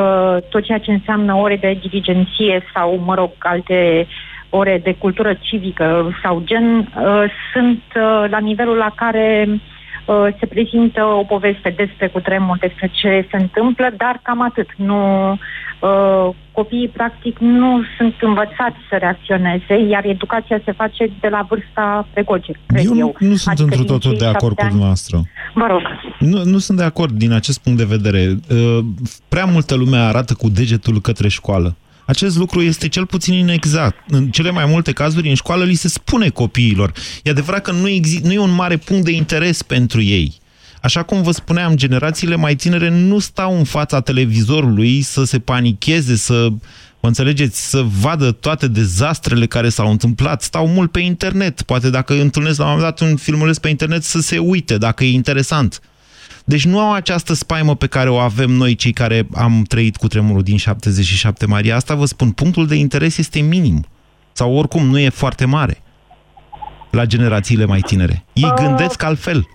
tot 0.50 0.64
ceea 0.64 0.78
ce 0.80 0.92
înseamnă 0.92 1.34
ore 1.34 1.56
de 1.56 1.80
diligenție 1.82 2.64
sau, 2.74 3.02
mă 3.06 3.16
rog, 3.16 3.32
alte 3.40 4.08
ore 4.50 4.80
de 4.84 4.94
cultură 4.94 5.34
civică 5.40 6.18
sau 6.24 6.42
gen, 6.46 6.78
uh, 6.78 7.24
sunt 7.54 7.82
uh, 7.96 8.26
la 8.30 8.38
nivelul 8.38 8.76
la 8.76 8.92
care 8.96 9.48
uh, 9.50 10.28
se 10.40 10.46
prezintă 10.46 11.04
o 11.04 11.24
poveste 11.24 11.74
despre 11.78 12.08
cutremur, 12.08 12.58
despre 12.58 12.90
ce 12.94 13.28
se 13.32 13.38
întâmplă, 13.38 13.90
dar 13.98 14.20
cam 14.24 14.42
atât. 14.42 14.70
Nu, 14.76 15.38
uh, 15.80 16.30
copiii, 16.52 16.88
practic, 16.88 17.38
nu 17.40 17.82
sunt 17.98 18.14
învățați 18.22 18.78
să 18.90 18.96
reacționeze, 19.00 19.76
iar 19.90 20.06
educația 20.06 20.62
se 20.66 20.72
face 20.72 21.12
de 21.22 21.28
la 21.28 21.46
vârsta 21.50 22.08
precoce, 22.14 22.52
cred 22.66 22.86
eu. 22.86 22.98
eu. 22.98 23.16
nu 23.20 23.36
sunt 23.36 23.48
Adică 23.48 23.64
într 23.64 23.76
din 23.78 23.86
totul 23.86 24.10
cei 24.10 24.20
de 24.20 24.26
acord 24.26 24.42
șapte 24.42 24.56
cu 24.56 24.62
ani- 24.62 24.70
dumneavoastră. 24.70 25.22
Vă 25.54 25.66
rog. 25.70 25.82
Nu, 26.20 26.44
nu 26.44 26.58
sunt 26.58 26.78
de 26.78 26.84
acord 26.84 27.12
din 27.14 27.32
acest 27.32 27.60
punct 27.64 27.78
de 27.78 27.86
vedere. 27.86 28.38
Uh, 28.52 28.86
Prea 29.30 29.46
multă 29.46 29.76
lume 29.76 29.98
arată 29.98 30.34
cu 30.34 30.50
degetul 30.50 31.02
către 31.02 31.28
școală. 31.28 31.76
Acest 32.06 32.38
lucru 32.38 32.62
este 32.62 32.88
cel 32.88 33.06
puțin 33.06 33.34
inexact. 33.34 34.04
În 34.10 34.28
cele 34.30 34.52
mai 34.52 34.66
multe 34.68 34.92
cazuri, 34.92 35.30
în 35.30 35.36
școală 35.36 35.64
li 35.64 35.74
se 35.74 35.88
spune 35.88 36.30
copiilor. 36.30 36.92
E 37.24 37.30
adevărat 37.30 37.62
că 37.62 37.72
nu, 37.72 37.88
exi- 37.90 38.24
nu 38.24 38.32
e 38.32 38.40
un 38.40 38.56
mare 38.56 38.78
punct 38.78 39.06
de 39.06 39.12
interes 39.12 39.62
pentru 39.64 40.02
ei. 40.02 40.34
Așa 40.82 41.04
cum 41.04 41.22
vă 41.22 41.32
spuneam, 41.32 41.76
generațiile 41.76 42.36
mai 42.36 42.56
tinere 42.56 42.90
nu 42.90 43.20
stau 43.20 43.58
în 43.58 43.64
fața 43.64 44.00
televizorului 44.02 45.02
să 45.02 45.24
se 45.24 45.40
panicheze, 45.40 46.16
să, 46.16 46.48
mă 47.00 47.08
înțelegeți, 47.08 47.70
să 47.70 47.86
vadă 48.02 48.32
toate 48.32 48.68
dezastrele 48.68 49.46
care 49.46 49.70
s-au 49.70 49.92
întâmplat. 49.92 50.42
Stau 50.42 50.68
mult 50.68 50.92
pe 50.92 51.00
internet. 51.00 51.62
Poate 51.62 51.90
dacă 51.90 52.14
întâlnesc 52.14 52.58
la 52.58 52.64
un 52.64 52.70
moment 52.70 52.90
dat 52.98 53.10
un 53.10 53.16
filmuleț 53.16 53.58
pe 53.58 53.70
internet 53.70 54.04
să 54.04 54.20
se 54.20 54.38
uite, 54.38 54.78
dacă 54.78 55.04
e 55.04 55.12
interesant. 55.12 55.82
Deci 56.46 56.66
nu 56.66 56.80
au 56.80 56.94
această 56.94 57.34
spaimă 57.34 57.76
pe 57.76 57.88
care 57.88 58.10
o 58.10 58.18
avem 58.18 58.50
noi, 58.50 58.76
cei 58.76 58.94
care 58.94 59.28
am 59.34 59.64
trăit 59.68 59.98
cu 59.98 60.08
tremurul 60.08 60.44
din 60.44 60.58
77, 60.58 61.46
Maria. 61.46 61.76
Asta 61.76 61.96
vă 61.96 62.06
spun, 62.06 62.32
punctul 62.32 62.68
de 62.68 62.76
interes 62.76 63.18
este 63.18 63.40
minim. 63.40 63.86
Sau 64.32 64.54
oricum 64.54 64.86
nu 64.86 65.00
e 65.00 65.10
foarte 65.10 65.46
mare 65.46 65.82
la 66.92 67.06
generațiile 67.06 67.66
mai 67.66 67.80
tinere. 67.80 68.26
Ei 68.34 68.44
Uh, 68.44 68.54
gândesc 68.54 69.04
altfel. 69.04 69.48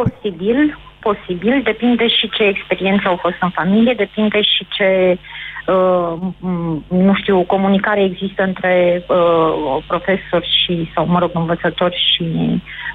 Posibil, 0.00 0.78
posibil, 1.00 1.60
depinde 1.62 2.06
și 2.08 2.30
ce 2.30 2.42
experiență 2.42 3.08
au 3.08 3.16
fost 3.16 3.36
în 3.40 3.48
familie, 3.48 3.94
depinde 3.94 4.42
și 4.42 4.66
ce, 4.70 5.18
uh, 5.66 6.12
m- 6.22 6.82
nu 6.88 7.14
știu, 7.14 7.42
comunicare 7.42 8.02
există 8.04 8.42
între 8.42 9.04
uh, 9.08 9.84
profesori 9.86 10.48
și, 10.62 10.90
sau, 10.94 11.06
mă 11.06 11.18
rog, 11.18 11.30
învățători 11.34 11.96
și 12.14 12.24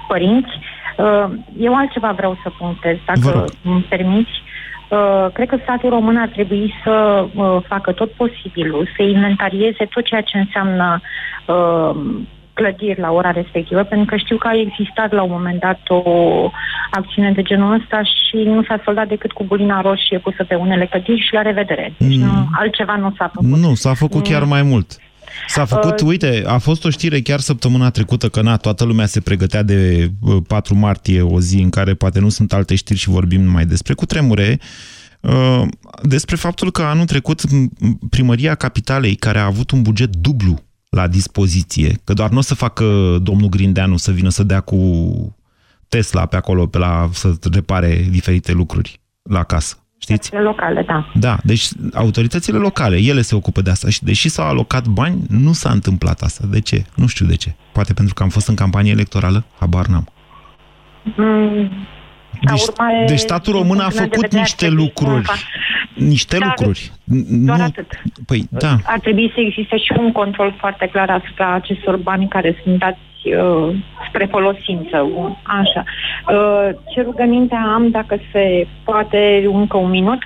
părinți. 0.08 0.54
Uh, 0.96 1.24
eu 1.58 1.74
altceva 1.74 2.12
vreau 2.12 2.38
să 2.42 2.50
punctez, 2.58 2.96
dacă 3.06 3.44
îmi 3.64 3.86
permiți. 3.88 4.42
Uh, 4.88 5.26
cred 5.32 5.48
că 5.48 5.58
statul 5.62 5.90
român 5.90 6.16
ar 6.16 6.28
trebui 6.28 6.74
să 6.84 7.26
uh, 7.34 7.56
facă 7.68 7.92
tot 7.92 8.10
posibilul, 8.10 8.88
să 8.96 9.02
inventarieze 9.02 9.84
tot 9.84 10.04
ceea 10.04 10.20
ce 10.20 10.38
înseamnă 10.38 11.00
uh, 11.46 11.94
clădiri 12.54 13.00
la 13.00 13.10
ora 13.10 13.30
respectivă, 13.30 13.82
pentru 13.82 14.06
că 14.06 14.16
știu 14.16 14.36
că 14.36 14.48
a 14.48 14.60
existat 14.60 15.12
la 15.12 15.22
un 15.22 15.30
moment 15.30 15.60
dat 15.60 15.80
o 15.88 16.02
acțiune 16.90 17.32
de 17.32 17.42
genul 17.42 17.72
ăsta 17.80 18.02
și 18.02 18.36
nu 18.36 18.62
s-a 18.62 18.80
soldat 18.84 19.08
decât 19.08 19.32
cu 19.32 19.44
bulina 19.44 19.80
roșie 19.80 20.18
pusă 20.18 20.44
pe 20.44 20.54
unele 20.54 20.86
clădiri 20.86 21.26
și 21.26 21.32
la 21.34 21.42
revedere. 21.42 21.94
Deci 21.98 22.16
Mm. 22.16 22.22
nu, 22.24 22.48
altceva 22.52 22.96
nu 22.96 23.14
s-a 23.18 23.30
făcut. 23.34 23.48
Nu, 23.48 23.74
s-a 23.74 23.94
făcut 23.94 24.22
chiar 24.22 24.42
Mm. 24.42 24.48
mai 24.48 24.62
mult. 24.62 24.96
S-a 25.46 25.64
făcut, 25.64 26.00
Uh, 26.00 26.06
uite, 26.08 26.42
a 26.46 26.58
fost 26.58 26.84
o 26.84 26.90
știre 26.90 27.20
chiar 27.20 27.38
săptămâna 27.38 27.90
trecută 27.90 28.28
că 28.28 28.42
na, 28.42 28.56
toată 28.56 28.84
lumea 28.84 29.06
se 29.06 29.20
pregătea 29.20 29.62
de 29.62 30.08
uh, 30.20 30.36
4 30.46 30.74
martie, 30.74 31.22
o 31.22 31.40
zi 31.40 31.60
în 31.60 31.70
care 31.70 31.94
poate 31.94 32.20
nu 32.20 32.28
sunt 32.28 32.52
alte 32.52 32.74
știri 32.74 32.98
și 32.98 33.08
vorbim 33.08 33.40
numai 33.40 33.64
despre 33.64 33.94
cutremure, 33.94 34.58
uh, 35.20 35.62
despre 36.02 36.36
faptul 36.36 36.70
că 36.70 36.82
anul 36.82 37.04
trecut 37.04 37.50
m, 37.52 37.68
primăria 38.10 38.54
capitalei, 38.54 39.14
care 39.14 39.38
a 39.38 39.44
avut 39.44 39.70
un 39.70 39.82
buget 39.82 40.16
dublu 40.16 40.58
la 40.96 41.06
dispoziție, 41.06 42.00
că 42.04 42.12
doar 42.12 42.30
nu 42.30 42.38
o 42.38 42.40
să 42.40 42.54
facă 42.54 42.84
domnul 43.22 43.48
Grindeanu 43.48 43.96
să 43.96 44.10
vină 44.10 44.28
să 44.28 44.42
dea 44.42 44.60
cu 44.60 44.76
Tesla 45.88 46.26
pe 46.26 46.36
acolo, 46.36 46.66
pe 46.66 46.78
la, 46.78 47.08
să 47.12 47.34
repare 47.52 48.06
diferite 48.10 48.52
lucruri 48.52 49.00
la 49.22 49.42
casă. 49.42 49.76
Știți? 49.98 50.34
Locale, 50.34 50.82
da. 50.86 51.12
Da, 51.14 51.38
deci 51.44 51.68
autoritățile 51.94 52.58
locale, 52.58 52.96
ele 52.96 53.22
se 53.22 53.34
ocupă 53.34 53.60
de 53.62 53.70
asta 53.70 53.88
și 53.90 54.04
deși 54.04 54.28
s-au 54.28 54.46
alocat 54.46 54.86
bani, 54.86 55.22
nu 55.28 55.52
s-a 55.52 55.70
întâmplat 55.70 56.20
asta. 56.20 56.46
De 56.50 56.60
ce? 56.60 56.84
Nu 56.94 57.06
știu 57.06 57.26
de 57.26 57.34
ce. 57.34 57.54
Poate 57.72 57.92
pentru 57.92 58.14
că 58.14 58.22
am 58.22 58.28
fost 58.28 58.48
în 58.48 58.54
campanie 58.54 58.90
electorală? 58.90 59.44
Habar 59.58 59.86
n-am. 59.86 60.06
Mm, 61.16 61.70
ca 61.70 62.01
Deci, 62.50 62.62
urmare, 62.66 63.04
deci 63.08 63.18
statul 63.18 63.52
din 63.52 63.62
român 63.62 63.78
a 63.78 63.82
punctul 63.82 64.00
meu 64.00 64.08
de 64.08 64.14
făcut 64.14 64.22
vedere, 64.22 64.40
ar 64.40 64.46
niște 64.46 64.66
trebui 64.66 64.84
lucruri. 64.84 65.24
cumva- 65.26 65.60
Niște 65.94 66.38
Dar 66.38 66.48
lucruri. 66.48 66.92
doar 67.46 67.58
nu... 67.58 67.64
atât. 67.64 67.86
Păi, 68.26 68.42
da. 68.50 68.76
ar 68.84 68.98
trebui 69.00 69.30
să 69.34 69.40
existe 69.40 69.76
și 69.76 69.92
un 69.98 70.12
control 70.12 70.54
foarte 70.58 70.88
clar 70.92 71.10
asupra 71.10 71.52
acestor 71.52 71.96
bani 71.96 72.28
care 72.28 72.60
sunt 72.62 72.78
dați 72.78 72.98
uh, 73.24 73.74
spre 74.08 74.24
folosință. 74.30 74.98
Un- 75.14 75.34
Așa. 75.42 75.84
Uh, 76.28 76.68
ce 76.94 77.00
rugăminte 77.02 77.54
am, 77.54 77.90
dacă 77.90 78.20
se 78.32 78.66
poate, 78.84 79.48
încă 79.52 79.76
un 79.76 79.90
minut? 79.90 80.18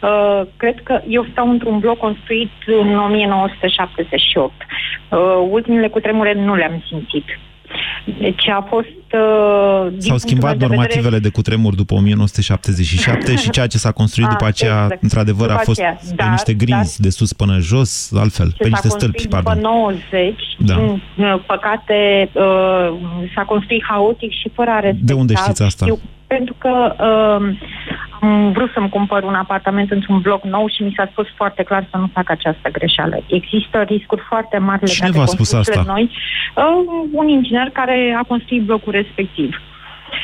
Uh, 0.00 0.40
cred 0.56 0.80
că 0.82 1.00
eu 1.08 1.26
stau 1.32 1.50
într-un 1.50 1.78
bloc 1.78 1.98
construit 1.98 2.50
în 2.66 2.98
1978. 2.98 4.52
Uh, 5.08 5.18
ultimele 5.50 5.88
cutremure 5.88 6.34
nu 6.34 6.54
le-am 6.54 6.82
simțit. 6.88 7.24
Deci 8.20 8.48
a 8.48 8.66
fost... 8.68 8.86
Uh, 9.12 9.90
din 9.90 10.00
S-au 10.00 10.08
punctul 10.08 10.18
schimbat 10.18 10.50
meu 10.50 10.58
de 10.58 10.66
normativele 10.66 11.02
vedere, 11.02 11.18
de 11.22 11.28
cutremur 11.28 11.74
după 11.74 11.94
1977 12.00 13.34
și 13.36 13.50
ceea 13.50 13.66
ce 13.66 13.78
s-a 13.78 13.90
construit 13.92 14.26
Ah, 14.26 14.32
după 14.32 14.46
aceea, 14.46 14.82
exact. 14.82 15.02
într-adevăr, 15.02 15.48
a 15.48 15.52
După 15.52 15.64
fost 15.64 15.80
aceea, 15.80 15.98
pe 16.08 16.14
dar- 16.14 16.30
niște 16.30 16.52
grinzi 16.54 17.00
de 17.00 17.10
sus 17.10 17.32
până 17.32 17.58
jos, 17.58 18.12
altfel, 18.16 18.46
ce 18.48 18.54
pe 18.58 18.68
niște 18.68 18.88
s-a 18.88 18.94
stâlpi, 18.96 19.26
construit 19.26 19.44
pardon. 19.44 19.62
după 19.62 19.68
90, 19.68 20.34
Da. 20.58 20.74
din 20.74 21.02
uh, 21.24 21.42
păcate, 21.46 22.28
uh, 22.32 22.42
s-a 23.34 23.42
construit 23.42 23.84
haotic 23.88 24.30
și 24.32 24.48
fără 24.54 24.70
a 24.70 24.80
respecta. 24.80 25.04
De 25.06 25.12
unde 25.12 25.34
știți 25.34 25.62
asta? 25.62 25.84
Eu, 25.88 25.98
pentru 26.36 26.54
că 26.58 26.72
uh, 27.08 27.40
am 28.20 28.52
vrut 28.52 28.70
să-mi 28.74 28.88
cumpăr 28.88 29.22
un 29.22 29.34
apartament 29.34 29.90
într-un 29.90 30.18
bloc 30.20 30.42
nou 30.44 30.66
și 30.74 30.82
mi 30.82 30.94
s-a 30.96 31.08
spus 31.10 31.26
foarte 31.36 31.62
clar 31.62 31.86
să 31.90 31.96
nu 31.96 32.08
fac 32.12 32.30
această 32.30 32.68
greșeală. 32.72 33.16
Există 33.26 33.78
riscuri 33.92 34.22
foarte 34.28 34.58
mari 34.58 34.80
legate 34.80 34.98
Cine 34.98 35.10
de 35.10 35.18
v-a 35.18 35.26
spus 35.26 35.50
construcțiile 35.50 35.80
asta? 35.80 35.92
noi. 35.92 36.04
Uh, 36.56 37.08
un 37.20 37.28
inginer 37.28 37.68
care 37.72 38.16
a 38.20 38.24
construit 38.32 38.62
blocul 38.64 38.92
respectiv. 38.92 39.50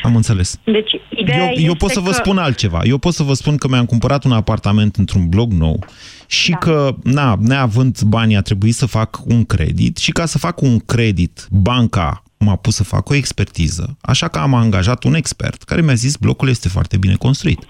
Am 0.02 0.16
înțeles. 0.16 0.61
Deci, 0.64 0.92
ideea 1.08 1.50
Eu, 1.50 1.64
eu 1.64 1.74
pot 1.74 1.90
să 1.90 2.00
vă 2.00 2.11
că... 2.11 2.14
spun 2.14 2.38
altceva. 2.38 2.80
Eu 2.82 2.98
pot 2.98 3.12
să 3.12 3.22
vă 3.22 3.32
spun 3.32 3.56
că 3.56 3.68
mi-am 3.68 3.84
cumpărat 3.84 4.24
un 4.24 4.32
apartament 4.32 4.96
într-un 4.96 5.28
blog 5.28 5.52
nou 5.52 5.78
și 6.26 6.50
da. 6.50 6.56
că, 6.56 6.94
na, 7.04 7.36
neavând 7.40 8.00
bani, 8.02 8.36
a 8.36 8.40
trebuit 8.40 8.74
să 8.74 8.86
fac 8.86 9.18
un 9.26 9.44
credit 9.44 9.96
și 9.96 10.11
ca 10.11 10.26
să 10.26 10.38
fac 10.38 10.61
un 10.61 10.78
credit, 10.78 11.46
banca 11.50 12.22
m-a 12.45 12.57
pus 12.57 12.74
să 12.74 12.84
fac 12.84 13.09
o 13.09 13.14
expertiză, 13.14 13.97
așa 14.01 14.28
că 14.28 14.38
am 14.38 14.55
angajat 14.55 15.05
un 15.05 15.14
expert 15.14 15.62
care 15.62 15.80
mi-a 15.80 15.95
zis 15.95 16.16
blocul 16.16 16.49
este 16.49 16.68
foarte 16.68 16.97
bine 16.97 17.14
construit. 17.14 17.61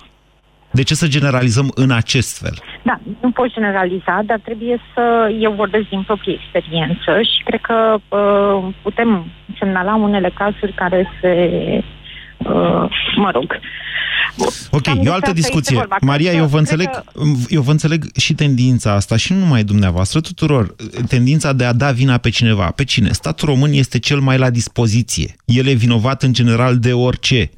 De 0.72 0.82
ce 0.82 0.94
să 0.94 1.06
generalizăm 1.08 1.72
în 1.74 1.90
acest 1.90 2.38
fel? 2.42 2.56
Da, 2.82 3.00
nu 3.20 3.30
pot 3.30 3.52
generaliza, 3.52 4.22
dar 4.26 4.38
trebuie 4.38 4.80
să... 4.94 5.34
Eu 5.40 5.52
vorbesc 5.52 5.88
din 5.88 6.02
proprie 6.02 6.38
experiență 6.40 7.20
și 7.22 7.42
cred 7.44 7.60
că 7.60 7.98
uh, 8.08 8.74
putem 8.82 9.24
semnala 9.58 9.94
unele 9.94 10.30
cazuri 10.34 10.72
care 10.72 11.08
se... 11.20 11.32
Uh, 12.44 12.90
mă 13.16 13.30
rog. 13.32 13.58
Ok, 14.70 14.82
Cam 14.82 14.96
e 14.96 14.98
o 14.98 15.02
despre 15.02 15.10
altă 15.12 15.16
asta 15.26 15.32
discuție. 15.32 15.76
este 15.76 15.86
vorba. 15.88 15.96
Maria, 16.00 16.28
Cred 16.30 16.40
eu 16.40 16.46
că- 16.48 16.50
vă, 16.56 16.60
cred 16.62 16.68
înțeleg, 16.78 16.90
că- 16.94 17.02
eu 17.48 17.62
vă 17.62 17.70
înțeleg 17.70 18.04
și 18.16 18.34
tendința 18.34 18.92
asta 18.92 19.16
și 19.16 19.32
nu 19.32 19.38
numai 19.38 19.64
dumneavoastră, 19.64 20.20
tuturor. 20.20 20.74
Tendința 21.08 21.52
de 21.52 21.64
a 21.64 21.72
da 21.72 21.90
vina 21.90 22.16
pe 22.18 22.28
cineva. 22.30 22.66
Pe 22.70 22.84
cine? 22.84 23.12
Statul 23.12 23.48
român 23.48 23.72
este 23.72 23.98
cel 23.98 24.20
mai 24.20 24.38
la 24.38 24.50
dispoziție. 24.50 25.36
El 25.44 25.66
e 25.66 25.72
vinovat 25.72 26.22
în 26.22 26.32
general 26.32 26.78
de 26.78 26.92
orice. 26.92 27.50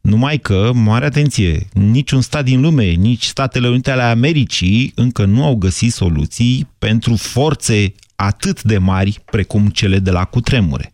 Numai 0.00 0.38
că, 0.38 0.70
mare 0.74 1.04
atenție, 1.04 1.66
niciun 1.72 2.20
stat 2.20 2.44
din 2.44 2.60
lume, 2.60 2.84
nici 2.84 3.24
Statele 3.24 3.68
Unite 3.68 3.90
ale 3.90 4.02
Americii 4.02 4.92
încă 4.94 5.24
nu 5.24 5.44
au 5.44 5.54
găsit 5.54 5.92
soluții 5.92 6.68
pentru 6.78 7.14
forțe 7.16 7.94
atât 8.16 8.62
de 8.62 8.78
mari 8.78 9.20
precum 9.30 9.66
cele 9.68 9.98
de 9.98 10.10
la 10.10 10.24
cutremure. 10.24 10.93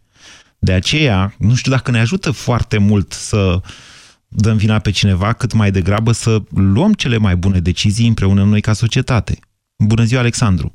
De 0.63 0.73
aceea, 0.73 1.33
nu 1.39 1.55
știu 1.55 1.73
dacă 1.73 1.91
ne 1.91 1.99
ajută 1.99 2.31
foarte 2.31 2.79
mult 2.79 3.13
să 3.13 3.61
dăm 4.29 4.57
vina 4.57 4.79
pe 4.79 4.91
cineva, 4.91 5.33
cât 5.33 5.53
mai 5.53 5.71
degrabă 5.71 6.13
să 6.13 6.39
luăm 6.75 6.93
cele 6.93 7.17
mai 7.19 7.37
bune 7.37 7.59
decizii 7.59 8.09
împreună 8.09 8.43
noi 8.45 8.61
ca 8.61 8.73
societate. 8.73 9.39
Bună 9.79 10.03
ziua, 10.03 10.21
Alexandru! 10.21 10.73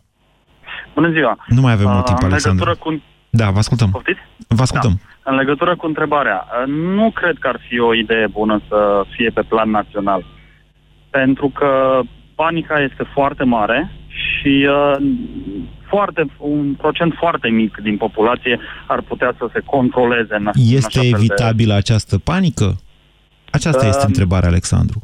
Bună 0.93 1.11
ziua! 1.11 1.37
Nu 1.47 1.61
mai 1.61 1.73
avem 1.73 1.89
mult 1.89 2.05
timp, 2.05 2.21
în 2.21 2.27
Alexandru. 2.29 2.65
legătură 2.65 2.95
cu... 2.95 3.03
Da, 3.29 3.49
vă 3.49 3.57
ascultăm. 3.57 3.91
Poftiți? 3.91 4.19
Vă 4.47 4.61
ascultăm. 4.61 4.99
în 5.23 5.35
legătură 5.35 5.75
cu 5.75 5.85
întrebarea, 5.85 6.47
nu 6.67 7.11
cred 7.11 7.37
că 7.39 7.47
ar 7.47 7.59
fi 7.67 7.79
o 7.79 7.93
idee 7.93 8.27
bună 8.27 8.61
să 8.67 9.03
fie 9.15 9.29
pe 9.29 9.41
plan 9.41 9.69
național. 9.69 10.25
Pentru 11.09 11.49
că 11.49 11.99
panica 12.35 12.79
este 12.79 13.03
foarte 13.13 13.43
mare 13.43 13.91
și 14.07 14.67
uh, 14.69 14.95
foarte, 15.87 16.25
un 16.37 16.73
procent 16.73 17.13
foarte 17.17 17.49
mic 17.49 17.77
din 17.81 17.97
populație 17.97 18.59
ar 18.87 19.01
putea 19.01 19.35
să 19.37 19.49
se 19.53 19.59
controleze 19.65 20.35
în, 20.35 20.49
Este 20.53 20.99
în 20.99 21.05
așa 21.05 21.17
evitabilă 21.17 21.71
de... 21.71 21.77
această 21.77 22.17
panică? 22.17 22.75
Aceasta 23.51 23.81
uh, 23.81 23.89
este 23.89 24.05
întrebarea, 24.05 24.49
Alexandru. 24.49 25.01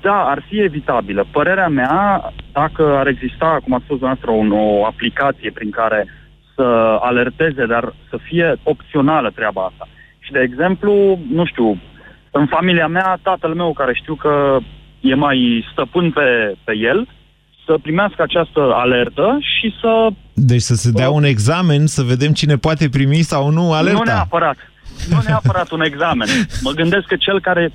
Da, 0.00 0.24
ar 0.24 0.44
fi 0.48 0.60
evitabilă. 0.60 1.26
Părerea 1.30 1.68
mea, 1.68 2.32
dacă 2.52 2.96
ar 2.96 3.06
exista, 3.06 3.60
cum 3.64 3.74
a 3.74 3.80
spus 3.84 3.98
dumneavoastră, 3.98 4.30
o, 4.30 4.80
o 4.80 4.84
aplicație 4.86 5.50
prin 5.50 5.70
care 5.70 6.06
să 6.54 6.98
alerteze, 7.00 7.66
dar 7.66 7.94
să 8.10 8.18
fie 8.22 8.56
opțională 8.62 9.30
treaba 9.30 9.64
asta. 9.64 9.88
Și, 10.18 10.32
de 10.32 10.40
exemplu, 10.40 11.18
nu 11.30 11.44
știu, 11.44 11.78
în 12.30 12.46
familia 12.46 12.86
mea, 12.86 13.18
tatăl 13.22 13.54
meu, 13.54 13.72
care 13.72 13.94
știu 13.94 14.14
că 14.14 14.58
e 15.00 15.14
mai 15.14 15.68
stăpân 15.72 16.10
pe, 16.10 16.56
pe 16.64 16.76
el, 16.76 17.08
să 17.66 17.78
primească 17.82 18.22
această 18.22 18.60
alertă 18.74 19.38
și 19.40 19.74
să... 19.80 20.08
Deci 20.32 20.60
să 20.60 20.74
se 20.74 20.90
dea 20.90 21.10
un 21.10 21.24
examen, 21.24 21.86
să 21.86 22.02
vedem 22.02 22.32
cine 22.32 22.56
poate 22.56 22.88
primi 22.88 23.22
sau 23.22 23.50
nu 23.50 23.72
alerta. 23.72 23.98
Nu 23.98 24.04
neapărat. 24.04 24.56
Nu 25.08 25.18
neapărat 25.26 25.70
un 25.70 25.80
examen. 25.80 26.28
Mă 26.62 26.70
gândesc 26.70 27.06
că 27.06 27.16
cel 27.16 27.40
care 27.40 27.72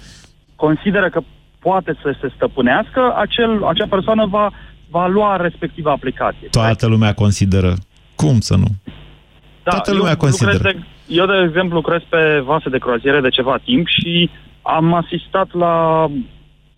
consideră 0.56 1.10
că 1.10 1.22
poate 1.60 1.98
să 2.02 2.16
se 2.22 2.32
stăpânească, 2.36 3.14
acel, 3.16 3.64
acea 3.66 3.88
persoană 3.90 4.26
va, 4.26 4.52
va 4.90 5.08
lua 5.08 5.36
respectiva 5.36 5.92
aplicație. 5.92 6.48
Toată 6.52 6.88
lumea 6.88 7.14
consideră. 7.14 7.74
Cum 8.16 8.40
să 8.40 8.56
nu? 8.56 8.68
Da, 9.64 9.72
Toată 9.72 9.94
lumea 9.94 10.12
eu 10.12 10.18
consideră. 10.18 10.58
De, 10.58 10.80
eu, 11.08 11.26
de 11.26 11.46
exemplu, 11.48 11.76
lucrez 11.76 12.02
pe 12.10 12.42
vase 12.46 12.70
de 12.70 12.78
croaziere 12.78 13.22
de 13.22 13.30
ceva 13.30 13.58
timp 13.64 13.88
și 13.88 14.30
am 14.62 14.94
asistat 14.94 15.54
la 15.54 16.06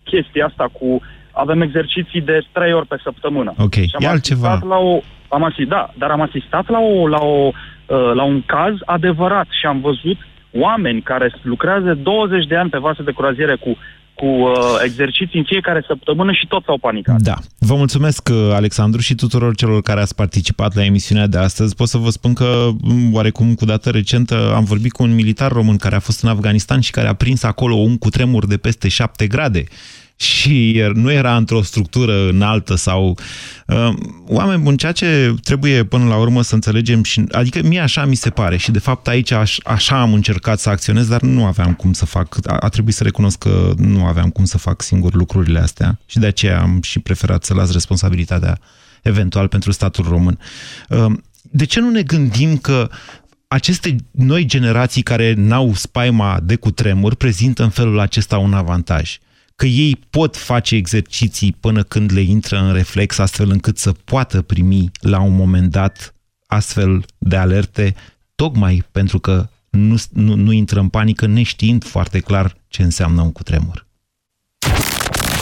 chestia 0.04 0.46
asta 0.46 0.68
cu... 0.72 1.00
Avem 1.32 1.60
exerciții 1.60 2.20
de 2.20 2.40
trei 2.52 2.72
ori 2.72 2.86
pe 2.86 2.96
săptămână. 3.02 3.54
Ok, 3.58 3.74
și 3.74 3.94
am 3.94 4.04
e 4.04 4.06
altceva. 4.06 4.60
La 4.68 4.76
o, 4.76 5.00
am 5.28 5.44
asistat, 5.44 5.68
da, 5.68 5.90
dar 5.98 6.10
am 6.10 6.20
asistat 6.20 6.68
la, 6.68 6.78
o, 6.78 7.08
la, 7.08 7.18
o, 7.18 7.50
uh, 7.86 8.12
la 8.14 8.22
un 8.22 8.42
caz 8.46 8.74
adevărat 8.84 9.46
și 9.60 9.66
am 9.66 9.80
văzut 9.80 10.18
oameni 10.52 11.02
care 11.02 11.34
lucrează 11.42 11.94
20 11.94 12.46
de 12.46 12.56
ani 12.56 12.70
pe 12.70 12.78
vase 12.78 13.02
de 13.02 13.12
croaziere 13.12 13.56
cu 13.56 13.76
cu 14.14 14.26
uh, 14.26 14.52
exerciții 14.84 15.38
în 15.38 15.44
fiecare 15.44 15.84
săptămână 15.86 16.32
și 16.32 16.46
toți 16.46 16.68
au 16.68 16.78
panicat. 16.78 17.20
Da. 17.20 17.34
Vă 17.58 17.74
mulțumesc, 17.74 18.28
uh, 18.32 18.50
Alexandru, 18.54 19.00
și 19.00 19.14
tuturor 19.14 19.54
celor 19.54 19.82
care 19.82 20.00
ați 20.00 20.14
participat 20.14 20.74
la 20.74 20.84
emisiunea 20.84 21.26
de 21.26 21.38
astăzi. 21.38 21.74
Pot 21.74 21.88
să 21.88 21.98
vă 21.98 22.10
spun 22.10 22.32
că, 22.32 22.68
mm, 22.82 23.14
oarecum 23.14 23.54
cu 23.54 23.64
dată 23.64 23.90
recentă, 23.90 24.52
am 24.54 24.64
vorbit 24.64 24.92
cu 24.92 25.02
un 25.02 25.14
militar 25.14 25.52
român 25.52 25.76
care 25.76 25.94
a 25.94 26.00
fost 26.00 26.22
în 26.22 26.28
Afganistan 26.28 26.80
și 26.80 26.90
care 26.90 27.08
a 27.08 27.14
prins 27.14 27.42
acolo 27.42 27.74
un 27.74 27.98
cutremur 27.98 28.46
de 28.46 28.56
peste 28.56 28.88
7 28.88 29.26
grade 29.26 29.64
și 30.22 30.82
nu 30.94 31.12
era 31.12 31.36
într-o 31.36 31.62
structură 31.62 32.28
înaltă 32.28 32.74
sau... 32.74 33.18
Uh, 33.66 33.92
oameni 34.26 34.62
buni, 34.62 34.76
ceea 34.76 34.92
ce 34.92 35.34
trebuie 35.42 35.84
până 35.84 36.04
la 36.04 36.16
urmă 36.16 36.42
să 36.42 36.54
înțelegem 36.54 37.02
și... 37.02 37.24
Adică 37.30 37.62
mie 37.62 37.80
așa 37.80 38.04
mi 38.04 38.14
se 38.14 38.30
pare 38.30 38.56
și 38.56 38.70
de 38.70 38.78
fapt 38.78 39.08
aici 39.08 39.30
aș, 39.30 39.56
așa 39.64 40.00
am 40.00 40.12
încercat 40.12 40.58
să 40.58 40.68
acționez, 40.68 41.08
dar 41.08 41.20
nu 41.20 41.44
aveam 41.44 41.74
cum 41.74 41.92
să 41.92 42.06
fac. 42.06 42.36
A, 42.46 42.56
a 42.56 42.68
trebuit 42.68 42.94
să 42.94 43.02
recunosc 43.02 43.38
că 43.38 43.72
nu 43.76 44.04
aveam 44.04 44.30
cum 44.30 44.44
să 44.44 44.58
fac 44.58 44.82
singur 44.82 45.14
lucrurile 45.14 45.58
astea 45.58 45.98
și 46.06 46.18
de 46.18 46.26
aceea 46.26 46.60
am 46.60 46.78
și 46.82 46.98
preferat 46.98 47.44
să 47.44 47.54
las 47.54 47.72
responsabilitatea 47.72 48.58
eventual 49.02 49.48
pentru 49.48 49.72
statul 49.72 50.04
român. 50.08 50.38
Uh, 50.88 51.12
de 51.42 51.64
ce 51.64 51.80
nu 51.80 51.90
ne 51.90 52.02
gândim 52.02 52.56
că 52.56 52.88
aceste 53.48 53.96
noi 54.10 54.44
generații 54.44 55.02
care 55.02 55.34
n-au 55.36 55.74
spaima 55.74 56.40
de 56.42 56.56
cutremur 56.56 57.14
prezintă 57.14 57.62
în 57.62 57.70
felul 57.70 57.98
acesta 57.98 58.38
un 58.38 58.52
avantaj? 58.52 59.18
Că 59.56 59.66
ei 59.66 59.98
pot 60.10 60.36
face 60.36 60.74
exerciții 60.74 61.56
până 61.60 61.82
când 61.82 62.12
le 62.12 62.20
intră 62.20 62.58
în 62.58 62.72
reflex, 62.72 63.18
astfel 63.18 63.50
încât 63.50 63.78
să 63.78 63.92
poată 63.92 64.42
primi 64.42 64.90
la 65.00 65.20
un 65.20 65.34
moment 65.34 65.70
dat 65.70 66.14
astfel 66.46 67.04
de 67.18 67.36
alerte, 67.36 67.94
tocmai 68.34 68.84
pentru 68.90 69.18
că 69.18 69.48
nu, 69.70 69.96
nu, 70.12 70.34
nu 70.34 70.52
intră 70.52 70.80
în 70.80 70.88
panică 70.88 71.26
neștiind 71.26 71.84
foarte 71.84 72.20
clar 72.20 72.56
ce 72.68 72.82
înseamnă 72.82 73.22
un 73.22 73.32
cutremur. 73.32 73.86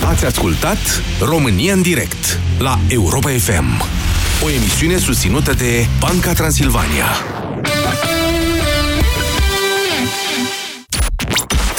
Ați 0.05 0.25
ascultat 0.25 0.79
România 1.21 1.73
în 1.73 1.83
direct 1.83 2.41
la 2.59 2.79
Europa 2.89 3.31
FM, 3.31 3.83
o 4.45 4.51
emisiune 4.51 4.97
susținută 4.97 5.53
de 5.53 5.87
Banca 6.01 6.33
Transilvania. 6.33 7.07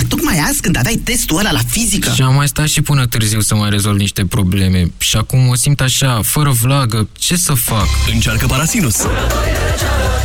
Dar 0.00 0.08
tocmai 0.08 0.38
azi, 0.48 0.60
când 0.60 0.76
aveai 0.76 0.94
testul 0.94 1.38
ăla 1.38 1.52
la 1.52 1.60
fizică... 1.66 2.12
Și 2.14 2.22
am 2.22 2.34
mai 2.34 2.48
stat 2.48 2.68
și 2.68 2.80
până 2.80 3.06
târziu 3.06 3.40
să 3.40 3.54
mai 3.54 3.70
rezolv 3.70 3.98
niște 3.98 4.24
probleme. 4.24 4.90
Și 4.98 5.16
acum 5.16 5.48
o 5.48 5.54
simt 5.54 5.80
așa, 5.80 6.20
fără 6.22 6.50
vlagă. 6.50 7.08
Ce 7.12 7.36
să 7.36 7.52
fac? 7.52 7.86
Încearcă 8.12 8.46
Parasinus! 8.46 8.96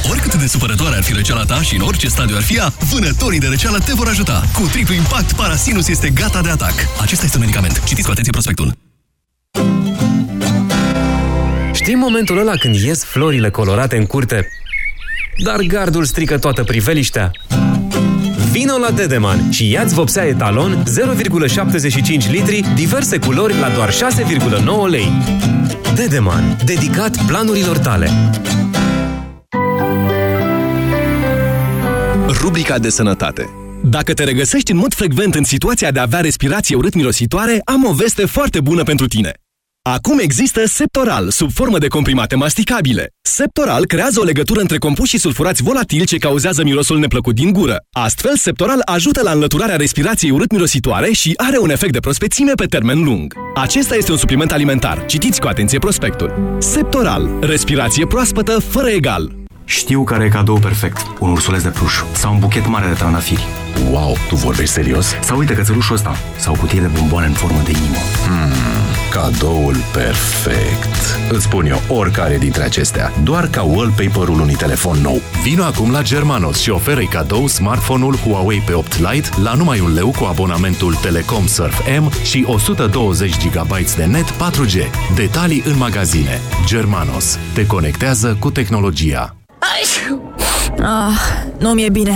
Oricât 0.09 0.35
de 0.35 0.47
supărătoare 0.47 0.95
ar 0.95 1.03
fi 1.03 1.13
răceala 1.13 1.43
ta 1.43 1.61
și 1.61 1.75
în 1.75 1.81
orice 1.81 2.07
stadiu 2.07 2.35
ar 2.35 2.41
fi 2.41 2.55
ea, 2.55 2.73
vânătorii 2.91 3.39
de 3.39 3.47
răceală 3.47 3.79
te 3.79 3.93
vor 3.93 4.07
ajuta. 4.07 4.43
Cu 4.53 4.67
triplu 4.71 4.93
impact, 4.93 5.33
Parasinus 5.33 5.87
este 5.87 6.09
gata 6.09 6.41
de 6.41 6.49
atac. 6.49 6.73
Acesta 7.01 7.25
este 7.25 7.37
un 7.37 7.43
medicament. 7.43 7.83
Citiți 7.83 8.05
cu 8.05 8.11
atenție 8.11 8.31
prospectul. 8.31 8.77
Știi 11.73 11.95
momentul 11.95 12.37
ăla 12.37 12.55
când 12.55 12.75
ies 12.75 13.03
florile 13.03 13.49
colorate 13.49 13.97
în 13.97 14.05
curte, 14.05 14.47
dar 15.43 15.61
gardul 15.61 16.05
strică 16.05 16.37
toată 16.37 16.63
priveliștea? 16.63 17.31
Vino 18.55 18.77
la 18.77 18.91
Dedeman 18.91 19.51
și 19.51 19.71
ia-ți 19.71 19.93
vopsea 19.93 20.23
etalon 20.23 20.83
0,75 20.83 22.29
litri, 22.29 22.65
diverse 22.75 23.17
culori 23.17 23.59
la 23.59 23.69
doar 23.69 23.91
6,9 23.91 23.97
lei. 24.89 25.11
Dedeman, 25.95 26.57
dedicat 26.65 27.25
planurilor 27.25 27.77
tale. 27.77 28.09
Rubrica 32.27 32.79
de 32.79 32.89
sănătate. 32.89 33.49
Dacă 33.83 34.13
te 34.13 34.23
regăsești 34.23 34.71
în 34.71 34.77
mod 34.77 34.93
frecvent 34.93 35.35
în 35.35 35.43
situația 35.43 35.91
de 35.91 35.99
a 35.99 36.01
avea 36.01 36.19
respirație 36.19 36.75
urât-mirositoare, 36.75 37.61
am 37.63 37.85
o 37.85 37.93
veste 37.93 38.25
foarte 38.25 38.61
bună 38.61 38.83
pentru 38.83 39.07
tine. 39.07 39.33
Acum 39.87 40.19
există 40.19 40.61
Septoral, 40.65 41.29
sub 41.29 41.51
formă 41.51 41.77
de 41.77 41.87
comprimate 41.87 42.35
masticabile. 42.35 43.07
Septoral 43.21 43.85
creează 43.85 44.19
o 44.19 44.23
legătură 44.23 44.59
între 44.59 44.77
compușii 44.77 45.19
sulfurați 45.19 45.63
volatili 45.63 46.05
ce 46.05 46.17
cauzează 46.17 46.63
mirosul 46.63 46.99
neplăcut 46.99 47.35
din 47.35 47.53
gură. 47.53 47.77
Astfel, 47.91 48.35
Septoral 48.37 48.81
ajută 48.85 49.21
la 49.23 49.31
înlăturarea 49.31 49.75
respirației 49.75 50.31
urât-mirositoare 50.31 51.11
și 51.11 51.33
are 51.37 51.57
un 51.57 51.69
efect 51.69 51.91
de 51.91 51.99
prospețime 51.99 52.51
pe 52.51 52.65
termen 52.65 53.03
lung. 53.03 53.33
Acesta 53.55 53.95
este 53.95 54.11
un 54.11 54.17
supliment 54.17 54.51
alimentar. 54.51 55.05
Citiți 55.05 55.39
cu 55.41 55.47
atenție 55.47 55.79
prospectul. 55.79 56.57
Septoral. 56.59 57.29
Respirație 57.41 58.05
proaspătă 58.05 58.59
fără 58.59 58.87
egal. 58.89 59.35
Știu 59.65 60.03
care 60.03 60.23
e 60.23 60.29
cadou 60.29 60.59
perfect. 60.59 60.97
Un 61.19 61.31
ursuleț 61.31 61.61
de 61.61 61.69
pluș 61.69 61.93
sau 62.13 62.33
un 62.33 62.39
buchet 62.39 62.67
mare 62.67 62.87
de 62.87 62.93
trandafiri. 62.93 63.45
Wow, 63.91 64.17
tu 64.27 64.35
vorbești 64.35 64.73
serios? 64.73 65.05
Sau 65.21 65.37
uite 65.37 65.53
cățelușul 65.53 65.95
ăsta 65.95 66.15
sau 66.37 66.53
o 66.53 66.57
cutie 66.57 66.79
de 66.79 66.89
bomboane 66.99 67.27
în 67.27 67.33
formă 67.33 67.61
de 67.65 67.71
inimă. 67.71 67.97
Hmm, 68.27 68.51
cadoul 69.15 69.75
perfect. 69.93 71.31
Îți 71.31 71.43
spun 71.43 71.65
eu 71.65 71.81
oricare 71.89 72.37
dintre 72.37 72.63
acestea, 72.63 73.11
doar 73.23 73.47
ca 73.47 73.61
wallpaper-ul 73.61 74.39
unui 74.39 74.53
telefon 74.53 74.97
nou. 74.97 75.21
Vino 75.43 75.63
acum 75.63 75.91
la 75.91 76.01
Germanos 76.01 76.59
și 76.59 76.69
oferă-i 76.69 77.05
cadou 77.05 77.47
smartphone-ul 77.47 78.15
Huawei 78.15 78.61
P8 78.61 79.11
Lite 79.11 79.29
la 79.43 79.53
numai 79.53 79.79
un 79.79 79.93
leu 79.93 80.11
cu 80.11 80.23
abonamentul 80.23 80.93
Telecom 80.93 81.47
Surf 81.47 81.79
M 81.99 82.11
și 82.23 82.43
120 82.47 83.47
GB 83.47 83.85
de 83.95 84.05
net 84.05 84.25
4G. 84.31 84.75
Detalii 85.15 85.63
în 85.65 85.77
magazine. 85.77 86.41
Germanos. 86.65 87.37
Te 87.53 87.65
conectează 87.65 88.37
cu 88.39 88.51
tehnologia. 88.51 89.35
Ah, 90.81 91.19
nu 91.59 91.69
mi-e 91.69 91.89
bine. 91.89 92.15